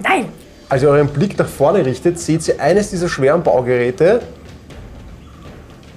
Nein! 0.00 0.26
Als 0.68 0.82
ihr 0.82 0.90
euren 0.90 1.08
Blick 1.08 1.38
nach 1.38 1.48
vorne 1.48 1.84
richtet, 1.84 2.18
seht 2.18 2.46
ihr 2.48 2.60
eines 2.60 2.90
dieser 2.90 3.08
schweren 3.08 3.42
Baugeräte. 3.42 4.20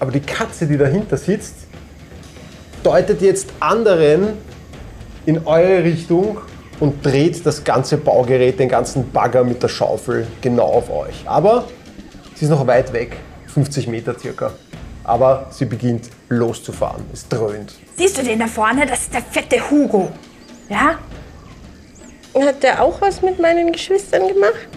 Aber 0.02 0.12
die 0.12 0.20
Katze, 0.20 0.66
die 0.66 0.80
dahinter 0.80 1.16
sitzt, 1.16 1.54
deutet 2.82 3.22
jetzt 3.22 3.50
anderen 3.60 4.30
in 5.28 5.46
eure 5.46 5.84
Richtung 5.84 6.40
und 6.80 7.06
dreht 7.06 7.46
das 7.46 7.64
ganze 7.64 7.98
Baugerät, 7.98 8.60
den 8.60 8.68
ganzen 8.68 9.12
Bagger 9.12 9.44
mit 9.44 9.62
der 9.62 9.68
Schaufel 9.68 10.26
genau 10.42 10.66
auf 10.66 10.90
euch. 10.90 11.22
Aber 11.26 11.66
sie 12.34 12.46
ist 12.46 12.50
noch 12.50 12.66
weit 12.66 12.92
weg, 12.94 13.16
50 13.54 13.88
Meter 13.90 14.18
circa. 14.18 14.54
Aber 15.04 15.46
sie 15.52 15.66
beginnt 15.66 16.10
loszufahren. 16.30 17.04
Es 17.14 17.28
dröhnt. 17.28 17.76
Siehst 17.96 18.18
du 18.18 18.24
den 18.24 18.40
da 18.40 18.48
vorne? 18.48 18.88
Das 18.88 19.02
ist 19.02 19.14
der 19.14 19.22
fette 19.22 19.70
Hugo. 19.70 20.10
Ja? 20.68 20.98
Hat 22.44 22.64
der 22.64 22.82
auch 22.82 23.00
was 23.02 23.22
mit 23.22 23.40
meinen 23.40 23.72
Geschwistern 23.72 24.28
gemacht? 24.28 24.68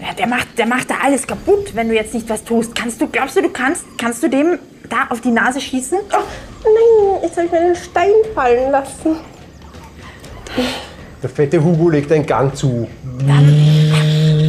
Ja, 0.00 0.12
der 0.12 0.26
macht, 0.26 0.58
der 0.58 0.66
macht 0.66 0.90
da 0.90 0.96
alles 1.02 1.26
kaputt, 1.26 1.74
wenn 1.74 1.88
du 1.88 1.94
jetzt 1.94 2.12
nicht 2.12 2.28
was 2.28 2.44
tust. 2.44 2.74
Kannst 2.74 3.00
du, 3.00 3.08
glaubst 3.08 3.36
du, 3.36 3.42
du 3.42 3.48
kannst, 3.48 3.84
kannst 3.98 4.22
du 4.22 4.28
dem 4.28 4.58
da 4.88 5.06
auf 5.08 5.20
die 5.20 5.30
Nase 5.30 5.60
schießen? 5.60 5.98
Oh, 5.98 6.16
nein, 6.64 7.22
jetzt 7.22 7.36
habe 7.36 7.46
ich 7.46 7.52
meinen 7.52 7.76
Stein 7.76 8.12
fallen 8.34 8.70
lassen. 8.70 9.16
Der 11.22 11.30
fette 11.30 11.62
Hugo 11.62 11.88
legt 11.88 12.12
einen 12.12 12.26
Gang 12.26 12.54
zu. 12.54 12.86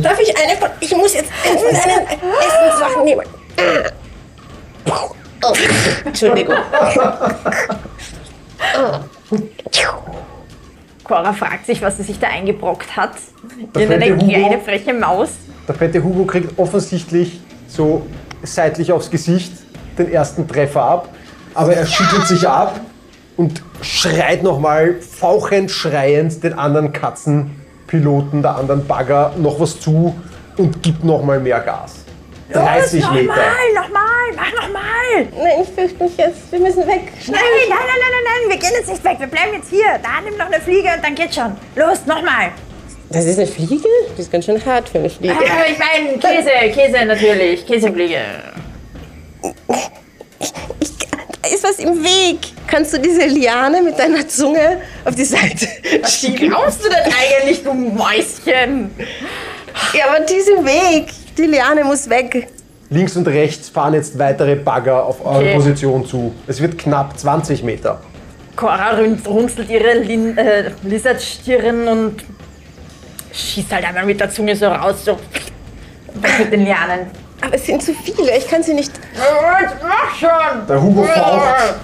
Darf 0.04 0.20
ich 0.20 0.38
eine 0.38 0.58
von... 0.58 0.70
Ich 0.80 0.96
muss 0.96 1.14
jetzt 1.14 1.32
eins 1.44 1.62
von 1.62 1.70
Essenssachen 1.70 3.06
nehmen. 3.06 3.24
Oh, 4.86 5.10
Entschuldigung. 6.06 6.56
Cora 11.08 11.34
fragt 11.34 11.66
sich, 11.66 11.82
was 11.82 11.98
sie 11.98 12.04
sich 12.04 12.20
da 12.20 12.28
eingebrockt 12.28 12.96
hat. 12.98 13.12
Der 13.76 13.84
In 13.84 13.94
eine 13.94 14.16
Hugo. 14.16 14.28
kleine 14.28 14.60
freche 14.60 14.94
Maus. 14.94 15.30
Der 15.68 15.76
fette 15.76 16.04
Hugo 16.04 16.26
kriegt 16.26 16.58
offensichtlich 16.60 17.40
so 17.68 18.06
seitlich 18.44 18.92
aufs 18.92 19.10
Gesicht 19.10 19.52
den 19.98 20.12
ersten 20.12 20.48
Treffer 20.48 20.82
ab, 20.84 21.10
aber 21.54 21.74
er 21.74 21.86
schüttelt 21.86 22.28
sich 22.28 22.48
ab 22.48 22.80
und 23.36 23.64
schreit 23.82 24.44
nochmal 24.44 24.96
fauchend, 25.02 25.72
schreiend 25.72 26.44
den 26.44 26.54
anderen 26.54 26.94
Katzenpiloten, 26.94 28.42
der 28.42 28.56
anderen 28.56 28.86
Bagger 28.86 29.34
noch 29.38 29.60
was 29.60 29.80
zu 29.80 30.16
und 30.58 30.84
gibt 30.84 31.04
nochmal 31.04 31.40
mehr 31.40 31.60
Gas. 31.62 31.96
30 32.54 33.02
nochmal, 33.02 33.22
Meter. 33.24 33.34
nochmal, 33.76 34.04
mach 34.36 34.52
nochmal. 34.54 34.67
Nein, 35.26 35.64
ich 35.64 35.70
fürchte 35.70 36.04
mich 36.04 36.18
jetzt. 36.18 36.52
Wir 36.52 36.60
müssen 36.60 36.86
weg. 36.88 37.12
Nein, 37.28 37.40
nein, 37.42 37.70
nein, 37.70 37.80
nein, 37.88 38.00
nein, 38.00 38.24
nein, 38.24 38.50
wir 38.50 38.58
gehen 38.58 38.78
jetzt 38.78 38.90
nicht 38.90 39.04
weg. 39.04 39.20
Wir 39.20 39.28
bleiben 39.28 39.54
jetzt 39.54 39.70
hier. 39.70 40.00
Da 40.04 40.22
nimm 40.24 40.38
noch 40.38 40.46
eine 40.48 40.62
Fliege 40.62 40.90
und 40.96 41.04
dann 41.04 41.16
geht's 41.16 41.36
schon. 41.36 41.56
Los, 41.76 42.06
nochmal. 42.06 42.52
Das 43.10 43.26
ist 43.26 43.38
eine 43.38 43.48
Fliege? 43.48 43.88
Die 44.18 44.22
ist 44.22 44.32
ganz 44.32 44.46
schön 44.46 44.64
hart 44.66 44.90
für 44.90 45.00
eine 45.00 45.10
Fliege. 45.10 45.34
Äh, 45.34 45.72
ich 45.72 45.80
meine 45.80 46.18
Käse, 46.18 46.50
Käse 46.74 47.06
natürlich, 47.06 47.66
Käsefliege. 47.66 48.20
Ich, 50.80 50.92
da 51.42 51.48
ist 51.48 51.64
was 51.64 51.80
im 51.80 52.04
Weg. 52.04 52.40
Kannst 52.68 52.94
du 52.94 53.00
diese 53.00 53.26
Liane 53.28 53.82
mit 53.82 53.98
deiner 53.98 54.28
Zunge 54.28 54.82
auf 55.06 55.16
die 55.16 55.24
Seite 55.24 55.68
schieben? 56.06 56.50
glaubst 56.50 56.84
du 56.84 56.90
denn 56.90 57.14
eigentlich, 57.14 57.64
du 57.64 57.74
Mäuschen? 57.74 58.92
Ja, 59.94 60.10
aber 60.10 60.26
diesen 60.26 60.66
Weg. 60.66 61.14
Die 61.38 61.44
Liane 61.44 61.86
muss 61.86 62.10
weg. 62.10 62.48
Links 62.90 63.16
und 63.18 63.28
rechts 63.28 63.70
fahren 63.70 63.94
jetzt 63.96 64.18
weitere 64.18 64.56
Bagger 64.56 65.06
auf 65.06 65.24
eure 65.26 65.38
Okay. 65.40 65.56
Position 65.56 66.06
zu. 66.06 66.34
Es 66.48 66.62
wird 66.62 66.78
knapp 66.78 67.18
20 67.20 67.64
Meter. 67.64 68.00
Cora 68.56 68.92
run- 68.98 69.22
runzelt 69.28 69.70
ihre 69.70 69.94
Lin 70.00 70.38
äh, 70.38 70.72
Lizardstirn 70.84 71.88
und 71.88 72.24
schießt 73.34 73.72
halt 73.74 73.86
einmal 73.86 74.06
mit 74.06 74.20
der 74.20 74.30
Zunge 74.32 74.56
so 74.56 74.68
raus, 74.68 75.04
so 75.06 75.12
weg 75.12 76.40
mit 76.40 76.52
den 76.54 76.64
Lianen. 76.66 77.08
Aber 77.42 77.54
es 77.56 77.66
sind 77.66 77.82
zu 77.84 77.94
viele. 77.94 78.36
Ich 78.38 78.48
kann 78.48 78.64
sie 78.64 78.74
nicht. 78.74 78.92
Mach 79.82 80.16
schon! 80.16 80.68
Der 80.68 80.82
Hugo 80.82 81.04
faucht. 81.04 81.76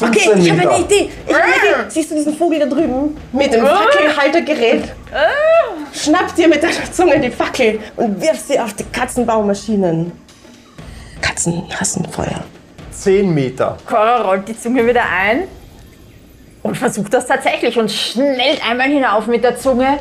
Okay, 0.00 0.18
15 0.20 0.38
ich 0.42 0.50
habe 0.50 0.60
eine 0.70 0.84
Idee. 0.84 1.10
Ich 1.26 1.34
habe 1.34 1.44
eine 1.44 1.54
Idee. 1.56 1.88
Siehst 1.88 2.10
du 2.10 2.14
diesen 2.14 2.36
Vogel 2.36 2.58
da 2.60 2.66
drüben? 2.66 3.16
Mit 3.32 3.52
dem 3.52 3.66
Fackelhaltergerät. 3.66 4.92
Schnapp 5.94 6.34
dir 6.34 6.48
mit 6.48 6.62
deiner 6.62 6.92
Zunge 6.92 7.18
die 7.20 7.30
Fackel 7.30 7.80
und 7.96 8.20
wirf 8.20 8.38
sie 8.38 8.60
auf 8.60 8.74
die 8.74 8.84
Katzenbaumaschinen. 8.84 10.12
Katzen 11.22 11.64
hassen 11.78 12.06
Feuer. 12.10 12.44
10 12.90 13.32
Meter. 13.32 13.76
Cora 13.86 14.22
rollt 14.22 14.48
die 14.48 14.58
Zunge 14.58 14.86
wieder 14.86 15.02
ein 15.04 15.44
und 16.62 16.76
versucht 16.76 17.12
das 17.14 17.26
tatsächlich 17.26 17.78
und 17.78 17.90
schnellt 17.90 18.66
einmal 18.68 18.88
hinauf 18.88 19.26
mit 19.26 19.42
der 19.42 19.56
Zunge. 19.56 19.98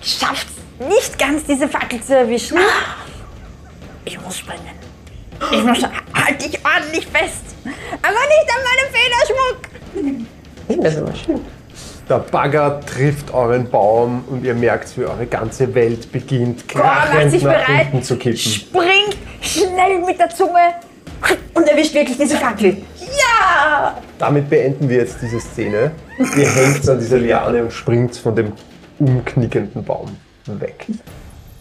Schafft 0.00 0.48
nicht 0.88 1.18
ganz, 1.18 1.44
diese 1.44 1.68
Fackel 1.68 2.00
zu 2.02 2.16
erwischen. 2.16 2.58
Ich 4.04 4.20
muss 4.20 4.38
springen. 4.38 4.76
Ich 5.52 5.64
muss. 5.64 5.82
Halt 5.82 6.42
dich 6.42 6.58
ordentlich 6.64 7.06
fest. 7.06 7.54
Aber 8.02 8.22
nicht 8.28 8.48
an 8.50 8.62
meinem 8.68 8.88
Federschmuck. 8.92 10.82
Das 10.82 10.94
ist 10.94 11.00
aber 11.00 11.14
schön. 11.14 11.40
Der 12.08 12.18
Bagger 12.18 12.80
trifft 12.80 13.32
euren 13.32 13.70
Baum 13.70 14.24
und 14.28 14.44
ihr 14.44 14.54
merkt, 14.54 14.96
wie 14.98 15.04
eure 15.04 15.26
ganze 15.26 15.72
Welt 15.74 16.10
beginnt 16.10 16.68
krachend 16.68 17.30
sich 17.30 17.42
nach 17.42 17.52
bereit, 17.52 17.86
hinten 17.86 18.02
zu 18.02 18.16
kippen. 18.16 18.36
springt 18.38 19.16
schnell 19.40 20.00
mit 20.04 20.18
der 20.18 20.28
Zunge 20.30 20.74
und 21.54 21.68
erwischt 21.68 21.94
wirklich 21.94 22.18
diese 22.18 22.36
Fackel. 22.36 22.78
Ja! 22.98 23.96
Damit 24.18 24.50
beenden 24.50 24.88
wir 24.88 24.98
jetzt 24.98 25.22
diese 25.22 25.40
Szene. 25.40 25.92
Ihr 26.18 26.50
hängt 26.50 26.88
an 26.88 26.98
dieser 26.98 27.18
Liane 27.18 27.62
und 27.62 27.72
springt 27.72 28.16
von 28.16 28.34
dem 28.34 28.52
umknickenden 28.98 29.84
Baum 29.84 30.16
weg. 30.46 30.86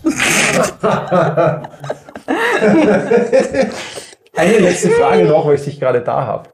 Eine 4.34 4.60
letzte 4.60 4.92
Frage 4.92 5.26
noch, 5.26 5.46
weil 5.46 5.56
ich 5.56 5.64
dich 5.64 5.80
gerade 5.80 6.02
da 6.02 6.26
habe. 6.26 6.54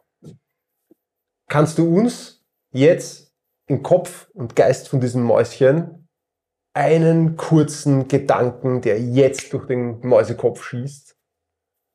Kannst 1.47 1.77
du 1.77 1.95
uns 1.95 2.43
jetzt 2.71 3.33
im 3.67 3.83
Kopf 3.83 4.29
und 4.33 4.55
Geist 4.55 4.89
von 4.89 4.99
diesem 4.99 5.23
Mäuschen 5.23 6.07
einen 6.73 7.37
kurzen 7.37 8.07
Gedanken, 8.07 8.81
der 8.81 8.99
jetzt 9.01 9.53
durch 9.53 9.67
den 9.67 9.99
Mäusekopf 10.01 10.63
schießt, 10.63 11.15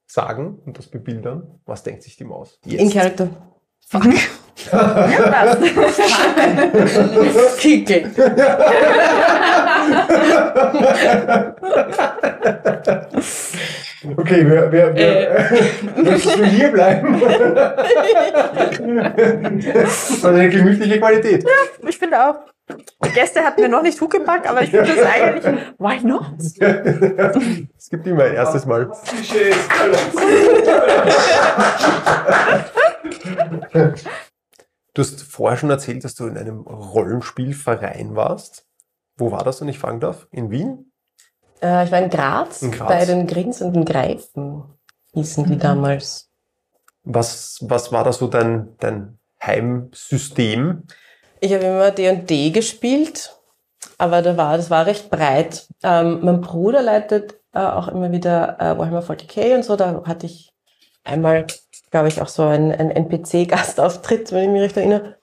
sagen 0.06 0.58
und 0.64 0.78
das 0.78 0.88
bebildern? 0.88 1.60
Was 1.64 1.82
denkt 1.82 2.02
sich 2.02 2.16
die 2.16 2.24
Maus? 2.24 2.58
Jetzt. 2.64 2.80
In 2.80 2.90
Character. 2.90 3.30
Was? 4.70 5.58
Kickel. 7.58 8.10
Okay, 14.18 14.44
wir, 14.44 14.72
wir, 14.72 14.94
wir 14.94 16.02
möchtest 16.02 16.38
du 16.38 16.44
hier 16.44 16.72
bleiben? 16.72 17.20
Das 19.72 20.10
ist 20.10 20.24
eine 20.24 20.48
gemütliche 20.48 20.98
Qualität. 20.98 21.44
Ich 21.86 21.98
finde 21.98 22.28
auch. 22.28 22.36
Gäste 23.14 23.42
hatten 23.42 23.60
wir 23.60 23.68
noch 23.68 23.82
nicht 23.82 24.00
Huckepack, 24.00 24.48
aber 24.48 24.62
ich 24.62 24.70
finde 24.70 24.94
das 24.94 25.06
eigentlich. 25.06 25.44
Why 25.78 26.00
not? 26.06 26.26
Es 27.76 27.90
gibt 27.90 28.06
immer 28.06 28.24
ein 28.24 28.34
erstes 28.34 28.64
Mal. 28.64 28.90
Du 34.94 35.02
hast 35.02 35.22
vorher 35.22 35.56
schon 35.56 35.70
erzählt, 35.70 36.04
dass 36.04 36.14
du 36.14 36.26
in 36.26 36.36
einem 36.36 36.60
Rollenspielverein 36.62 38.14
warst. 38.14 38.66
Wo 39.16 39.30
war 39.30 39.44
das, 39.44 39.60
wenn 39.60 39.68
ich 39.68 39.78
fragen 39.78 40.00
darf? 40.00 40.26
In 40.30 40.50
Wien? 40.50 40.92
Äh, 41.62 41.84
ich 41.84 41.92
war 41.92 42.00
in 42.00 42.10
Graz, 42.10 42.62
In 42.62 42.72
Graz. 42.72 42.88
bei 42.88 43.04
den 43.06 43.26
grinsenden 43.26 43.84
Greifen, 43.84 44.64
hießen 45.14 45.44
die 45.46 45.58
damals. 45.58 46.28
Was, 47.04 47.58
was 47.62 47.90
war 47.92 48.04
da 48.04 48.12
so 48.12 48.26
dein, 48.28 48.76
dein 48.78 49.18
Heimsystem? 49.42 50.84
Ich 51.40 51.52
habe 51.52 51.64
immer 51.64 51.90
D&D 51.90 52.50
gespielt, 52.50 53.34
aber 53.98 54.22
da 54.22 54.36
war, 54.36 54.56
das 54.56 54.70
war 54.70 54.86
recht 54.86 55.10
breit. 55.10 55.66
Ähm, 55.82 56.20
mein 56.22 56.40
Bruder 56.40 56.82
leitet 56.82 57.40
äh, 57.52 57.58
auch 57.60 57.88
immer 57.88 58.12
wieder 58.12 58.60
äh, 58.60 58.78
Warhammer 58.78 59.02
40k 59.02 59.54
und 59.56 59.64
so. 59.64 59.76
Da 59.76 60.02
hatte 60.04 60.26
ich 60.26 60.52
einmal, 61.04 61.46
glaube 61.92 62.08
ich, 62.08 62.20
auch 62.20 62.28
so 62.28 62.42
einen, 62.42 62.72
einen 62.72 62.90
NPC-Gastauftritt, 62.90 64.32
wenn 64.32 64.44
ich 64.44 64.50
mich 64.50 64.62
recht 64.62 64.76
erinnere. 64.76 65.18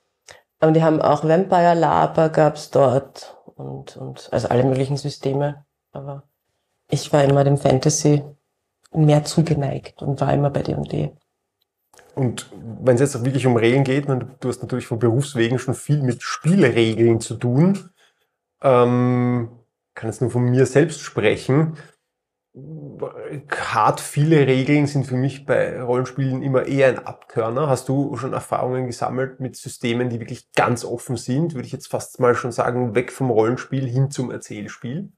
Aber 0.59 0.71
die 0.71 0.83
haben 0.83 1.01
auch 1.01 1.23
Vampire 1.23 1.73
Laber 1.73 2.29
gab's 2.29 2.69
dort 2.69 3.37
und, 3.55 3.97
und 3.97 4.29
also 4.31 4.47
alle 4.47 4.63
möglichen 4.63 4.95
Systeme. 4.95 5.65
Aber 5.91 6.23
ich 6.89 7.11
war 7.11 7.23
immer 7.23 7.43
dem 7.43 7.57
Fantasy 7.57 8.23
mehr 8.91 9.23
zugeneigt 9.23 10.01
und 10.01 10.21
war 10.21 10.33
immer 10.33 10.49
bei 10.49 10.61
D&D. 10.61 11.11
Und 12.15 12.49
wenn 12.51 12.95
es 12.95 13.01
jetzt 13.01 13.25
wirklich 13.25 13.47
um 13.47 13.55
Regeln 13.55 13.83
geht, 13.83 14.07
du 14.07 14.49
hast 14.49 14.61
natürlich 14.61 14.87
von 14.87 14.99
Berufswegen 14.99 15.57
schon 15.57 15.73
viel 15.73 16.01
mit 16.03 16.21
Spielregeln 16.21 17.19
zu 17.19 17.35
tun. 17.35 17.89
Ähm, 18.61 19.49
kann 19.95 20.09
jetzt 20.09 20.21
nur 20.21 20.29
von 20.29 20.43
mir 20.43 20.65
selbst 20.65 21.01
sprechen. 21.01 21.77
Hart 23.51 24.01
viele 24.01 24.45
Regeln 24.47 24.87
sind 24.87 25.05
für 25.05 25.15
mich 25.15 25.45
bei 25.45 25.81
Rollenspielen 25.81 26.41
immer 26.43 26.65
eher 26.65 26.87
ein 26.89 27.05
Abtörner. 27.05 27.69
Hast 27.69 27.87
du 27.87 28.15
schon 28.17 28.33
Erfahrungen 28.33 28.87
gesammelt 28.87 29.39
mit 29.39 29.55
Systemen, 29.55 30.09
die 30.09 30.19
wirklich 30.19 30.51
ganz 30.53 30.83
offen 30.83 31.15
sind? 31.15 31.53
Würde 31.53 31.65
ich 31.65 31.71
jetzt 31.71 31.87
fast 31.87 32.19
mal 32.19 32.35
schon 32.35 32.51
sagen, 32.51 32.95
weg 32.95 33.11
vom 33.11 33.29
Rollenspiel 33.29 33.87
hin 33.87 34.11
zum 34.11 34.31
Erzählspiel? 34.31 35.11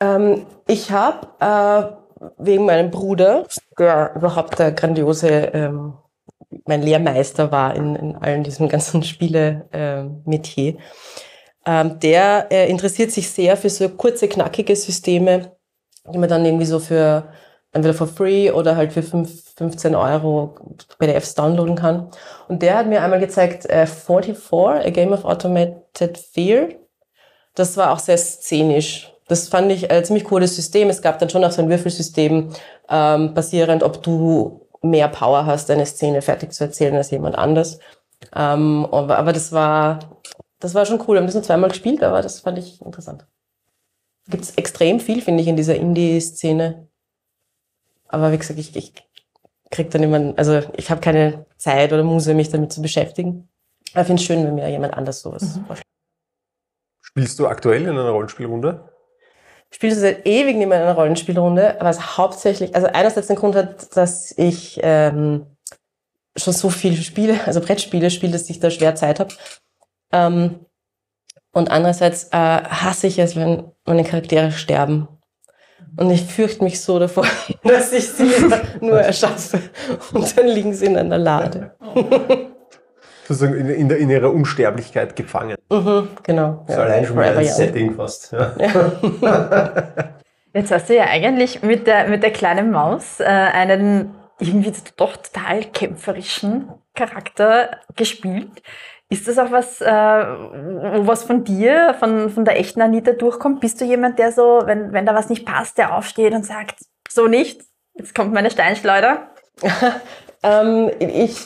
Ähm, 0.00 0.46
ich 0.66 0.90
habe 0.90 1.28
äh, 1.40 2.24
wegen 2.38 2.66
meinem 2.66 2.90
Bruder, 2.90 3.46
der 3.78 4.12
überhaupt 4.14 4.58
der 4.58 4.72
grandiose, 4.72 5.28
ähm, 5.28 5.94
mein 6.64 6.82
Lehrmeister 6.82 7.50
war 7.52 7.74
in, 7.74 7.96
in 7.96 8.16
allen 8.16 8.42
diesen 8.42 8.68
ganzen 8.68 9.02
Spiele-Metier, 9.04 10.74
äh, 10.74 10.78
ähm, 11.66 11.98
der 11.98 12.46
äh, 12.50 12.70
interessiert 12.70 13.10
sich 13.10 13.28
sehr 13.28 13.56
für 13.56 13.70
so 13.70 13.88
kurze, 13.88 14.28
knackige 14.28 14.76
Systeme, 14.76 15.55
die 16.12 16.18
man 16.18 16.28
dann 16.28 16.44
irgendwie 16.44 16.66
so 16.66 16.78
für 16.78 17.24
entweder 17.72 17.94
for 17.94 18.06
free 18.06 18.50
oder 18.50 18.76
halt 18.76 18.92
für 18.92 19.02
5, 19.02 19.54
15 19.56 19.94
Euro 19.94 20.54
PDFs 20.98 21.34
downloaden 21.34 21.76
kann. 21.76 22.08
Und 22.48 22.62
der 22.62 22.78
hat 22.78 22.86
mir 22.86 23.02
einmal 23.02 23.20
gezeigt, 23.20 23.66
äh, 23.66 23.86
44, 23.86 24.86
A 24.86 24.90
Game 24.90 25.12
of 25.12 25.24
Automated 25.24 26.18
Fear. 26.18 26.68
Das 27.54 27.76
war 27.76 27.92
auch 27.92 27.98
sehr 27.98 28.18
szenisch. 28.18 29.12
Das 29.28 29.48
fand 29.48 29.70
ich 29.72 29.90
ein 29.90 30.04
ziemlich 30.04 30.24
cooles 30.24 30.54
System. 30.56 30.88
Es 30.88 31.02
gab 31.02 31.18
dann 31.18 31.28
schon 31.28 31.44
auch 31.44 31.50
so 31.50 31.62
ein 31.62 31.68
Würfelsystem, 31.68 32.50
ähm, 32.88 33.34
basierend, 33.34 33.82
ob 33.82 34.02
du 34.02 34.66
mehr 34.82 35.08
Power 35.08 35.46
hast, 35.46 35.70
eine 35.70 35.86
Szene 35.86 36.22
fertig 36.22 36.52
zu 36.52 36.64
erzählen 36.64 36.94
als 36.94 37.10
jemand 37.10 37.36
anders. 37.36 37.78
Ähm, 38.34 38.86
aber, 38.90 39.18
aber 39.18 39.32
das 39.32 39.52
war, 39.52 39.98
das 40.60 40.74
war 40.74 40.86
schon 40.86 41.00
cool. 41.00 41.16
Wir 41.16 41.18
haben 41.18 41.26
das 41.26 41.34
nur 41.34 41.42
zweimal 41.42 41.70
gespielt, 41.70 42.02
aber 42.02 42.22
das 42.22 42.40
fand 42.40 42.58
ich 42.58 42.80
interessant. 42.82 43.26
Gibt 44.28 44.44
es 44.44 44.54
extrem 44.56 45.00
viel, 45.00 45.22
finde 45.22 45.42
ich, 45.42 45.48
in 45.48 45.56
dieser 45.56 45.76
Indie-Szene. 45.76 46.88
Aber 48.08 48.32
wie 48.32 48.38
gesagt, 48.38 48.58
ich, 48.58 48.74
ich 48.74 48.92
krieg 49.70 49.90
dann 49.90 50.02
immer, 50.02 50.34
also 50.36 50.62
ich 50.76 50.90
habe 50.90 51.00
keine 51.00 51.46
Zeit 51.56 51.92
oder 51.92 52.02
Muse, 52.02 52.34
mich 52.34 52.50
damit 52.50 52.72
zu 52.72 52.82
beschäftigen. 52.82 53.48
Aber 53.92 54.02
ich 54.02 54.06
finde 54.06 54.20
es 54.20 54.26
schön, 54.26 54.44
wenn 54.44 54.54
mir 54.54 54.68
jemand 54.68 54.94
anders 54.94 55.20
sowas 55.20 55.56
mhm. 55.56 55.66
vorschlägt. 55.66 55.86
Spielst 57.00 57.38
du 57.38 57.46
aktuell 57.46 57.82
in 57.82 57.90
einer 57.90 58.10
Rollenspielrunde? 58.10 58.92
Ich 59.70 59.76
spiele 59.76 59.94
seit 59.94 60.26
ewig 60.26 60.56
nicht 60.56 60.68
mehr 60.68 60.78
in 60.78 60.84
einer 60.84 60.94
Rollenspielrunde, 60.94 61.80
aber 61.80 61.90
es 61.90 62.16
hauptsächlich, 62.16 62.74
also 62.74 62.88
einerseits 62.88 63.26
den 63.26 63.36
Grund 63.36 63.56
hat, 63.56 63.96
dass 63.96 64.36
ich 64.36 64.78
ähm, 64.82 65.46
schon 66.36 66.52
so 66.52 66.70
viel 66.70 66.96
Spiele, 66.96 67.44
also 67.46 67.60
Brettspiele 67.60 68.10
spiele, 68.10 68.32
dass 68.32 68.50
ich 68.50 68.60
da 68.60 68.70
schwer 68.70 68.94
Zeit 68.94 69.20
habe. 69.20 69.34
Ähm, 70.12 70.65
und 71.56 71.70
andererseits 71.70 72.24
äh, 72.32 72.36
hasse 72.36 73.06
ich 73.06 73.18
es, 73.18 73.34
wenn 73.34 73.72
meine 73.86 74.04
Charaktere 74.04 74.50
sterben. 74.50 75.08
Und 75.96 76.10
ich 76.10 76.22
fürchte 76.22 76.62
mich 76.62 76.82
so 76.82 76.98
davor, 76.98 77.24
dass 77.64 77.94
ich 77.94 78.10
sie 78.10 78.30
nur 78.82 79.00
erschaffe. 79.00 79.60
Und 80.12 80.36
dann 80.36 80.48
liegen 80.48 80.74
sie 80.74 80.84
in 80.84 80.98
einer 80.98 81.16
Lade. 81.16 81.74
Sozusagen 83.26 83.54
in, 83.54 83.70
in, 83.70 83.90
in 83.90 84.10
ihrer 84.10 84.30
Unsterblichkeit 84.30 85.16
gefangen. 85.16 85.56
Mhm, 85.70 86.08
genau. 86.22 86.66
So 86.68 86.74
ja, 86.74 86.80
allein 86.80 87.06
schon 87.06 87.16
mal 87.16 87.34
ein 87.34 87.46
Setting 87.46 87.94
fast. 87.94 88.32
Ja. 88.32 88.52
Ja. 88.60 90.12
Jetzt 90.52 90.70
hast 90.70 90.90
du 90.90 90.94
ja 90.94 91.04
eigentlich 91.04 91.62
mit 91.62 91.86
der, 91.86 92.06
mit 92.08 92.22
der 92.22 92.32
kleinen 92.32 92.70
Maus 92.70 93.18
äh, 93.20 93.24
einen 93.24 94.14
irgendwie 94.38 94.74
doch 94.96 95.16
total 95.16 95.64
kämpferischen 95.64 96.68
Charakter 96.94 97.78
gespielt. 97.94 98.62
Ist 99.08 99.28
das 99.28 99.38
auch 99.38 99.52
was, 99.52 99.80
äh, 99.80 99.86
was 99.86 101.24
von 101.24 101.44
dir, 101.44 101.94
von, 101.98 102.30
von 102.30 102.44
der 102.44 102.58
echten 102.58 102.82
Anita 102.82 103.12
durchkommt? 103.12 103.60
Bist 103.60 103.80
du 103.80 103.84
jemand, 103.84 104.18
der 104.18 104.32
so, 104.32 104.62
wenn, 104.64 104.92
wenn 104.92 105.06
da 105.06 105.14
was 105.14 105.28
nicht 105.28 105.46
passt, 105.46 105.78
der 105.78 105.96
aufsteht 105.96 106.32
und 106.32 106.44
sagt, 106.44 106.80
so 107.08 107.28
nicht, 107.28 107.62
jetzt 107.94 108.14
kommt 108.14 108.32
meine 108.32 108.50
Steinschleuder? 108.50 109.30
ähm, 110.42 110.90
ich 110.98 111.36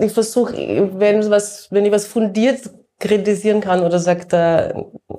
ich 0.00 0.12
versuche, 0.12 0.52
wenn, 0.52 1.22
wenn 1.30 1.84
ich 1.84 1.92
was 1.92 2.06
fundiert 2.06 2.70
kritisieren 2.98 3.60
kann 3.60 3.82
oder 3.82 3.98
sagt, 3.98 4.32
da, 4.32 4.70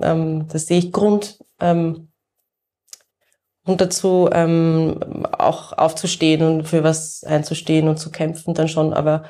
ähm, 0.01 0.47
da 0.47 0.57
sehe 0.57 0.79
ich 0.79 0.91
Grund, 0.91 1.39
ähm, 1.59 2.09
und 3.65 3.81
dazu 3.81 4.29
ähm, 4.31 5.25
auch 5.37 5.73
aufzustehen 5.73 6.43
und 6.43 6.67
für 6.67 6.83
was 6.83 7.23
einzustehen 7.23 7.87
und 7.87 7.97
zu 7.97 8.11
kämpfen 8.11 8.53
dann 8.53 8.67
schon. 8.67 8.93
Aber 8.93 9.23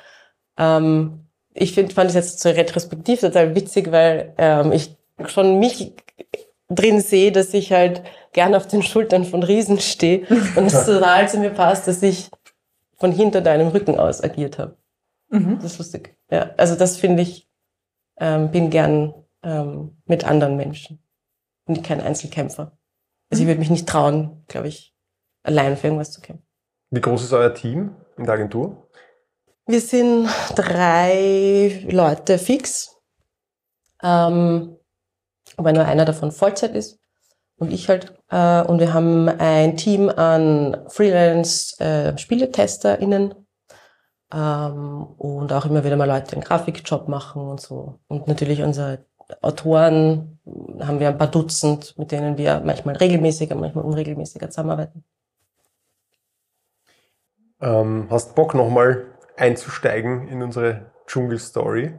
ähm, 0.57 1.24
ich 1.55 1.73
find, 1.73 1.93
fand 1.93 2.09
es 2.09 2.15
jetzt 2.15 2.41
so 2.41 2.49
retrospektiv 2.49 3.21
total 3.21 3.55
witzig, 3.55 3.91
weil 3.91 4.33
ähm, 4.37 4.71
ich 4.71 4.95
schon 5.25 5.59
mich 5.59 5.93
drin 6.69 6.99
sehe, 6.99 7.31
dass 7.31 7.53
ich 7.53 7.71
halt 7.71 8.03
gern 8.33 8.53
auf 8.53 8.67
den 8.67 8.83
Schultern 8.83 9.23
von 9.23 9.41
Riesen 9.41 9.79
stehe 9.79 10.27
und 10.55 10.65
es 10.65 10.85
total 10.85 11.29
zu 11.29 11.39
mir 11.39 11.51
passt, 11.51 11.87
dass 11.87 12.03
ich 12.03 12.29
von 12.97 13.11
hinter 13.11 13.41
deinem 13.41 13.69
Rücken 13.69 13.97
aus 13.97 14.23
agiert 14.23 14.59
habe. 14.59 14.77
Mhm. 15.29 15.59
Das 15.61 15.73
ist 15.73 15.77
lustig. 15.77 16.17
Ja, 16.29 16.51
also 16.57 16.75
das 16.75 16.97
finde 16.97 17.23
ich, 17.23 17.49
ähm, 18.17 18.51
bin 18.51 18.69
gern 18.69 19.13
ähm, 19.43 19.97
mit 20.05 20.25
anderen 20.25 20.57
Menschen. 20.57 20.99
Bin 21.65 21.81
kein 21.81 22.01
Einzelkämpfer. 22.01 22.77
Also 23.29 23.41
ich 23.41 23.45
mhm. 23.45 23.47
würde 23.47 23.59
mich 23.59 23.69
nicht 23.69 23.87
trauen, 23.87 24.43
glaube 24.47 24.67
ich, 24.67 24.93
allein 25.43 25.77
für 25.77 25.87
irgendwas 25.87 26.11
zu 26.11 26.21
kämpfen. 26.21 26.45
Wie 26.91 27.01
groß 27.01 27.23
ist 27.23 27.33
euer 27.33 27.53
Team 27.53 27.95
in 28.17 28.25
der 28.25 28.33
Agentur? 28.33 28.84
Wir 29.67 29.81
sind 29.81 30.29
drei 30.55 31.83
Leute 31.89 32.37
fix, 32.37 33.01
ähm, 34.03 34.77
weil 35.57 35.73
nur 35.73 35.85
einer 35.85 36.05
davon 36.05 36.31
Vollzeit 36.31 36.75
ist 36.75 36.99
und 37.57 37.73
ich 37.73 37.89
halt. 37.89 38.13
Äh, 38.29 38.61
und 38.61 38.79
wir 38.79 38.93
haben 38.93 39.27
ein 39.27 39.75
Team 39.75 40.07
an 40.09 40.85
Freelance-SpieletesterInnen 40.87 43.31
äh, 43.31 43.35
ähm, 44.33 45.07
und 45.17 45.51
auch 45.51 45.65
immer 45.65 45.83
wieder 45.83 45.97
mal 45.97 46.07
Leute 46.07 46.33
einen 46.33 46.43
Grafikjob 46.43 47.07
machen 47.07 47.47
und 47.47 47.59
so. 47.59 47.97
Und 48.07 48.27
natürlich 48.27 48.61
unsere 48.61 49.03
Autoren 49.41 50.37
haben 50.79 50.99
wir 50.99 51.07
ein 51.07 51.17
paar 51.17 51.31
Dutzend, 51.31 51.97
mit 51.97 52.11
denen 52.11 52.37
wir 52.37 52.61
manchmal 52.63 52.97
regelmäßiger, 52.97 53.55
manchmal 53.55 53.85
unregelmäßiger 53.85 54.51
zusammenarbeiten. 54.51 55.03
Ähm, 57.61 58.05
hast 58.11 58.35
Bock 58.35 58.53
nochmal 58.53 59.14
einzusteigen 59.37 60.27
in 60.27 60.41
unsere 60.41 60.91
Dschungel-Story. 61.07 61.93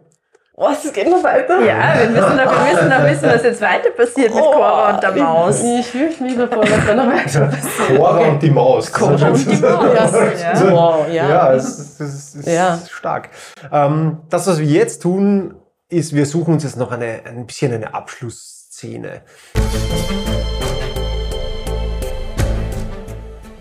Was, 0.58 0.86
es 0.86 0.92
geht 0.94 1.10
noch 1.10 1.22
weiter? 1.22 1.60
Ja, 1.60 2.00
wir 2.00 2.08
müssen 2.08 2.36
noch, 2.36 2.50
wir 2.50 2.72
müssen 2.72 2.88
noch 2.88 3.04
wissen, 3.04 3.28
was 3.28 3.42
jetzt 3.42 3.60
weiter 3.60 3.90
passiert 3.90 4.34
mit 4.34 4.42
oh, 4.42 4.52
Cora 4.52 4.94
und 4.94 5.02
der 5.02 5.12
Maus. 5.12 5.62
Ich, 5.62 5.80
ich 5.80 5.86
fürchte 5.86 6.22
mich 6.22 6.34
davor, 6.34 6.62
was 6.62 6.86
da 6.86 6.94
noch 6.94 7.06
weiter 7.08 7.40
passiert. 7.46 7.98
Cora 7.98 8.28
und 8.28 8.42
die 8.42 8.50
Maus. 8.50 8.90
Cora 8.90 9.28
und 9.28 9.50
die 9.50 9.56
Maus. 9.62 10.12
Ja, 10.40 10.72
wow, 10.72 11.06
ja. 11.08 11.28
ja 11.28 11.52
es, 11.52 11.78
es, 11.78 12.00
es 12.00 12.34
ist 12.36 12.48
ja. 12.48 12.78
stark. 12.90 13.28
Ähm, 13.70 14.22
das, 14.30 14.46
was 14.46 14.58
wir 14.58 14.66
jetzt 14.66 15.02
tun, 15.02 15.56
ist, 15.90 16.14
wir 16.14 16.24
suchen 16.24 16.54
uns 16.54 16.62
jetzt 16.62 16.78
noch 16.78 16.90
eine, 16.90 17.20
ein 17.26 17.44
bisschen 17.44 17.74
eine 17.74 17.92
Abschlussszene. 17.92 19.20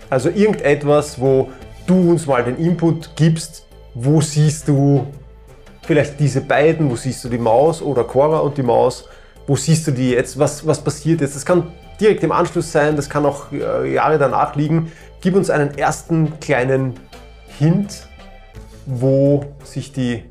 Also 0.08 0.30
irgendetwas, 0.30 1.20
wo 1.20 1.50
du 1.86 2.10
uns 2.10 2.26
mal 2.26 2.44
den 2.44 2.56
Input 2.56 3.16
gibst, 3.16 3.66
wo 3.94 4.20
siehst 4.20 4.68
du 4.68 5.06
vielleicht 5.82 6.18
diese 6.20 6.40
beiden, 6.40 6.90
wo 6.90 6.96
siehst 6.96 7.24
du 7.24 7.28
die 7.28 7.38
Maus 7.38 7.80
oder 7.80 8.04
Cora 8.04 8.38
und 8.40 8.58
die 8.58 8.62
Maus, 8.62 9.08
wo 9.46 9.56
siehst 9.56 9.86
du 9.86 9.92
die 9.92 10.10
jetzt, 10.10 10.38
was, 10.38 10.66
was 10.66 10.82
passiert 10.82 11.20
jetzt? 11.20 11.36
Das 11.36 11.46
kann 11.46 11.72
direkt 12.00 12.22
im 12.24 12.32
Anschluss 12.32 12.70
sein, 12.72 12.96
das 12.96 13.08
kann 13.08 13.24
auch 13.24 13.52
äh, 13.52 13.92
Jahre 13.92 14.18
danach 14.18 14.56
liegen. 14.56 14.92
Gib 15.20 15.34
uns 15.34 15.50
einen 15.50 15.78
ersten 15.78 16.38
kleinen 16.40 16.94
Hint, 17.58 18.06
wo 18.84 19.44
sich 19.64 19.92
die 19.92 20.24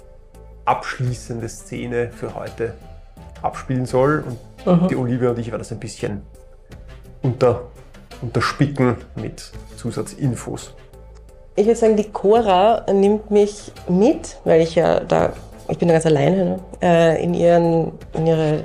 abschließende 0.65 1.47
Szene 1.49 2.11
für 2.11 2.35
heute 2.35 2.73
abspielen 3.41 3.85
soll. 3.85 4.23
Und 4.65 4.81
mhm. 4.83 4.87
die 4.87 4.95
Olivia 4.95 5.29
und 5.29 5.39
ich 5.39 5.47
werden 5.47 5.59
das 5.59 5.71
ein 5.71 5.79
bisschen 5.79 6.21
unter, 7.21 7.63
unterspicken 8.21 8.97
mit 9.15 9.51
Zusatzinfos. 9.77 10.73
Ich 11.57 11.65
würde 11.65 11.79
sagen, 11.79 11.95
die 11.95 12.09
Cora 12.11 12.85
nimmt 12.91 13.31
mich 13.31 13.71
mit, 13.87 14.37
weil 14.43 14.61
ich 14.61 14.75
ja 14.75 14.99
da, 14.99 15.31
ich 15.69 15.77
bin 15.77 15.87
da 15.87 15.93
ganz 15.93 16.05
alleine, 16.05 16.45
ne? 16.45 16.59
äh, 16.81 17.23
in, 17.23 17.33
ihren, 17.33 17.93
in 18.13 18.27
ihre 18.27 18.63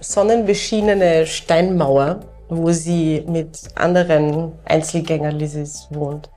sonnenbeschienene 0.00 1.26
Steinmauer, 1.26 2.20
wo 2.48 2.72
sie 2.72 3.24
mit 3.28 3.56
anderen 3.76 4.52
Einzelgänger-Lisis 4.64 5.88
wohnt. 5.90 6.28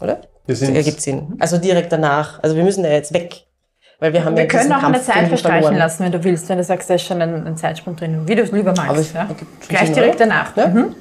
Oder? 0.00 0.20
Wir 0.46 0.54
sind 0.56 0.76
ergibt 0.76 1.00
Sinn. 1.00 1.34
Also 1.40 1.58
direkt 1.58 1.92
danach. 1.92 2.42
Also 2.42 2.56
wir 2.56 2.62
müssen 2.62 2.84
ja 2.84 2.90
jetzt 2.90 3.12
weg. 3.12 3.44
Weil 3.98 4.12
wir 4.12 4.24
haben 4.24 4.36
Wir 4.36 4.44
ja 4.44 4.48
können 4.48 4.72
auch 4.72 4.82
eine 4.82 4.92
Kampf 4.94 5.06
Zeit 5.06 5.16
irgendwie 5.16 5.28
verstreichen 5.30 5.62
verloren. 5.62 5.78
lassen, 5.78 6.04
wenn 6.04 6.12
du 6.12 6.24
willst, 6.24 6.48
wenn 6.48 6.58
du 6.58 6.64
sagst, 6.64 6.90
da 6.90 6.94
ist 6.94 7.02
schon 7.02 7.20
ein, 7.20 7.46
ein 7.46 7.56
Zeitsprung 7.56 7.96
drin. 7.96 8.22
Wie 8.26 8.34
du 8.34 8.42
es 8.42 8.52
lieber 8.52 8.72
magst. 8.76 8.90
Aber 8.90 8.98
es 8.98 9.12
ja. 9.12 9.28
Gleich 9.68 9.86
Sinn, 9.86 9.94
direkt 9.94 10.16
oder? 10.16 10.26
danach. 10.26 10.56
Ja. 10.56 10.68
Mhm. 10.68 10.94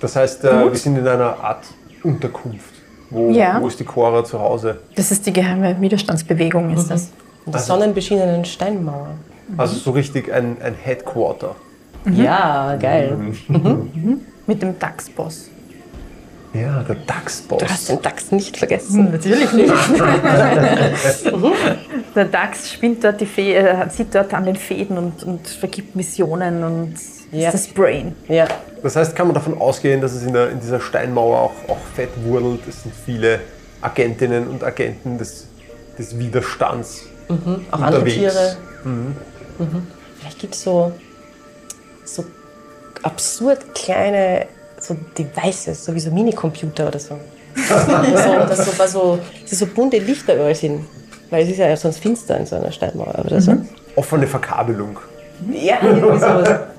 Das 0.00 0.16
heißt, 0.16 0.44
äh, 0.44 0.64
wir 0.70 0.76
sind 0.76 0.98
in 0.98 1.06
einer 1.06 1.36
Art 1.42 1.64
Unterkunft. 2.02 2.74
Wo, 3.10 3.30
Ja. 3.30 3.60
wo 3.60 3.68
ist 3.68 3.78
die 3.80 3.84
Cora 3.84 4.24
zu 4.24 4.38
Hause? 4.40 4.78
Das 4.96 5.10
ist 5.10 5.26
die 5.26 5.32
geheime 5.32 5.80
Widerstandsbewegung, 5.80 6.68
Mhm. 6.70 6.76
ist 6.76 6.90
das. 6.90 7.08
In 7.46 7.52
der 7.52 7.60
sonnenbeschienenen 7.60 8.44
Steinmauer. 8.44 9.08
Also 9.56 9.76
so 9.76 9.90
richtig 9.92 10.32
ein, 10.32 10.56
ein 10.62 10.74
Headquarter. 10.74 11.54
Ja, 12.10 12.76
geil. 12.76 13.16
Mit 14.46 14.62
dem 14.62 14.78
DAX-Boss. 14.78 15.48
Ja, 16.54 16.82
der 16.82 16.96
DAX-Boss. 17.06 17.58
Du 17.62 17.68
hast 17.68 17.88
den 17.88 18.02
Dachs 18.02 18.30
nicht 18.30 18.56
vergessen. 18.56 19.10
Natürlich 19.10 19.52
nicht. 19.52 19.72
Der 22.14 22.24
DAX 22.26 22.70
spinnt 22.72 23.02
dort 23.02 23.20
die 23.20 23.26
Fä 23.26 23.54
äh, 23.56 23.88
zieht 23.88 24.14
dort 24.14 24.32
an 24.34 24.44
den 24.44 24.54
Fäden 24.56 24.96
und, 24.98 25.24
und 25.24 25.48
vergibt 25.48 25.96
Missionen 25.96 26.62
und 26.62 26.94
Ja. 27.32 27.48
ist 27.48 27.54
das 27.54 27.66
Brain. 27.68 28.14
Ja. 28.28 28.46
Das 28.84 28.96
heißt, 28.96 29.16
kann 29.16 29.28
man 29.28 29.34
davon 29.34 29.58
ausgehen, 29.58 30.02
dass 30.02 30.12
es 30.12 30.24
in, 30.24 30.34
der, 30.34 30.50
in 30.50 30.60
dieser 30.60 30.78
Steinmauer 30.78 31.38
auch, 31.38 31.54
auch 31.68 31.78
fett 31.94 32.10
wurdelt. 32.22 32.60
Es 32.68 32.82
sind 32.82 32.94
viele 32.94 33.40
Agentinnen 33.80 34.46
und 34.46 34.62
Agenten 34.62 35.16
des, 35.16 35.46
des 35.98 36.18
Widerstands 36.18 37.06
Auch 37.30 37.80
andere 37.80 38.00
unterwegs. 38.00 38.14
Tiere. 38.14 38.56
Mhm. 38.84 39.16
Vielleicht 40.18 40.38
gibt 40.38 40.54
es 40.54 40.62
so, 40.62 40.92
so 42.04 42.26
absurd 43.02 43.74
kleine 43.74 44.48
so 44.78 44.94
Devices, 45.16 45.82
so 45.82 45.94
wie 45.94 46.00
so 46.00 46.10
Minicomputer 46.10 46.88
oder 46.88 46.98
so. 46.98 47.18
so 47.56 47.62
dass 47.64 48.66
so, 48.66 48.86
so, 48.86 49.18
dass 49.48 49.58
so 49.58 49.66
bunte 49.66 49.96
Lichter 49.96 50.34
überall 50.34 50.54
sind. 50.54 50.84
Weil 51.30 51.44
es 51.44 51.48
ist 51.52 51.56
ja 51.56 51.74
sonst 51.74 52.00
finster 52.00 52.36
in 52.36 52.44
so 52.44 52.56
einer 52.56 52.70
Steinmauer 52.70 53.24
oder 53.24 53.40
so. 53.40 53.56
Offene 53.96 54.26
Verkabelung. 54.26 54.98
Ja, 55.50 55.78
irgendwie 55.82 56.18
sowas. 56.18 56.73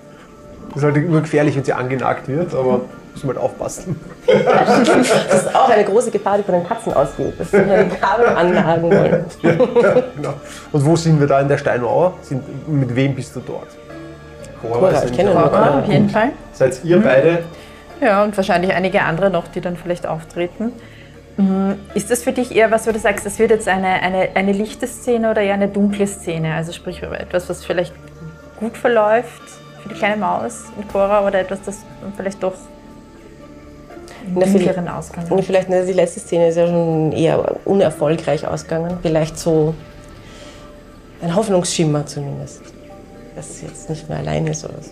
Das 0.76 0.84
ist 0.84 0.94
halt 0.94 0.98
immer 0.98 1.22
gefährlich, 1.22 1.56
wenn 1.56 1.64
sie 1.64 1.72
angenagt 1.72 2.28
wird, 2.28 2.54
aber 2.54 2.82
müssen 3.14 3.30
wir 3.30 3.36
halt 3.36 3.44
aufpassen. 3.44 4.00
Das 4.28 5.44
ist 5.44 5.56
auch 5.56 5.70
eine 5.70 5.86
große 5.86 6.12
Gefahr, 6.12 6.38
die 6.38 6.44
von 6.44 6.56
den 6.56 6.68
Katzen 6.68 6.94
ausgeht, 6.94 7.40
dass 7.40 7.52
sie 7.52 7.58
ein 7.58 7.90
Kabel 8.00 8.28
annagen 8.28 8.84
wollen. 8.84 9.26
Genau. 9.42 10.34
Und 10.72 10.86
wo 10.86 10.96
sind 10.98 11.20
wir 11.20 11.28
da 11.28 11.40
in 11.40 11.48
der 11.48 11.58
Steinmauer? 11.58 12.16
Sind, 12.22 12.44
mit 12.68 12.94
wem 12.94 13.16
bist 13.16 13.36
du 13.36 13.40
dort? 13.40 13.68
Cora, 14.62 14.80
Cora, 14.80 15.06
ich 15.06 15.14
kenne. 15.14 15.32
Cora. 15.32 15.80
Auf 15.80 15.88
jeden 15.88 16.10
Fall. 16.10 16.32
Seid 16.52 16.84
ihr 16.84 17.02
beide? 17.02 17.40
Ja, 18.02 18.24
und 18.24 18.36
wahrscheinlich 18.36 18.74
einige 18.74 19.04
andere 19.04 19.30
noch, 19.30 19.48
die 19.48 19.62
dann 19.62 19.78
vielleicht 19.78 20.06
auftreten. 20.08 20.74
Mhm. 21.38 21.76
Ist 21.94 22.12
das 22.12 22.24
für 22.24 22.34
dich 22.34 22.54
eher 22.54 22.72
was, 22.72 22.86
wo 22.86 22.92
du 22.92 23.00
sagst, 23.00 23.26
das 23.26 23.40
wird 23.40 23.52
jetzt 23.52 23.70
eine, 23.70 24.02
eine, 24.02 24.30
eine 24.34 24.52
lichte 24.52 24.88
Szene 24.88 25.32
oder 25.32 25.42
eher 25.42 25.54
eine 25.54 25.70
dunkle 25.70 26.08
Szene? 26.08 26.54
Also 26.54 26.74
sprich 26.74 27.02
etwas, 27.02 27.48
was 27.48 27.64
vielleicht 27.64 27.94
gut 28.60 28.76
verläuft 28.76 29.42
für 29.86 29.94
die 29.94 30.00
kleine 30.00 30.18
Maus 30.18 30.64
und 30.76 30.92
Cora 30.92 31.26
oder 31.28 31.40
etwas, 31.42 31.60
das 31.64 31.78
vielleicht 32.18 32.42
doch 32.42 32.54
einen 34.26 34.36
Na, 34.40 34.46
dunkleren 34.46 34.88
Ausgang 34.88 35.26
Und 35.30 35.38
hat? 35.38 35.46
vielleicht, 35.46 35.70
ne, 35.70 35.86
die 35.86 35.94
letzte 35.94 36.20
Szene 36.20 36.48
ist 36.48 36.56
ja 36.56 36.66
schon 36.66 37.12
eher 37.12 37.56
unerfolgreich 37.66 38.48
ausgegangen. 38.48 38.98
Vielleicht 39.04 39.38
so 39.38 39.76
ein 41.22 41.36
Hoffnungsschimmer 41.36 42.06
zumindest. 42.08 42.62
Dass 43.36 43.50
es 43.52 43.62
jetzt 43.62 43.90
nicht 43.92 44.10
mehr 44.10 44.18
allein 44.18 44.48
ist 44.48 44.66
oder 44.66 44.82
so. 44.82 44.92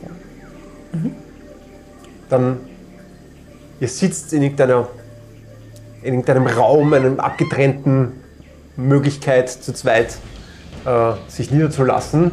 Dann, 2.29 2.59
ihr 3.79 3.87
sitzt 3.87 4.31
in 4.33 4.43
irgendeiner, 4.43 4.87
in 6.03 6.13
irgendeinem 6.13 6.45
Raum, 6.45 6.93
einem 6.93 7.19
abgetrennten 7.19 8.11
Möglichkeit 8.75 9.49
zu 9.49 9.73
zweit 9.73 10.17
äh, 10.85 11.13
sich 11.27 11.49
niederzulassen. 11.49 12.31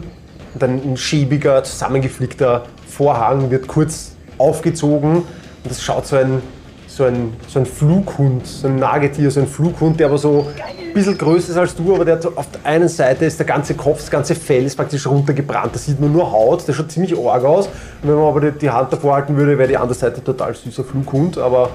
Und 0.54 0.62
ein 0.64 0.96
schäbiger, 0.96 1.62
zusammengeflickter 1.64 2.64
Vorhang 2.88 3.50
wird 3.50 3.68
kurz 3.68 4.12
aufgezogen. 4.38 5.16
Und 5.62 5.70
es 5.70 5.82
schaut 5.82 6.06
so 6.06 6.16
ein, 6.16 6.42
so 6.88 7.04
ein, 7.04 7.34
so 7.46 7.60
ein 7.60 7.66
Flughund, 7.66 8.46
so 8.46 8.66
ein 8.66 8.76
Nagetier, 8.76 9.30
so 9.30 9.40
ein 9.40 9.46
Flughund, 9.46 10.00
der 10.00 10.06
aber 10.08 10.18
so 10.18 10.46
ein 10.88 10.92
bisschen 10.92 11.16
größer 11.16 11.50
ist 11.52 11.56
als 11.56 11.76
du, 11.76 11.94
aber 11.94 12.04
der 12.04 12.16
hat 12.16 12.22
so 12.22 12.32
auf 12.34 12.46
der 12.50 12.68
einen 12.68 12.88
Seite 12.88 13.24
ist 13.26 13.38
der 13.38 13.46
ganze 13.46 13.74
Kopf, 13.74 13.98
das 14.00 14.10
ganze 14.10 14.34
Fell 14.34 14.64
ist 14.64 14.74
praktisch 14.74 15.06
runtergebrannt, 15.06 15.72
da 15.72 15.78
sieht 15.78 16.00
man 16.00 16.12
nur 16.12 16.32
Haut, 16.32 16.66
der 16.66 16.72
schaut 16.72 16.90
ziemlich 16.90 17.16
arg 17.16 17.44
aus. 17.44 17.66
Und 17.68 18.08
wenn 18.08 18.16
man 18.16 18.24
aber 18.24 18.40
die, 18.40 18.58
die 18.58 18.70
Hand 18.70 18.92
davor 18.92 19.14
halten 19.14 19.36
würde, 19.36 19.56
wäre 19.56 19.68
die 19.68 19.76
andere 19.76 19.94
Seite 19.94 20.22
total 20.24 20.52
süßer 20.54 20.82
Flughund, 20.82 21.38
aber 21.38 21.70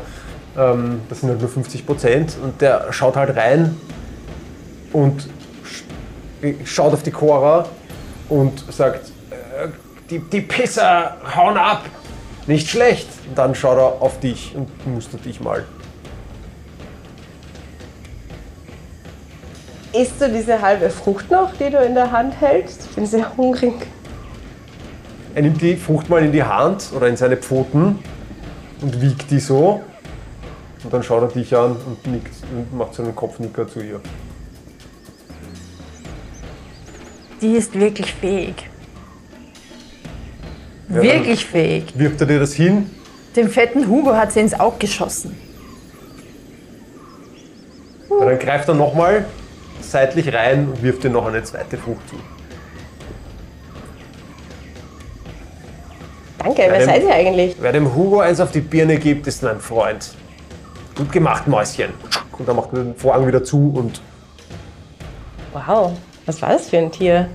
ähm, 0.58 1.00
das 1.08 1.22
sind 1.22 1.30
halt 1.30 1.40
nur 1.40 1.50
50 1.50 1.86
Prozent. 1.86 2.36
Und 2.44 2.60
der 2.60 2.88
schaut 2.92 3.16
halt 3.16 3.38
rein 3.38 3.78
und 4.92 5.22
sch- 6.44 6.56
schaut 6.66 6.92
auf 6.94 7.04
die 7.04 7.12
Cora 7.12 7.68
und 8.30 8.64
sagt, 8.72 9.10
äh, 9.30 9.68
die, 10.10 10.20
die 10.20 10.42
Pisser 10.42 11.18
hauen 11.36 11.58
ab, 11.58 11.86
nicht 12.48 12.70
schlecht. 12.70 13.08
Und 13.28 13.38
dann 13.38 13.56
schaut 13.56 13.78
er 13.78 14.02
auf 14.02 14.20
dich 14.20 14.56
und 14.56 14.70
mustert 14.88 15.26
dich 15.26 15.40
mal. 15.42 15.66
Isst 19.94 20.20
du 20.20 20.30
diese 20.30 20.62
halbe 20.62 20.90
Frucht 20.90 21.32
noch, 21.32 21.54
die 21.54 21.70
du 21.70 21.78
in 21.78 21.96
der 21.96 22.12
Hand 22.12 22.40
hältst? 22.42 22.88
Ich 22.90 22.96
bin 22.96 23.06
sehr 23.06 23.36
hungrig. 23.38 23.74
Er 25.34 25.42
nimmt 25.42 25.62
die 25.62 25.76
Frucht 25.78 26.10
mal 26.10 26.24
in 26.24 26.32
die 26.32 26.44
Hand 26.44 26.92
oder 26.94 27.08
in 27.08 27.16
seine 27.16 27.38
Pfoten 27.38 28.00
und 28.82 29.02
wiegt 29.02 29.32
die 29.32 29.40
so. 29.40 29.82
Und 30.84 30.94
dann 30.94 31.02
schaut 31.02 31.24
er 31.24 31.28
dich 31.30 31.56
an 31.56 31.78
und 31.78 32.06
nickt 32.08 32.34
und 32.54 32.78
macht 32.78 32.94
so 32.94 33.04
einen 33.04 33.16
Kopfnicker 33.16 33.68
zu 33.68 33.82
ihr. 33.82 34.02
Die 37.46 37.52
ist 37.58 37.80
wirklich 37.80 38.12
fähig. 38.12 38.56
Ja, 40.90 41.00
wirklich 41.04 41.46
fähig. 41.46 41.94
Wirft 41.96 42.20
er 42.22 42.26
dir 42.26 42.40
das 42.40 42.54
hin? 42.56 42.90
Dem 43.36 43.50
fetten 43.50 43.88
Hugo 43.88 44.16
hat 44.16 44.32
sie 44.32 44.40
ins 44.40 44.60
Auge 44.60 44.78
geschossen. 44.80 45.38
Und 48.10 48.26
dann 48.26 48.40
greift 48.40 48.68
er 48.68 48.74
nochmal 48.74 49.26
seitlich 49.80 50.34
rein 50.34 50.70
und 50.70 50.82
wirft 50.82 51.04
dir 51.04 51.12
noch 51.12 51.28
eine 51.28 51.44
zweite 51.44 51.78
Frucht 51.78 52.10
zu. 52.10 52.16
Danke, 56.40 56.64
wer 56.68 56.80
dem- 56.80 56.86
seid 56.88 57.04
ihr 57.04 57.14
eigentlich? 57.14 57.56
Wer 57.60 57.74
dem 57.74 57.94
Hugo 57.94 58.22
eins 58.22 58.40
auf 58.40 58.50
die 58.52 58.62
Birne 58.62 58.98
gibt, 58.98 59.28
ist 59.28 59.44
mein 59.44 59.60
Freund. 59.60 60.16
Gut 60.96 61.12
gemacht, 61.12 61.48
Mäuschen. 61.48 61.92
Und 62.40 62.48
dann 62.50 62.56
macht 62.56 62.74
er 62.74 62.80
den 62.86 62.96
Vorhang 62.96 63.28
wieder 63.28 63.44
zu 63.44 63.72
und 63.76 64.02
Wow, 65.54 65.94
was 66.26 66.42
war 66.42 66.50
das 66.50 66.70
für 66.70 66.78
ein 66.78 66.92
Tier? 66.92 67.30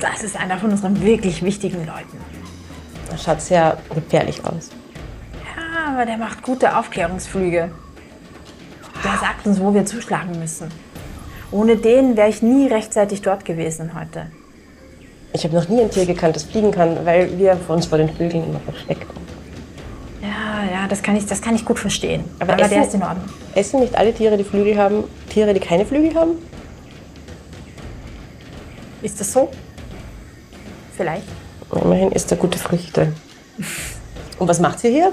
Das 0.00 0.22
ist 0.22 0.36
einer 0.36 0.58
von 0.58 0.70
unseren 0.70 1.00
wirklich 1.02 1.42
wichtigen 1.42 1.86
Leuten. 1.86 2.18
Das 3.10 3.24
schaut 3.24 3.40
sehr 3.40 3.78
gefährlich 3.94 4.44
aus. 4.44 4.70
Ja, 5.34 5.92
aber 5.92 6.06
der 6.06 6.16
macht 6.16 6.42
gute 6.42 6.76
Aufklärungsflüge. 6.76 7.70
Der 9.04 9.18
sagt 9.18 9.46
uns, 9.46 9.60
wo 9.60 9.74
wir 9.74 9.84
zuschlagen 9.84 10.38
müssen. 10.38 10.68
Ohne 11.50 11.76
den 11.76 12.16
wäre 12.16 12.28
ich 12.28 12.42
nie 12.42 12.68
rechtzeitig 12.68 13.22
dort 13.22 13.44
gewesen 13.44 13.92
heute. 13.98 14.26
Ich 15.32 15.44
habe 15.44 15.54
noch 15.54 15.68
nie 15.68 15.80
ein 15.80 15.90
Tier 15.90 16.06
gekannt, 16.06 16.36
das 16.36 16.44
fliegen 16.44 16.70
kann, 16.70 17.04
weil 17.04 17.38
wir 17.38 17.58
uns 17.68 17.86
vor 17.86 17.98
den 17.98 18.08
Vögeln 18.08 18.44
immer 18.44 18.60
verstecken. 18.60 19.19
Das 20.90 21.02
kann 21.02 21.16
ich, 21.16 21.24
das 21.24 21.40
kann 21.40 21.54
ich 21.54 21.64
gut 21.64 21.78
verstehen. 21.78 22.24
Aber 22.40 22.52
Aber, 22.54 22.68
der 22.68 22.78
Essen- 22.78 22.82
ist 22.88 22.94
in 22.94 23.02
Ordnung. 23.02 23.24
Essen 23.54 23.80
nicht 23.80 23.94
alle 23.96 24.12
Tiere, 24.12 24.36
die 24.36 24.44
Flügel 24.44 24.76
haben, 24.76 25.04
Tiere, 25.30 25.54
die 25.54 25.60
keine 25.60 25.86
Flügel 25.86 26.14
haben? 26.14 26.32
Ist 29.02 29.18
das 29.20 29.32
so? 29.32 29.48
Vielleicht. 30.96 31.22
Immerhin 31.72 32.12
isst 32.12 32.30
er 32.30 32.36
gute 32.36 32.58
Früchte. 32.58 33.12
Und 34.38 34.48
was 34.48 34.58
macht 34.60 34.82
ihr 34.84 34.90
hier? 34.90 35.12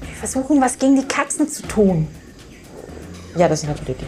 Wir 0.00 0.14
versuchen, 0.18 0.60
was 0.60 0.78
gegen 0.78 0.96
die 0.96 1.06
Katzen 1.08 1.48
zu 1.48 1.62
tun. 1.62 2.06
Ja, 3.36 3.48
das 3.48 3.62
ist 3.62 3.68
eine 3.68 3.78
gute 3.78 3.92
Idee. 3.92 4.04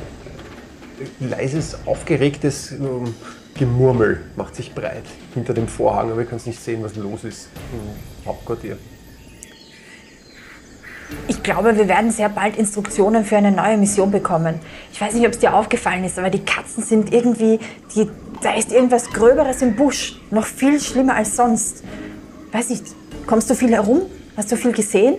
leises, 1.21 1.77
aufgeregtes 1.87 2.73
ähm, 2.73 3.15
Gemurmel 3.55 4.21
macht 4.37 4.55
sich 4.55 4.75
breit 4.75 5.05
hinter 5.35 5.55
dem 5.55 5.67
Vorhang, 5.69 6.11
aber 6.13 6.21
ihr 6.21 6.27
könnt 6.27 6.47
nicht 6.47 6.63
sehen, 6.63 6.83
was 6.83 6.95
los 6.97 7.25
ist 7.25 7.49
im 7.73 8.27
Hauptquartier. 8.29 8.77
Ich 11.27 11.43
glaube, 11.43 11.77
wir 11.77 11.89
werden 11.89 12.11
sehr 12.11 12.29
bald 12.29 12.57
Instruktionen 12.57 13.25
für 13.25 13.37
eine 13.37 13.51
neue 13.51 13.77
Mission 13.77 14.11
bekommen. 14.11 14.61
Ich 14.93 15.01
weiß 15.01 15.15
nicht, 15.15 15.27
ob 15.27 15.33
es 15.33 15.39
dir 15.39 15.55
aufgefallen 15.55 16.05
ist, 16.05 16.19
aber 16.19 16.31
die 16.31 16.45
Katzen 16.45 16.83
sind 16.83 17.13
irgendwie, 17.13 17.59
die, 17.95 18.09
da 18.43 18.55
ist 18.55 18.73
irgendwas 18.73 19.09
Gröberes 19.11 19.63
im 19.63 19.75
Busch. 19.75 20.21
Noch 20.31 20.45
viel 20.45 20.81
schlimmer 20.81 21.15
als 21.15 21.37
sonst. 21.37 21.83
Weiß 22.53 22.69
nicht, 22.71 22.85
kommst 23.27 23.49
du 23.49 23.55
viel 23.55 23.73
herum? 23.73 24.03
Hast 24.37 24.53
du 24.53 24.57
viel 24.57 24.73
gesehen? 24.73 25.17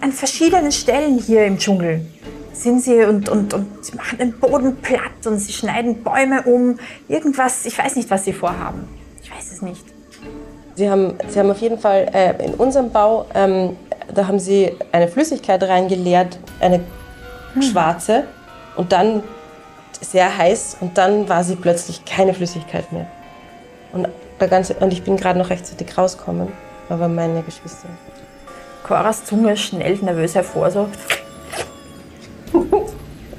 An 0.00 0.12
verschiedenen 0.12 0.72
Stellen 0.72 1.18
hier 1.18 1.46
im 1.46 1.58
Dschungel 1.58 2.04
sind 2.52 2.82
sie 2.82 3.02
und, 3.04 3.28
und, 3.28 3.52
und 3.54 3.84
sie 3.84 3.96
machen 3.96 4.18
den 4.18 4.32
Boden 4.38 4.76
platt 4.76 5.26
und 5.26 5.38
sie 5.38 5.52
schneiden 5.52 6.02
Bäume 6.02 6.42
um. 6.42 6.78
Irgendwas, 7.08 7.66
ich 7.66 7.76
weiß 7.76 7.96
nicht, 7.96 8.10
was 8.10 8.24
sie 8.24 8.32
vorhaben. 8.32 8.88
Ich 9.22 9.30
weiß 9.30 9.52
es 9.52 9.62
nicht. 9.62 9.84
Sie 10.76 10.90
haben, 10.90 11.14
Sie 11.28 11.38
haben 11.38 11.50
auf 11.50 11.60
jeden 11.60 11.78
Fall 11.78 12.10
äh, 12.12 12.44
in 12.44 12.54
unserem 12.54 12.90
Bau 12.90 13.26
ähm, 13.34 13.76
da 14.12 14.26
haben 14.26 14.38
sie 14.38 14.72
eine 14.92 15.08
Flüssigkeit 15.08 15.62
reingeleert, 15.62 16.38
eine 16.60 16.80
schwarze, 17.60 18.24
und 18.76 18.92
dann 18.92 19.22
sehr 20.00 20.36
heiß, 20.36 20.78
und 20.80 20.98
dann 20.98 21.28
war 21.28 21.44
sie 21.44 21.56
plötzlich 21.56 22.04
keine 22.04 22.34
Flüssigkeit 22.34 22.92
mehr. 22.92 23.06
Und, 23.92 24.08
der 24.40 24.48
ganze, 24.48 24.74
und 24.74 24.92
ich 24.92 25.04
bin 25.04 25.16
gerade 25.16 25.38
noch 25.38 25.50
rechtzeitig 25.50 25.96
rausgekommen, 25.96 26.48
aber 26.88 27.08
meine 27.08 27.42
Geschwister. 27.42 27.88
Coras 28.82 29.24
Zunge 29.24 29.56
schnellt 29.56 30.02
nervös 30.02 30.34
hervor, 30.34 30.70
so. 30.70 30.88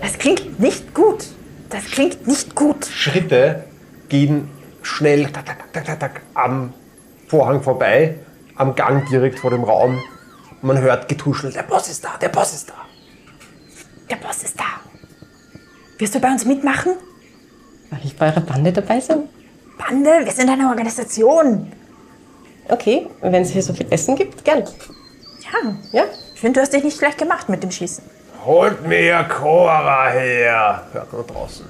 Das 0.01 0.17
klingt 0.17 0.59
nicht 0.59 0.93
gut. 0.93 1.25
Das 1.69 1.85
klingt 1.85 2.25
nicht 2.25 2.55
gut. 2.55 2.85
Schritte 2.85 3.63
gehen 4.09 4.49
schnell 4.81 5.25
tak, 5.31 5.45
tak, 5.45 5.73
tak, 5.73 5.85
tak, 5.85 5.99
tak, 5.99 6.21
am 6.33 6.73
Vorhang 7.27 7.61
vorbei, 7.61 8.15
am 8.55 8.75
Gang 8.75 9.07
direkt 9.09 9.39
vor 9.39 9.49
dem 9.49 9.63
Raum. 9.63 10.01
Man 10.65 10.79
hört 10.79 11.07
getuschelt, 11.07 11.53
der 11.55 11.61
Boss 11.61 11.87
ist 11.89 12.03
da, 12.03 12.17
der 12.19 12.29
Boss 12.29 12.51
ist 12.55 12.69
da. 12.69 12.73
Der 14.09 14.15
Boss 14.15 14.41
ist 14.41 14.59
da. 14.59 14.63
Wirst 15.99 16.15
du 16.15 16.19
bei 16.19 16.27
uns 16.31 16.43
mitmachen? 16.43 16.93
Darf 17.91 17.99
ich 18.03 18.15
bei 18.17 18.29
eurer 18.31 18.41
Bande 18.41 18.73
dabei 18.73 18.99
sein? 18.99 19.29
Bande, 19.77 20.09
wir 20.23 20.31
sind 20.31 20.49
eine 20.49 20.67
Organisation. 20.69 21.71
Okay, 22.67 23.05
wenn 23.21 23.43
es 23.43 23.51
hier 23.51 23.61
so 23.61 23.73
viel 23.75 23.85
Essen 23.91 24.15
gibt, 24.15 24.43
gern. 24.43 24.63
Ja, 24.63 25.75
Ja? 25.91 26.05
ich 26.33 26.41
finde, 26.41 26.59
du 26.59 26.61
hast 26.63 26.73
dich 26.73 26.83
nicht 26.83 26.97
schlecht 26.97 27.19
gemacht 27.19 27.47
mit 27.47 27.61
dem 27.61 27.69
Schießen. 27.69 28.03
Holt 28.43 28.87
mir 28.87 29.23
Cora 29.25 30.09
her, 30.09 30.87
hört 30.93 31.13
man 31.13 31.27
draußen. 31.27 31.67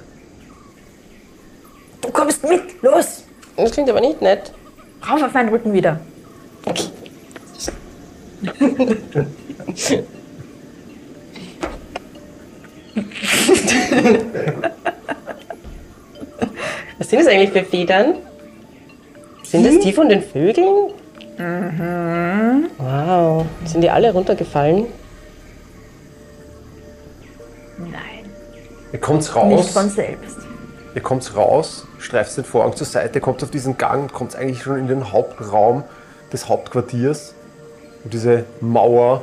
Du 2.00 2.10
kommst 2.10 2.42
mit, 2.48 2.80
los. 2.82 3.24
Das 3.58 3.72
klingt 3.72 3.90
aber 3.90 4.00
nicht 4.00 4.22
nett. 4.22 4.52
Rauf 5.06 5.22
auf 5.22 5.34
meinen 5.34 5.50
Rücken 5.50 5.74
wieder. 5.74 6.00
Okay. 6.64 6.84
Was 16.98 17.10
sind 17.10 17.20
das 17.20 17.28
eigentlich 17.28 17.50
für 17.50 17.64
Federn? 17.64 18.14
Sind 19.42 19.66
das 19.66 19.78
die 19.80 19.92
von 19.92 20.08
den 20.08 20.22
Vögeln? 20.22 20.92
Mhm. 21.38 22.66
Wow. 22.78 23.44
Sind 23.64 23.82
die 23.82 23.90
alle 23.90 24.12
runtergefallen? 24.12 24.86
Nein, 27.78 27.92
Ihr 28.92 28.98
kommt 28.98 29.18
nicht 29.20 29.36
raus, 29.36 29.70
von 29.70 29.90
selbst. 29.90 30.38
ihr 30.94 31.02
kommt 31.02 31.36
raus, 31.36 31.86
streift 31.98 32.34
den 32.38 32.44
Vorhang 32.44 32.74
zur 32.74 32.86
Seite, 32.86 33.20
kommt 33.20 33.42
auf 33.42 33.50
diesen 33.50 33.76
Gang 33.76 34.04
und 34.04 34.12
kommt 34.14 34.34
eigentlich 34.34 34.62
schon 34.62 34.78
in 34.78 34.88
den 34.88 35.12
Hauptraum 35.12 35.84
des 36.32 36.48
Hauptquartiers, 36.48 37.34
wo 38.06 38.08
diese 38.08 38.44
Mauer 38.60 39.22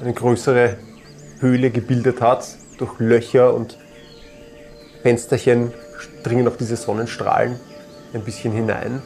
eine 0.00 0.12
größere 0.12 0.76
Höhle 1.38 1.70
gebildet 1.70 2.20
hat. 2.20 2.44
Durch 2.76 2.98
Löcher 2.98 3.54
und 3.54 3.78
Fensterchen 5.02 5.72
dringen 6.24 6.44
noch 6.44 6.56
diese 6.56 6.74
Sonnenstrahlen 6.74 7.58
ein 8.12 8.22
bisschen 8.22 8.52
hinein. 8.52 9.00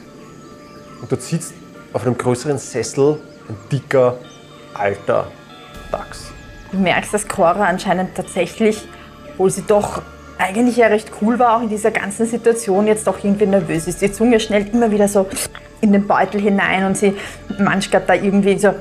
Und 1.01 1.11
dort 1.11 1.21
sitzt 1.21 1.53
auf 1.93 2.03
einem 2.03 2.17
größeren 2.17 2.57
Sessel 2.57 3.19
ein 3.47 3.55
dicker, 3.71 4.17
alter 4.73 5.27
Dachs. 5.91 6.31
Du 6.71 6.79
merkst, 6.79 7.13
dass 7.13 7.27
Cora 7.27 7.65
anscheinend 7.65 8.15
tatsächlich, 8.15 8.87
obwohl 9.33 9.51
sie 9.51 9.63
doch 9.67 10.01
eigentlich 10.41 10.77
ja 10.77 10.87
recht 10.87 11.11
cool 11.21 11.39
war, 11.39 11.57
auch 11.57 11.61
in 11.61 11.69
dieser 11.69 11.91
ganzen 11.91 12.25
Situation, 12.25 12.87
jetzt 12.87 13.07
doch 13.07 13.23
irgendwie 13.23 13.45
nervös 13.45 13.87
ist. 13.87 14.01
Die 14.01 14.11
Zunge 14.11 14.39
schnellt 14.39 14.73
immer 14.73 14.91
wieder 14.91 15.07
so 15.07 15.27
in 15.81 15.91
den 15.91 16.07
Beutel 16.07 16.41
hinein 16.41 16.85
und 16.85 16.97
sie 16.97 17.15
manchmal 17.59 18.03
da 18.05 18.13
irgendwie 18.13 18.57
so. 18.57 18.73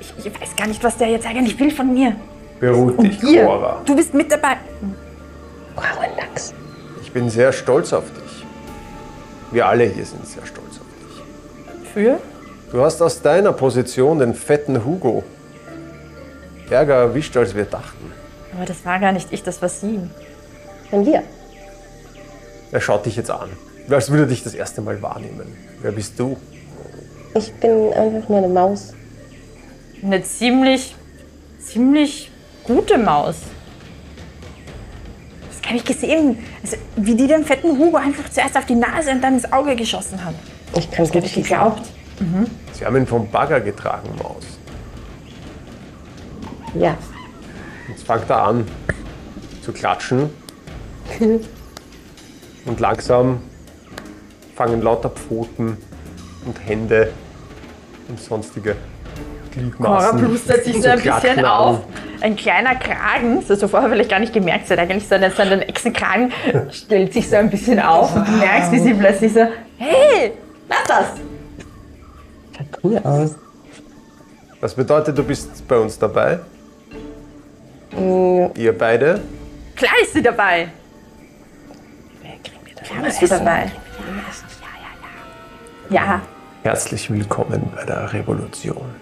Ich, 0.00 0.26
ich 0.26 0.40
weiß 0.40 0.56
gar 0.56 0.66
nicht, 0.66 0.82
was 0.82 0.96
der 0.96 1.08
jetzt 1.08 1.26
eigentlich 1.26 1.58
will 1.58 1.70
von 1.70 1.92
mir. 1.92 2.16
Beruhig 2.60 2.96
dich, 2.96 3.20
Hier, 3.20 3.44
Cora. 3.44 3.82
du 3.84 3.96
bist 3.96 4.14
mit 4.14 4.30
dabei. 4.30 4.56
Wow, 5.74 5.84
ein 6.00 6.10
Dachs. 6.16 6.54
Ich 7.02 7.12
bin 7.12 7.28
sehr 7.28 7.52
stolz 7.52 7.92
auf 7.92 8.04
dich. 8.04 8.44
Wir 9.50 9.66
alle 9.66 9.84
hier 9.84 10.04
sind 10.04 10.26
sehr 10.26 10.44
stolz 10.46 10.80
auf 10.80 10.86
dich. 11.00 11.92
Für? 11.92 12.18
Du 12.72 12.80
hast 12.82 13.00
aus 13.02 13.22
deiner 13.22 13.52
Position 13.52 14.18
den 14.18 14.34
fetten 14.34 14.84
Hugo 14.84 15.22
ärger 16.70 16.94
erwischt, 16.94 17.36
als 17.36 17.54
wir 17.54 17.64
dachten. 17.64 18.12
Aber 18.54 18.64
das 18.64 18.84
war 18.84 18.98
gar 18.98 19.12
nicht 19.12 19.32
ich, 19.32 19.42
das 19.42 19.60
war 19.62 19.68
sie. 19.68 19.98
Dann 20.90 21.04
wir. 21.04 21.22
Er 22.72 22.80
schaut 22.80 23.06
dich 23.06 23.16
jetzt 23.16 23.30
an, 23.30 23.50
als 23.88 24.10
würde 24.10 24.24
er 24.24 24.28
dich 24.28 24.42
das 24.42 24.54
erste 24.54 24.80
Mal 24.80 25.00
wahrnehmen. 25.02 25.56
Wer 25.80 25.92
bist 25.92 26.18
du? 26.18 26.36
Ich 27.34 27.52
bin 27.54 27.92
einfach 27.92 28.28
nur 28.28 28.38
eine 28.38 28.48
Maus. 28.48 28.94
Eine 30.02 30.22
ziemlich, 30.22 30.94
ziemlich 31.58 32.30
gute 32.64 32.98
Maus. 32.98 33.36
Das 35.48 35.68
habe 35.68 35.76
ich 35.76 35.84
gesehen. 35.84 36.38
Also, 36.62 36.76
wie 36.96 37.14
die 37.14 37.26
den 37.26 37.44
fetten 37.44 37.78
Hugo 37.78 37.96
einfach 37.96 38.28
zuerst 38.30 38.56
auf 38.56 38.66
die 38.66 38.74
Nase 38.74 39.10
und 39.10 39.22
dann 39.22 39.34
ins 39.34 39.52
Auge 39.52 39.74
geschossen 39.74 40.24
hat. 40.24 40.34
Ich 40.76 40.90
kann 40.90 41.04
es 41.04 41.12
nicht 41.12 41.26
ich 41.26 41.34
geglaubt. 41.34 41.82
Sie 42.72 42.84
haben 42.84 42.96
ihn 42.96 43.06
vom 43.06 43.28
Bagger 43.30 43.60
getragen, 43.60 44.08
Maus. 44.22 44.44
Ja. 46.74 46.96
Jetzt 47.88 48.06
fängt 48.06 48.30
er 48.30 48.42
an 48.42 48.66
zu 49.62 49.72
klatschen. 49.72 50.30
Und 52.66 52.80
langsam 52.80 53.40
fangen 54.54 54.80
lauter 54.80 55.10
Pfoten 55.10 55.76
und 56.46 56.66
Hände 56.66 57.12
und 58.08 58.20
sonstige 58.20 58.74
Cora 58.74 58.80
Gliedmaßen 59.54 60.18
plustert 60.18 60.64
sich 60.64 60.82
so 60.82 60.88
ein 60.88 61.00
bisschen 61.00 61.44
auf. 61.44 61.80
Ein 62.20 62.36
kleiner 62.36 62.74
Kragen, 62.76 63.40
das 63.40 63.50
hast 63.50 63.62
du 63.62 63.68
vorher 63.68 63.90
vielleicht 63.90 64.10
gar 64.10 64.18
nicht 64.18 64.32
gemerkt, 64.32 64.70
hat 64.70 64.78
eigentlich 64.78 65.06
so 65.06 65.14
einen 65.14 65.62
Echsenkragen, 65.62 66.32
stellt 66.70 67.12
sich 67.12 67.28
so 67.28 67.36
ein 67.36 67.50
bisschen 67.50 67.80
auf 67.80 68.14
und 68.16 68.26
du 68.26 68.32
merkst, 68.32 68.72
wie 68.72 68.78
sie 68.78 68.94
plötzlich 68.94 69.32
so, 69.32 69.46
hey, 69.76 70.32
lass 70.68 70.84
das! 70.86 71.06
Schaut 72.56 72.66
cool 72.82 72.98
aus. 72.98 73.34
Das 74.60 74.74
bedeutet, 74.74 75.18
du 75.18 75.22
bist 75.22 75.68
bei 75.68 75.76
uns 75.76 75.98
dabei. 75.98 76.40
Ihr 77.96 78.76
beide. 78.76 79.20
Klar 79.76 79.92
ist 80.02 80.12
sie 80.12 80.22
dabei. 80.22 80.68
Klar 82.84 83.06
ist 83.06 83.20
sie 83.20 83.28
dabei. 83.28 83.70
Ja, 85.90 85.96
ja, 85.96 86.04
ja. 86.04 86.22
Herzlich 86.62 87.10
willkommen 87.10 87.70
bei 87.74 87.84
der 87.84 88.12
Revolution. 88.12 88.94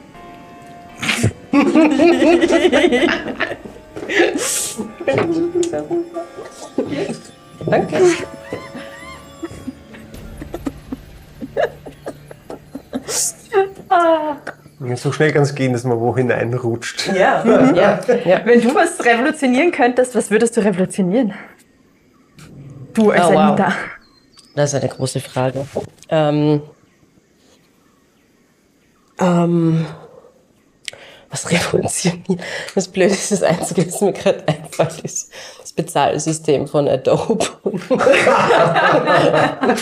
Danke. 7.67 7.97
So 14.97 15.13
schnell 15.13 15.33
kann 15.33 15.43
es 15.43 15.55
gehen, 15.55 15.73
dass 15.73 15.85
man 15.85 16.01
wo 16.01 16.17
hineinrutscht. 16.17 17.09
Ja, 17.15 17.45
ja, 17.75 18.01
ja. 18.25 18.41
Wenn 18.45 18.61
du 18.61 18.75
was 18.75 19.05
revolutionieren 19.05 19.71
könntest, 19.71 20.15
was 20.15 20.31
würdest 20.31 20.57
du 20.57 20.61
revolutionieren? 20.65 21.33
Du 22.95 23.11
als 23.11 23.27
Oh, 23.27 23.33
wow. 23.33 23.37
Anita. 23.37 23.73
Das 24.55 24.73
ist 24.75 24.81
eine 24.83 24.93
große 24.93 25.21
Frage. 25.21 25.67
Ähm, 26.09 26.63
ähm, 29.19 29.87
was 31.31 31.51
revolutionieren? 31.51 32.41
Das 32.75 32.89
Blöde 32.89 33.13
ist, 33.13 33.33
das 33.33 33.43
Einzige, 33.43 33.87
was 33.87 34.01
mir 34.03 34.13
gerade 34.13 34.47
einfällt, 34.47 35.01
ist 35.01 35.33
das 35.61 35.73
Bezahlsystem 35.73 36.67
von 36.67 36.89
Adobe. 36.89 37.47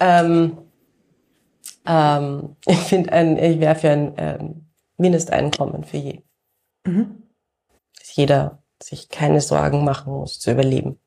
ähm, 0.00 0.56
ähm, 1.86 2.56
ich 2.66 2.78
finde, 2.78 3.12
ein, 3.12 3.36
ich 3.36 3.60
wäre 3.60 3.74
für 3.74 3.90
ein 3.90 4.14
ähm, 4.16 4.66
Mindesteinkommen 4.96 5.84
für 5.84 5.96
jeden. 5.96 6.24
Dass 7.98 8.14
jeder 8.16 8.62
sich 8.82 9.08
keine 9.08 9.40
Sorgen 9.40 9.84
machen 9.84 10.12
muss, 10.12 10.38
zu 10.38 10.50
überleben 10.50 10.98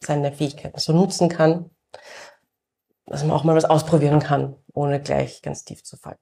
seine 0.00 0.32
Fähigkeiten 0.32 0.78
so 0.78 0.92
nutzen 0.92 1.28
kann, 1.28 1.70
dass 3.06 3.22
man 3.22 3.32
auch 3.32 3.44
mal 3.44 3.56
was 3.56 3.64
ausprobieren 3.64 4.20
kann, 4.20 4.56
ohne 4.72 5.00
gleich 5.00 5.42
ganz 5.42 5.64
tief 5.64 5.82
zu 5.84 5.96
fallen. 5.96 6.16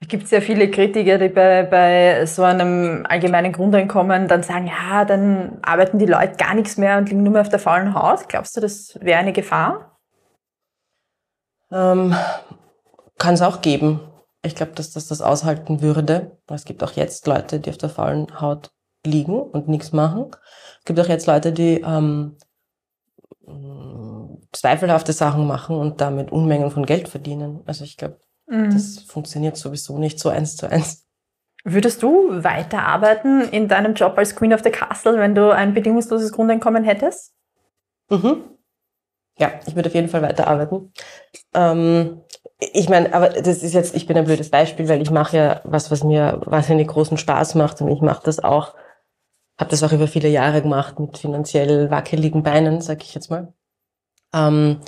Es 0.00 0.08
gibt 0.08 0.28
sehr 0.28 0.42
viele 0.42 0.70
Kritiker, 0.70 1.18
die 1.18 1.28
bei, 1.28 1.62
bei 1.62 2.26
so 2.26 2.42
einem 2.42 3.06
allgemeinen 3.08 3.52
Grundeinkommen 3.52 4.28
dann 4.28 4.42
sagen, 4.42 4.66
ja, 4.66 5.04
dann 5.04 5.60
arbeiten 5.62 5.98
die 5.98 6.06
Leute 6.06 6.36
gar 6.36 6.54
nichts 6.54 6.76
mehr 6.76 6.98
und 6.98 7.08
liegen 7.08 7.22
nur 7.22 7.32
mehr 7.32 7.40
auf 7.40 7.48
der 7.48 7.58
faulen 7.58 7.94
Haut. 7.94 8.28
Glaubst 8.28 8.56
du, 8.56 8.60
das 8.60 8.98
wäre 9.00 9.18
eine 9.18 9.32
Gefahr? 9.32 9.93
Ähm, 11.74 12.14
kann 13.18 13.34
es 13.34 13.42
auch 13.42 13.60
geben. 13.60 14.00
Ich 14.42 14.54
glaube, 14.54 14.72
dass 14.72 14.92
das 14.92 15.08
das 15.08 15.20
aushalten 15.20 15.82
würde. 15.82 16.38
Es 16.48 16.64
gibt 16.64 16.82
auch 16.84 16.92
jetzt 16.92 17.26
Leute, 17.26 17.60
die 17.60 17.70
auf 17.70 17.78
der 17.78 17.88
faulen 17.90 18.40
Haut 18.40 18.70
liegen 19.04 19.40
und 19.40 19.68
nichts 19.68 19.92
machen. 19.92 20.30
Es 20.78 20.84
gibt 20.84 21.00
auch 21.00 21.08
jetzt 21.08 21.26
Leute, 21.26 21.52
die 21.52 21.80
ähm, 21.80 22.36
zweifelhafte 24.52 25.12
Sachen 25.12 25.46
machen 25.46 25.76
und 25.76 26.00
damit 26.00 26.30
Unmengen 26.32 26.70
von 26.70 26.86
Geld 26.86 27.08
verdienen. 27.08 27.62
Also 27.66 27.84
ich 27.84 27.96
glaube, 27.96 28.18
Mhm. 28.46 28.70
das 28.70 28.98
funktioniert 28.98 29.56
sowieso 29.56 29.98
nicht 29.98 30.18
so 30.20 30.28
eins 30.28 30.56
zu 30.56 30.66
eins. 30.70 31.06
Würdest 31.64 32.02
du 32.02 32.44
weiterarbeiten 32.44 33.48
in 33.48 33.68
deinem 33.68 33.94
Job 33.94 34.18
als 34.18 34.36
Queen 34.36 34.52
of 34.52 34.62
the 34.62 34.70
Castle, 34.70 35.18
wenn 35.18 35.34
du 35.34 35.50
ein 35.50 35.72
bedingungsloses 35.72 36.30
Grundeinkommen 36.30 36.84
hättest? 36.84 37.32
Mhm. 38.10 38.44
Ja, 39.38 39.50
ich 39.66 39.74
würde 39.74 39.88
auf 39.88 39.94
jeden 39.94 40.08
Fall 40.08 40.20
weiterarbeiten. 40.22 40.92
Ähm, 41.54 42.20
ich 42.58 42.88
meine, 42.88 43.12
aber 43.14 43.28
das 43.28 43.62
ist 43.62 43.74
jetzt, 43.74 43.94
ich 43.94 44.06
bin 44.06 44.16
ein 44.16 44.24
blödes 44.24 44.50
Beispiel, 44.50 44.88
weil 44.88 45.02
ich 45.02 45.10
mache 45.10 45.36
ja 45.36 45.60
was, 45.64 45.90
was 45.90 46.04
mir 46.04 46.40
wahnsinnig 46.44 46.88
großen 46.88 47.18
Spaß 47.18 47.54
macht 47.56 47.80
und 47.80 47.88
ich 47.88 48.00
mache 48.00 48.22
das 48.24 48.42
auch, 48.42 48.74
habe 49.58 49.70
das 49.70 49.82
auch 49.82 49.92
über 49.92 50.08
viele 50.08 50.28
Jahre 50.28 50.62
gemacht 50.62 50.98
mit 50.98 51.18
finanziell 51.18 51.90
wackeligen 51.90 52.42
Beinen, 52.42 52.80
sag 52.80 53.02
ich 53.02 53.14
jetzt 53.14 53.30
mal. 53.30 53.52
Ähm, 54.32 54.80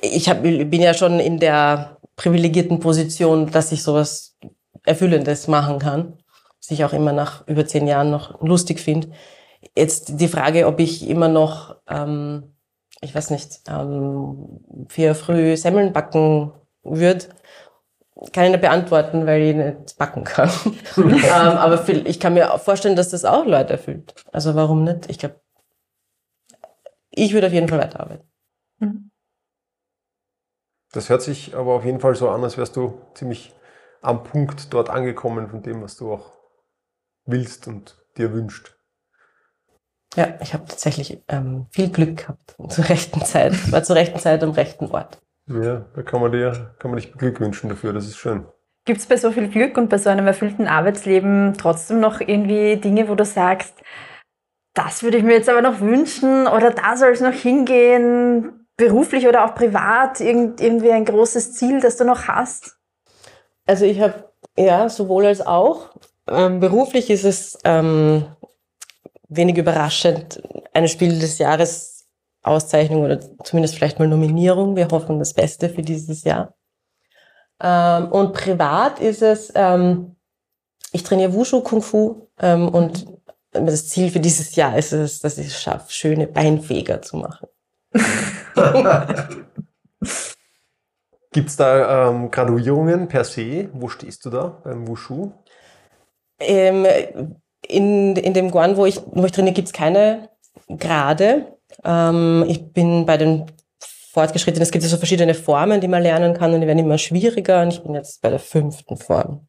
ich 0.00 0.28
hab, 0.28 0.42
bin 0.42 0.80
ja 0.80 0.94
schon 0.94 1.20
in 1.20 1.38
der 1.38 1.98
privilegierten 2.16 2.80
Position, 2.80 3.50
dass 3.50 3.72
ich 3.72 3.82
sowas 3.82 4.36
Erfüllendes 4.84 5.48
machen 5.48 5.78
kann, 5.78 6.18
was 6.60 6.70
ich 6.70 6.84
auch 6.84 6.92
immer 6.92 7.12
nach 7.12 7.46
über 7.46 7.66
zehn 7.66 7.86
Jahren 7.86 8.10
noch 8.10 8.40
lustig 8.42 8.80
finde. 8.80 9.10
Jetzt 9.76 10.20
die 10.20 10.28
Frage, 10.28 10.66
ob 10.66 10.80
ich 10.80 11.08
immer 11.08 11.28
noch, 11.28 11.76
ähm, 11.88 12.53
ich 13.00 13.14
weiß 13.14 13.30
nicht, 13.30 13.60
ähm, 13.68 14.86
vier 14.88 15.14
früh 15.14 15.56
Semmeln 15.56 15.92
backen 15.92 16.52
würde, 16.82 17.26
kann 18.32 18.44
ich 18.44 18.50
nicht 18.52 18.60
beantworten, 18.60 19.26
weil 19.26 19.42
ich 19.42 19.56
nicht 19.56 19.98
backen 19.98 20.24
kann. 20.24 20.50
ähm, 20.96 21.12
aber 21.12 21.78
viel- 21.78 22.06
ich 22.06 22.20
kann 22.20 22.34
mir 22.34 22.52
auch 22.54 22.60
vorstellen, 22.60 22.96
dass 22.96 23.10
das 23.10 23.24
auch 23.24 23.44
Leute 23.44 23.74
erfüllt. 23.74 24.14
Also 24.32 24.54
warum 24.54 24.84
nicht? 24.84 25.10
Ich 25.10 25.18
glaube, 25.18 25.40
ich 27.10 27.32
würde 27.32 27.46
auf 27.48 27.52
jeden 27.52 27.68
Fall 27.68 27.78
weiterarbeiten. 27.78 28.28
Das 30.92 31.08
hört 31.08 31.22
sich 31.22 31.56
aber 31.56 31.74
auf 31.74 31.84
jeden 31.84 32.00
Fall 32.00 32.14
so 32.14 32.28
an, 32.30 32.44
als 32.44 32.56
wärst 32.56 32.76
du 32.76 33.00
ziemlich 33.14 33.52
am 34.00 34.22
Punkt 34.22 34.72
dort 34.72 34.90
angekommen 34.90 35.48
von 35.48 35.62
dem, 35.62 35.82
was 35.82 35.96
du 35.96 36.12
auch 36.12 36.32
willst 37.26 37.66
und 37.66 37.96
dir 38.16 38.32
wünscht. 38.32 38.73
Ja, 40.16 40.34
ich 40.40 40.54
habe 40.54 40.64
tatsächlich 40.66 41.22
ähm, 41.28 41.66
viel 41.70 41.90
Glück 41.90 42.18
gehabt 42.18 42.56
zur 42.68 42.88
rechten 42.88 43.24
Zeit, 43.24 43.72
war 43.72 43.82
zur 43.82 43.96
rechten 43.96 44.18
Zeit 44.18 44.42
am 44.42 44.50
rechten 44.50 44.86
Ort. 44.86 45.18
Ja, 45.46 45.84
da 45.94 46.02
kann 46.02 46.20
man 46.20 46.32
dir, 46.32 46.74
kann 46.78 46.90
man 46.90 46.98
dich 46.98 47.12
beglückwünschen 47.12 47.68
dafür, 47.68 47.92
das 47.92 48.06
ist 48.06 48.16
schön. 48.16 48.46
Gibt 48.86 49.00
es 49.00 49.06
bei 49.06 49.16
so 49.16 49.32
viel 49.32 49.48
Glück 49.48 49.76
und 49.76 49.88
bei 49.88 49.98
so 49.98 50.10
einem 50.10 50.26
erfüllten 50.26 50.66
Arbeitsleben 50.66 51.54
trotzdem 51.58 52.00
noch 52.00 52.20
irgendwie 52.20 52.76
Dinge, 52.76 53.08
wo 53.08 53.14
du 53.14 53.24
sagst, 53.24 53.74
das 54.74 55.02
würde 55.02 55.18
ich 55.18 55.22
mir 55.22 55.34
jetzt 55.34 55.48
aber 55.48 55.62
noch 55.62 55.80
wünschen 55.80 56.46
oder 56.46 56.70
da 56.70 56.96
soll 56.96 57.10
es 57.10 57.20
noch 57.20 57.32
hingehen, 57.32 58.66
beruflich 58.76 59.26
oder 59.28 59.44
auch 59.44 59.54
privat, 59.54 60.20
irgend, 60.20 60.60
irgendwie 60.60 60.92
ein 60.92 61.04
großes 61.04 61.54
Ziel, 61.54 61.80
das 61.80 61.96
du 61.96 62.04
noch 62.04 62.26
hast? 62.26 62.76
Also 63.66 63.84
ich 63.84 64.00
habe, 64.00 64.30
ja, 64.56 64.88
sowohl 64.88 65.26
als 65.26 65.46
auch. 65.46 65.90
Ähm, 66.28 66.60
beruflich 66.60 67.10
ist 67.10 67.24
es 67.24 67.58
ähm, 67.64 68.26
wenig 69.36 69.56
überraschend, 69.56 70.42
eine 70.72 70.88
Spiel 70.88 71.18
des 71.18 71.38
Jahres 71.38 72.06
Auszeichnung 72.42 73.02
oder 73.02 73.20
zumindest 73.42 73.74
vielleicht 73.74 73.98
mal 73.98 74.06
Nominierung. 74.06 74.76
Wir 74.76 74.88
hoffen 74.88 75.18
das 75.18 75.32
Beste 75.32 75.68
für 75.70 75.82
dieses 75.82 76.24
Jahr. 76.24 76.54
Ähm, 77.60 78.12
und 78.12 78.34
privat 78.34 79.00
ist 79.00 79.22
es, 79.22 79.50
ähm, 79.54 80.16
ich 80.92 81.02
trainiere 81.02 81.32
Wushu 81.32 81.62
Kung 81.62 81.80
Fu 81.80 82.28
ähm, 82.38 82.68
und 82.68 83.06
das 83.52 83.88
Ziel 83.88 84.10
für 84.10 84.20
dieses 84.20 84.54
Jahr 84.56 84.76
ist 84.76 84.92
es, 84.92 85.20
dass 85.20 85.38
ich 85.38 85.46
es 85.46 85.62
schaffe, 85.62 85.90
schöne 85.90 86.26
Beinfeger 86.26 87.00
zu 87.02 87.16
machen. 87.16 87.48
Gibt 91.32 91.48
es 91.48 91.56
da 91.56 92.10
ähm, 92.10 92.30
Graduierungen 92.30 93.08
per 93.08 93.24
se? 93.24 93.70
Wo 93.72 93.88
stehst 93.88 94.24
du 94.24 94.30
da 94.30 94.60
beim 94.62 94.86
Wushu? 94.86 95.32
Ähm, 96.38 96.86
in, 97.68 98.16
in 98.16 98.34
dem 98.34 98.50
Guan, 98.50 98.76
wo 98.76 98.86
ich, 98.86 99.00
wo 99.06 99.24
ich 99.24 99.32
trainiere, 99.32 99.54
gibt's 99.54 99.72
keine 99.72 100.28
Grade. 100.78 101.56
Ähm, 101.84 102.44
ich 102.48 102.72
bin 102.72 103.06
bei 103.06 103.16
den 103.16 103.46
Fortgeschrittenen, 104.12 104.62
es 104.62 104.70
gibt 104.70 104.84
ja 104.84 104.90
so 104.90 104.96
verschiedene 104.96 105.34
Formen, 105.34 105.80
die 105.80 105.88
man 105.88 106.02
lernen 106.02 106.34
kann 106.34 106.54
und 106.54 106.60
die 106.60 106.66
werden 106.66 106.78
immer 106.78 106.98
schwieriger 106.98 107.62
und 107.62 107.72
ich 107.72 107.82
bin 107.82 107.94
jetzt 107.94 108.22
bei 108.22 108.30
der 108.30 108.38
fünften 108.38 108.96
Form. 108.96 109.48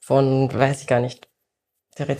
Von, 0.00 0.52
weiß 0.52 0.82
ich 0.82 0.86
gar 0.86 1.00
nicht. 1.00 1.28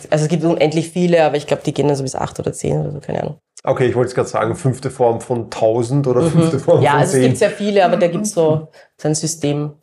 Also 0.09 0.25
es 0.25 0.27
gibt 0.27 0.43
unendlich 0.43 0.89
viele, 0.89 1.23
aber 1.23 1.37
ich 1.37 1.47
glaube, 1.47 1.63
die 1.65 1.73
gehen 1.73 1.87
dann 1.87 1.95
so 1.95 2.03
bis 2.03 2.15
acht 2.15 2.37
oder 2.37 2.51
zehn 2.51 2.81
oder 2.81 2.91
so, 2.91 2.99
keine 2.99 3.21
Ahnung. 3.21 3.39
Okay, 3.63 3.87
ich 3.87 3.95
wollte 3.95 4.09
es 4.09 4.15
gerade 4.15 4.27
sagen, 4.27 4.55
fünfte 4.55 4.91
Form 4.91 5.21
von 5.21 5.49
1000 5.49 6.05
oder 6.07 6.21
Mhm. 6.21 6.31
fünfte 6.31 6.59
Form 6.59 6.81
Ja, 6.81 6.91
von 6.91 6.99
also 6.99 7.11
es 7.13 7.19
10. 7.19 7.23
gibt 7.23 7.37
sehr 7.37 7.51
viele, 7.51 7.85
aber 7.85 7.95
da 7.95 8.07
gibt's 8.07 8.31
so, 8.31 8.67
so 8.97 9.07
ein 9.07 9.15
System. 9.15 9.75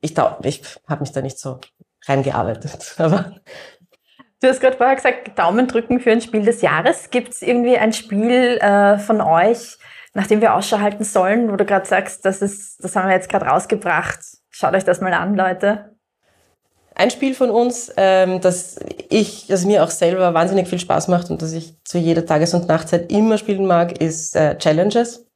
Ich, 0.00 0.12
ich 0.12 0.62
habe 0.88 1.00
mich 1.00 1.10
da 1.12 1.22
nicht 1.22 1.38
so 1.38 1.58
reingearbeitet. 2.06 2.94
Aber 2.98 3.36
Du 4.40 4.48
hast 4.48 4.60
gerade 4.60 4.76
vorher 4.76 4.96
gesagt, 4.96 5.38
Daumen 5.38 5.66
drücken 5.66 5.98
für 5.98 6.12
ein 6.12 6.20
Spiel 6.20 6.44
des 6.44 6.60
Jahres. 6.60 7.10
Gibt 7.10 7.32
es 7.32 7.42
irgendwie 7.42 7.78
ein 7.78 7.92
Spiel 7.92 8.58
äh, 8.58 8.98
von 8.98 9.22
euch, 9.22 9.78
nach 10.12 10.26
dem 10.26 10.42
wir 10.42 10.54
Ausschau 10.54 10.78
halten 10.78 11.04
sollen, 11.04 11.50
wo 11.50 11.56
du 11.56 11.64
gerade 11.64 11.86
sagst, 11.86 12.24
das, 12.24 12.42
ist, 12.42 12.82
das 12.84 12.94
haben 12.94 13.08
wir 13.08 13.14
jetzt 13.14 13.30
gerade 13.30 13.46
rausgebracht. 13.46 14.20
Schaut 14.50 14.74
euch 14.74 14.84
das 14.84 15.00
mal 15.00 15.14
an, 15.14 15.34
Leute. 15.34 15.96
Ein 16.94 17.10
Spiel 17.10 17.34
von 17.34 17.50
uns, 17.50 17.92
ähm, 17.96 18.40
das 18.40 18.78
ich, 19.08 19.46
das 19.48 19.64
mir 19.64 19.82
auch 19.84 19.90
selber 19.90 20.32
wahnsinnig 20.32 20.68
viel 20.68 20.78
Spaß 20.78 21.08
macht 21.08 21.30
und 21.30 21.42
das 21.42 21.52
ich 21.52 21.74
zu 21.84 21.98
jeder 21.98 22.24
Tages- 22.24 22.54
und 22.54 22.68
Nachtzeit 22.68 23.10
immer 23.12 23.38
spielen 23.38 23.66
mag, 23.66 24.00
ist 24.00 24.34
äh, 24.36 24.56
Challenges 24.58 25.26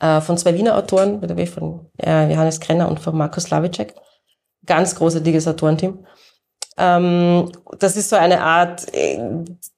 äh, 0.00 0.20
von 0.20 0.38
zwei 0.38 0.54
Wiener 0.54 0.76
Autoren, 0.76 1.20
von 1.48 1.90
äh, 2.00 2.30
Johannes 2.30 2.60
Krenner 2.60 2.88
und 2.88 3.00
von 3.00 3.16
Markus 3.16 3.44
Slavicek. 3.44 3.94
Ganz 4.68 4.94
großartiges 4.94 5.48
Autorenteam. 5.48 6.06
Ähm, 6.76 7.50
das 7.78 7.96
ist 7.96 8.10
so 8.10 8.16
eine 8.16 8.40
Art 8.40 8.86
äh, 8.94 9.18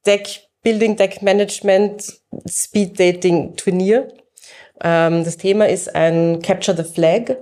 Deck-Building, 0.04 0.96
Deck-Management, 0.96 2.20
Speed-Dating-Turnier. 2.46 4.08
Ähm, 4.82 5.24
das 5.24 5.36
Thema 5.36 5.68
ist 5.68 5.94
ein 5.94 6.42
Capture 6.42 6.76
the 6.76 6.92
Flag. 6.92 7.36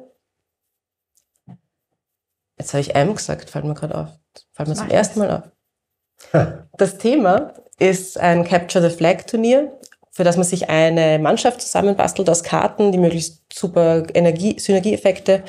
Jetzt 2.58 2.74
habe 2.74 2.82
ich 2.82 2.94
M 2.94 3.14
gesagt, 3.14 3.48
fällt 3.48 3.64
mir 3.64 3.74
gerade 3.74 3.96
auf. 3.96 4.08
Fällt 4.52 4.68
mir 4.68 4.74
zum 4.74 4.90
ersten 4.90 5.20
Mal 5.20 5.30
auf. 5.30 6.52
Das 6.76 6.98
Thema 6.98 7.54
ist 7.78 8.18
ein 8.18 8.44
Capture 8.44 8.90
the 8.90 8.94
Flag 8.94 9.24
Turnier, 9.24 9.72
für 10.10 10.24
das 10.24 10.36
man 10.36 10.44
sich 10.44 10.68
eine 10.68 11.18
Mannschaft 11.18 11.62
zusammenbastelt 11.62 12.28
aus 12.28 12.42
Karten, 12.42 12.92
die 12.92 12.98
möglichst 12.98 13.42
super 13.52 14.04
Energie, 14.14 14.58
Synergieeffekte 14.58 15.44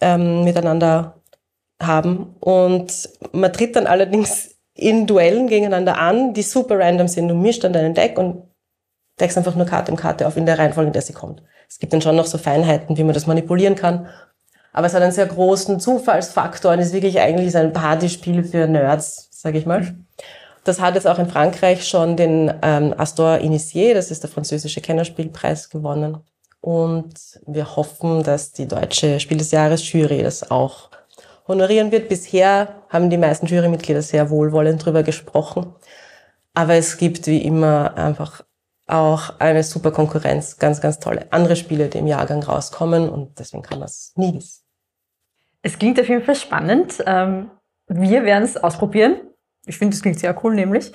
ähm, 0.00 0.44
miteinander 0.44 1.17
haben. 1.80 2.34
Und 2.40 3.08
man 3.32 3.52
tritt 3.52 3.76
dann 3.76 3.86
allerdings 3.86 4.56
in 4.74 5.06
Duellen 5.06 5.48
gegeneinander 5.48 5.98
an, 5.98 6.34
die 6.34 6.42
super 6.42 6.78
random 6.78 7.08
sind. 7.08 7.28
Du 7.28 7.34
mischt 7.34 7.64
dann 7.64 7.72
deinen 7.72 7.94
Deck 7.94 8.18
und 8.18 8.44
deckst 9.20 9.36
einfach 9.36 9.56
nur 9.56 9.66
Karte 9.66 9.90
um 9.90 9.96
Karte 9.96 10.26
auf 10.26 10.36
in 10.36 10.46
der 10.46 10.58
Reihenfolge, 10.58 10.88
in 10.88 10.92
der 10.92 11.02
sie 11.02 11.12
kommt. 11.12 11.42
Es 11.68 11.78
gibt 11.78 11.92
dann 11.92 12.00
schon 12.00 12.16
noch 12.16 12.26
so 12.26 12.38
Feinheiten, 12.38 12.96
wie 12.96 13.04
man 13.04 13.14
das 13.14 13.26
manipulieren 13.26 13.74
kann. 13.74 14.08
Aber 14.72 14.86
es 14.86 14.94
hat 14.94 15.02
einen 15.02 15.12
sehr 15.12 15.26
großen 15.26 15.80
Zufallsfaktor 15.80 16.72
und 16.72 16.78
ist 16.78 16.92
wirklich 16.92 17.20
eigentlich 17.20 17.56
ein 17.56 17.72
Partyspiel 17.72 18.44
für 18.44 18.66
Nerds, 18.68 19.28
sage 19.32 19.58
ich 19.58 19.66
mal. 19.66 19.96
Das 20.64 20.80
hat 20.80 20.94
jetzt 20.94 21.06
auch 21.06 21.18
in 21.18 21.28
Frankreich 21.28 21.88
schon 21.88 22.16
den 22.16 22.52
ähm, 22.62 22.94
Astor 22.96 23.36
Initié, 23.36 23.94
das 23.94 24.10
ist 24.10 24.22
der 24.22 24.30
französische 24.30 24.80
Kennerspielpreis, 24.80 25.70
gewonnen. 25.70 26.18
Und 26.60 27.14
wir 27.46 27.76
hoffen, 27.76 28.22
dass 28.22 28.52
die 28.52 28.66
deutsche 28.66 29.20
Spiel 29.20 29.38
des 29.38 29.50
Jahres 29.50 29.90
Jury 29.90 30.22
das 30.22 30.50
auch 30.50 30.90
honorieren 31.48 31.90
wird. 31.90 32.08
Bisher 32.08 32.82
haben 32.88 33.10
die 33.10 33.16
meisten 33.16 33.46
Jurymitglieder 33.46 34.02
sehr 34.02 34.30
wohlwollend 34.30 34.84
drüber 34.84 35.02
gesprochen. 35.02 35.74
Aber 36.54 36.74
es 36.74 36.96
gibt 36.98 37.26
wie 37.26 37.42
immer 37.42 37.96
einfach 37.96 38.44
auch 38.86 39.38
eine 39.38 39.62
super 39.62 39.90
Konkurrenz, 39.90 40.58
ganz, 40.58 40.80
ganz 40.80 40.98
tolle 40.98 41.30
andere 41.30 41.56
Spiele, 41.56 41.88
die 41.88 41.98
im 41.98 42.06
Jahrgang 42.06 42.42
rauskommen 42.42 43.08
und 43.08 43.38
deswegen 43.38 43.62
kann 43.62 43.78
man 43.78 43.86
es 43.86 44.12
nie 44.16 44.34
wissen. 44.34 44.62
Es 45.62 45.78
klingt 45.78 46.00
auf 46.00 46.08
jeden 46.08 46.24
Fall 46.24 46.36
spannend. 46.36 47.02
Ähm, 47.06 47.50
wir 47.86 48.24
werden 48.24 48.44
es 48.44 48.56
ausprobieren. 48.56 49.20
Ich 49.66 49.76
finde, 49.76 49.94
es 49.94 50.02
klingt 50.02 50.18
sehr 50.18 50.42
cool, 50.44 50.54
nämlich. 50.54 50.92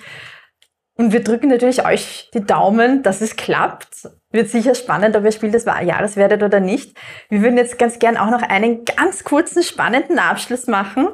Und 0.96 1.12
wir 1.12 1.24
drücken 1.24 1.50
natürlich 1.50 1.86
euch 1.86 2.30
die 2.34 2.42
Daumen, 2.42 3.04
dass 3.04 3.22
es 3.22 3.36
klappt. 3.36 4.10
Wird 4.34 4.50
sicher 4.50 4.74
spannend, 4.74 5.16
ob 5.16 5.24
ihr 5.26 5.32
Spiel 5.32 5.52
des 5.52 5.66
Jahres 5.66 6.18
werdet 6.18 6.42
oder 6.42 6.60
nicht. 6.60 6.98
Wir 7.30 7.44
würden 7.44 7.56
jetzt 7.56 7.78
ganz 7.78 8.00
gern 8.00 8.18
auch 8.18 8.32
noch 8.32 8.42
einen 8.42 8.84
ganz 8.84 9.24
kurzen, 9.24 9.62
spannenden 9.62 10.18
Abschluss 10.18 10.66
machen. 10.66 11.10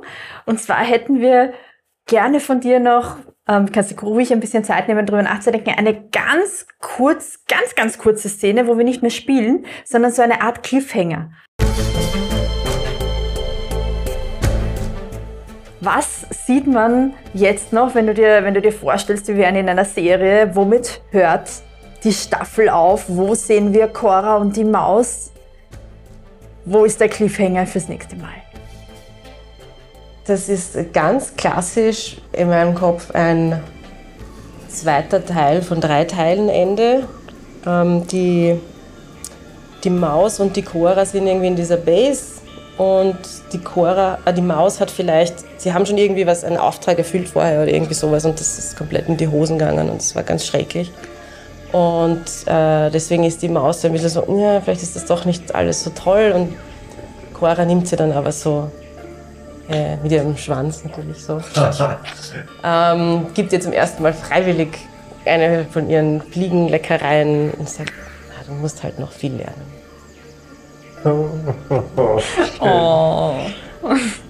Und 0.46 0.62
zwar 0.62 0.78
hätten 0.78 1.20
wir 1.20 1.52
gerne 2.08 2.40
von 2.40 2.62
dir 2.62 2.80
noch, 2.80 3.18
ähm, 3.46 3.74
kannst 3.74 3.92
du 3.92 4.06
ruhig 4.06 4.32
ein 4.32 4.40
bisschen 4.40 4.64
Zeit 4.64 4.88
nehmen, 4.88 5.06
darüber 5.06 5.22
nachzudenken, 5.22 5.74
eine 5.78 6.02
ganz 6.12 6.66
kurz, 6.80 7.44
ganz, 7.50 7.76
ganz 7.76 7.98
kurze 7.98 8.30
Szene, 8.30 8.68
wo 8.68 8.78
wir 8.78 8.86
nicht 8.86 9.02
mehr 9.02 9.12
spielen, 9.12 9.66
sondern 9.84 10.14
so 10.14 10.22
eine 10.22 10.42
Art 10.42 10.64
Cliffhanger. 10.64 11.34
Was 15.82 16.26
sieht 16.46 16.68
man 16.68 17.16
jetzt 17.34 17.74
noch, 17.74 17.96
wenn 17.96 18.08
du 18.08 18.14
dir, 18.14 18.46
wenn 18.46 18.54
du 18.54 18.62
dir 18.62 18.72
vorstellst, 18.72 19.28
wir 19.28 19.36
wären 19.36 19.58
in 19.58 19.68
einer 19.68 19.84
Serie, 19.84 20.56
womit 20.56 21.02
hört 21.12 21.50
die 22.04 22.14
Staffel 22.14 22.70
auf? 22.70 23.06
Wo 23.08 23.36
sehen 23.36 23.74
wir 23.74 23.88
Cora 23.88 24.38
und 24.38 24.56
die 24.56 24.64
Maus? 24.64 25.32
Wo 26.66 26.86
ist 26.86 27.00
der 27.00 27.10
Cliffhanger 27.10 27.66
fürs 27.66 27.88
nächste 27.88 28.16
Mal? 28.16 28.30
Das 30.26 30.48
ist 30.48 30.94
ganz 30.94 31.36
klassisch 31.36 32.18
in 32.34 32.50
meinem 32.50 32.76
Kopf 32.76 33.10
ein 33.12 33.64
zweiter 34.68 35.26
Teil 35.26 35.62
von 35.62 35.82
drei 35.82 36.06
Teilen 36.06 36.50
Ende. 36.50 37.08
Ähm, 37.66 38.06
die, 38.08 38.60
die 39.84 39.90
Maus 39.90 40.40
und 40.40 40.56
die 40.56 40.62
Cora 40.62 41.06
sind 41.06 41.26
irgendwie 41.26 41.48
in 41.48 41.56
dieser 41.56 41.78
Base 41.78 42.42
und 42.78 43.18
die 43.52 43.58
Cora, 43.60 44.20
äh, 44.26 44.34
die 44.34 44.42
Maus 44.42 44.80
hat 44.80 44.92
vielleicht, 44.92 45.36
sie 45.58 45.74
haben 45.74 45.86
schon 45.86 45.98
irgendwie 45.98 46.28
was, 46.28 46.44
einen 46.44 46.58
Auftrag 46.58 46.98
erfüllt 47.00 47.28
vorher 47.28 47.64
oder 47.64 47.74
irgendwie 47.74 47.96
sowas 47.96 48.24
und 48.26 48.40
das 48.40 48.58
ist 48.58 48.78
komplett 48.78 49.10
in 49.10 49.18
die 49.18 49.28
Hosen 49.28 49.58
gegangen 49.58 49.90
und 49.90 50.00
es 50.00 50.16
war 50.16 50.24
ganz 50.24 50.46
schrecklich. 50.46 50.92
Und 51.72 52.26
äh, 52.48 52.90
deswegen 52.90 53.24
ist 53.24 53.42
die 53.42 53.50
Maus 53.50 53.86
ein 53.86 53.92
bisschen 53.92 54.10
so, 54.10 54.26
ja, 54.40 54.60
vielleicht 54.62 54.82
ist 54.82 54.96
das 54.96 55.06
doch 55.06 55.26
nicht 55.26 55.54
alles 55.54 55.84
so 55.84 55.92
toll 55.92 56.34
und 56.36 56.56
Cora 57.34 57.64
nimmt 57.64 57.88
sie 57.88 57.96
dann 57.96 58.12
aber 58.12 58.32
so 58.32 58.70
äh, 59.70 59.98
mit 59.98 60.12
ihrem 60.12 60.36
Schwanz 60.36 60.84
natürlich 60.84 61.24
so. 61.24 61.42
ähm, 62.64 63.28
gibt 63.34 63.54
ihr 63.54 63.62
zum 63.62 63.72
ersten 63.72 64.02
Mal 64.04 64.14
freiwillig 64.14 64.70
eine 65.26 65.66
von 65.66 65.90
ihren 65.90 66.22
Fliegenleckereien 66.22 67.52
und 67.52 67.70
sagt, 67.70 67.92
"Ah, 68.32 68.44
du 68.48 68.54
musst 68.54 68.84
halt 68.84 69.00
noch 69.00 69.12
viel 69.12 69.36
lernen. 69.36 69.80
Oh. 72.62 73.34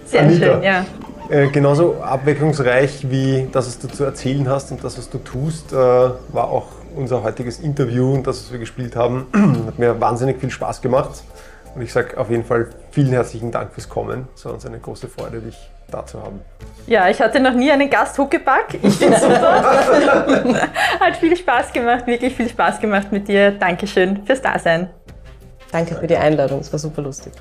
Sehr 0.05 0.21
Anita. 0.21 0.45
schön, 0.45 0.63
ja. 0.63 0.85
Äh, 1.29 1.47
genauso 1.47 1.95
abwechslungsreich 2.01 3.09
wie 3.09 3.47
das, 3.51 3.67
was 3.67 3.79
du 3.79 3.87
zu 3.87 4.03
erzählen 4.03 4.47
hast 4.47 4.71
und 4.71 4.83
das, 4.83 4.97
was 4.97 5.09
du 5.09 5.17
tust, 5.19 5.71
äh, 5.73 5.75
war 5.75 6.49
auch 6.49 6.67
unser 6.95 7.23
heutiges 7.23 7.59
Interview 7.59 8.13
und 8.13 8.27
das, 8.27 8.43
was 8.43 8.51
wir 8.51 8.59
gespielt 8.59 8.95
haben. 8.95 9.27
Hat 9.67 9.79
mir 9.79 9.99
wahnsinnig 9.99 10.39
viel 10.39 10.49
Spaß 10.49 10.81
gemacht. 10.81 11.23
Und 11.75 11.81
ich 11.81 11.93
sage 11.93 12.17
auf 12.17 12.29
jeden 12.29 12.43
Fall 12.43 12.69
vielen 12.91 13.09
herzlichen 13.11 13.51
Dank 13.51 13.73
fürs 13.73 13.87
Kommen. 13.87 14.27
Es 14.35 14.45
war 14.45 14.53
uns 14.53 14.65
eine 14.65 14.79
große 14.79 15.07
Freude, 15.07 15.39
dich 15.39 15.57
da 15.91 16.05
zu 16.05 16.21
haben. 16.21 16.41
Ja, 16.87 17.09
ich 17.09 17.19
hatte 17.21 17.39
noch 17.39 17.53
nie 17.53 17.71
einen 17.71 17.89
Gast 17.89 18.17
Huckepack. 18.17 18.75
Ich 18.81 18.95
finde 18.95 19.19
super. 19.19 19.63
Hat 20.99 21.15
viel 21.17 21.35
Spaß 21.35 21.73
gemacht, 21.73 22.07
wirklich 22.07 22.35
viel 22.35 22.49
Spaß 22.49 22.79
gemacht 22.79 23.11
mit 23.11 23.27
dir. 23.27 23.51
Dankeschön 23.51 24.25
fürs 24.25 24.41
Dasein. 24.41 24.89
Danke 25.71 25.95
für 25.95 26.07
die 26.07 26.17
Einladung, 26.17 26.59
es 26.59 26.71
war 26.71 26.79
super 26.79 27.01
lustig. 27.01 27.33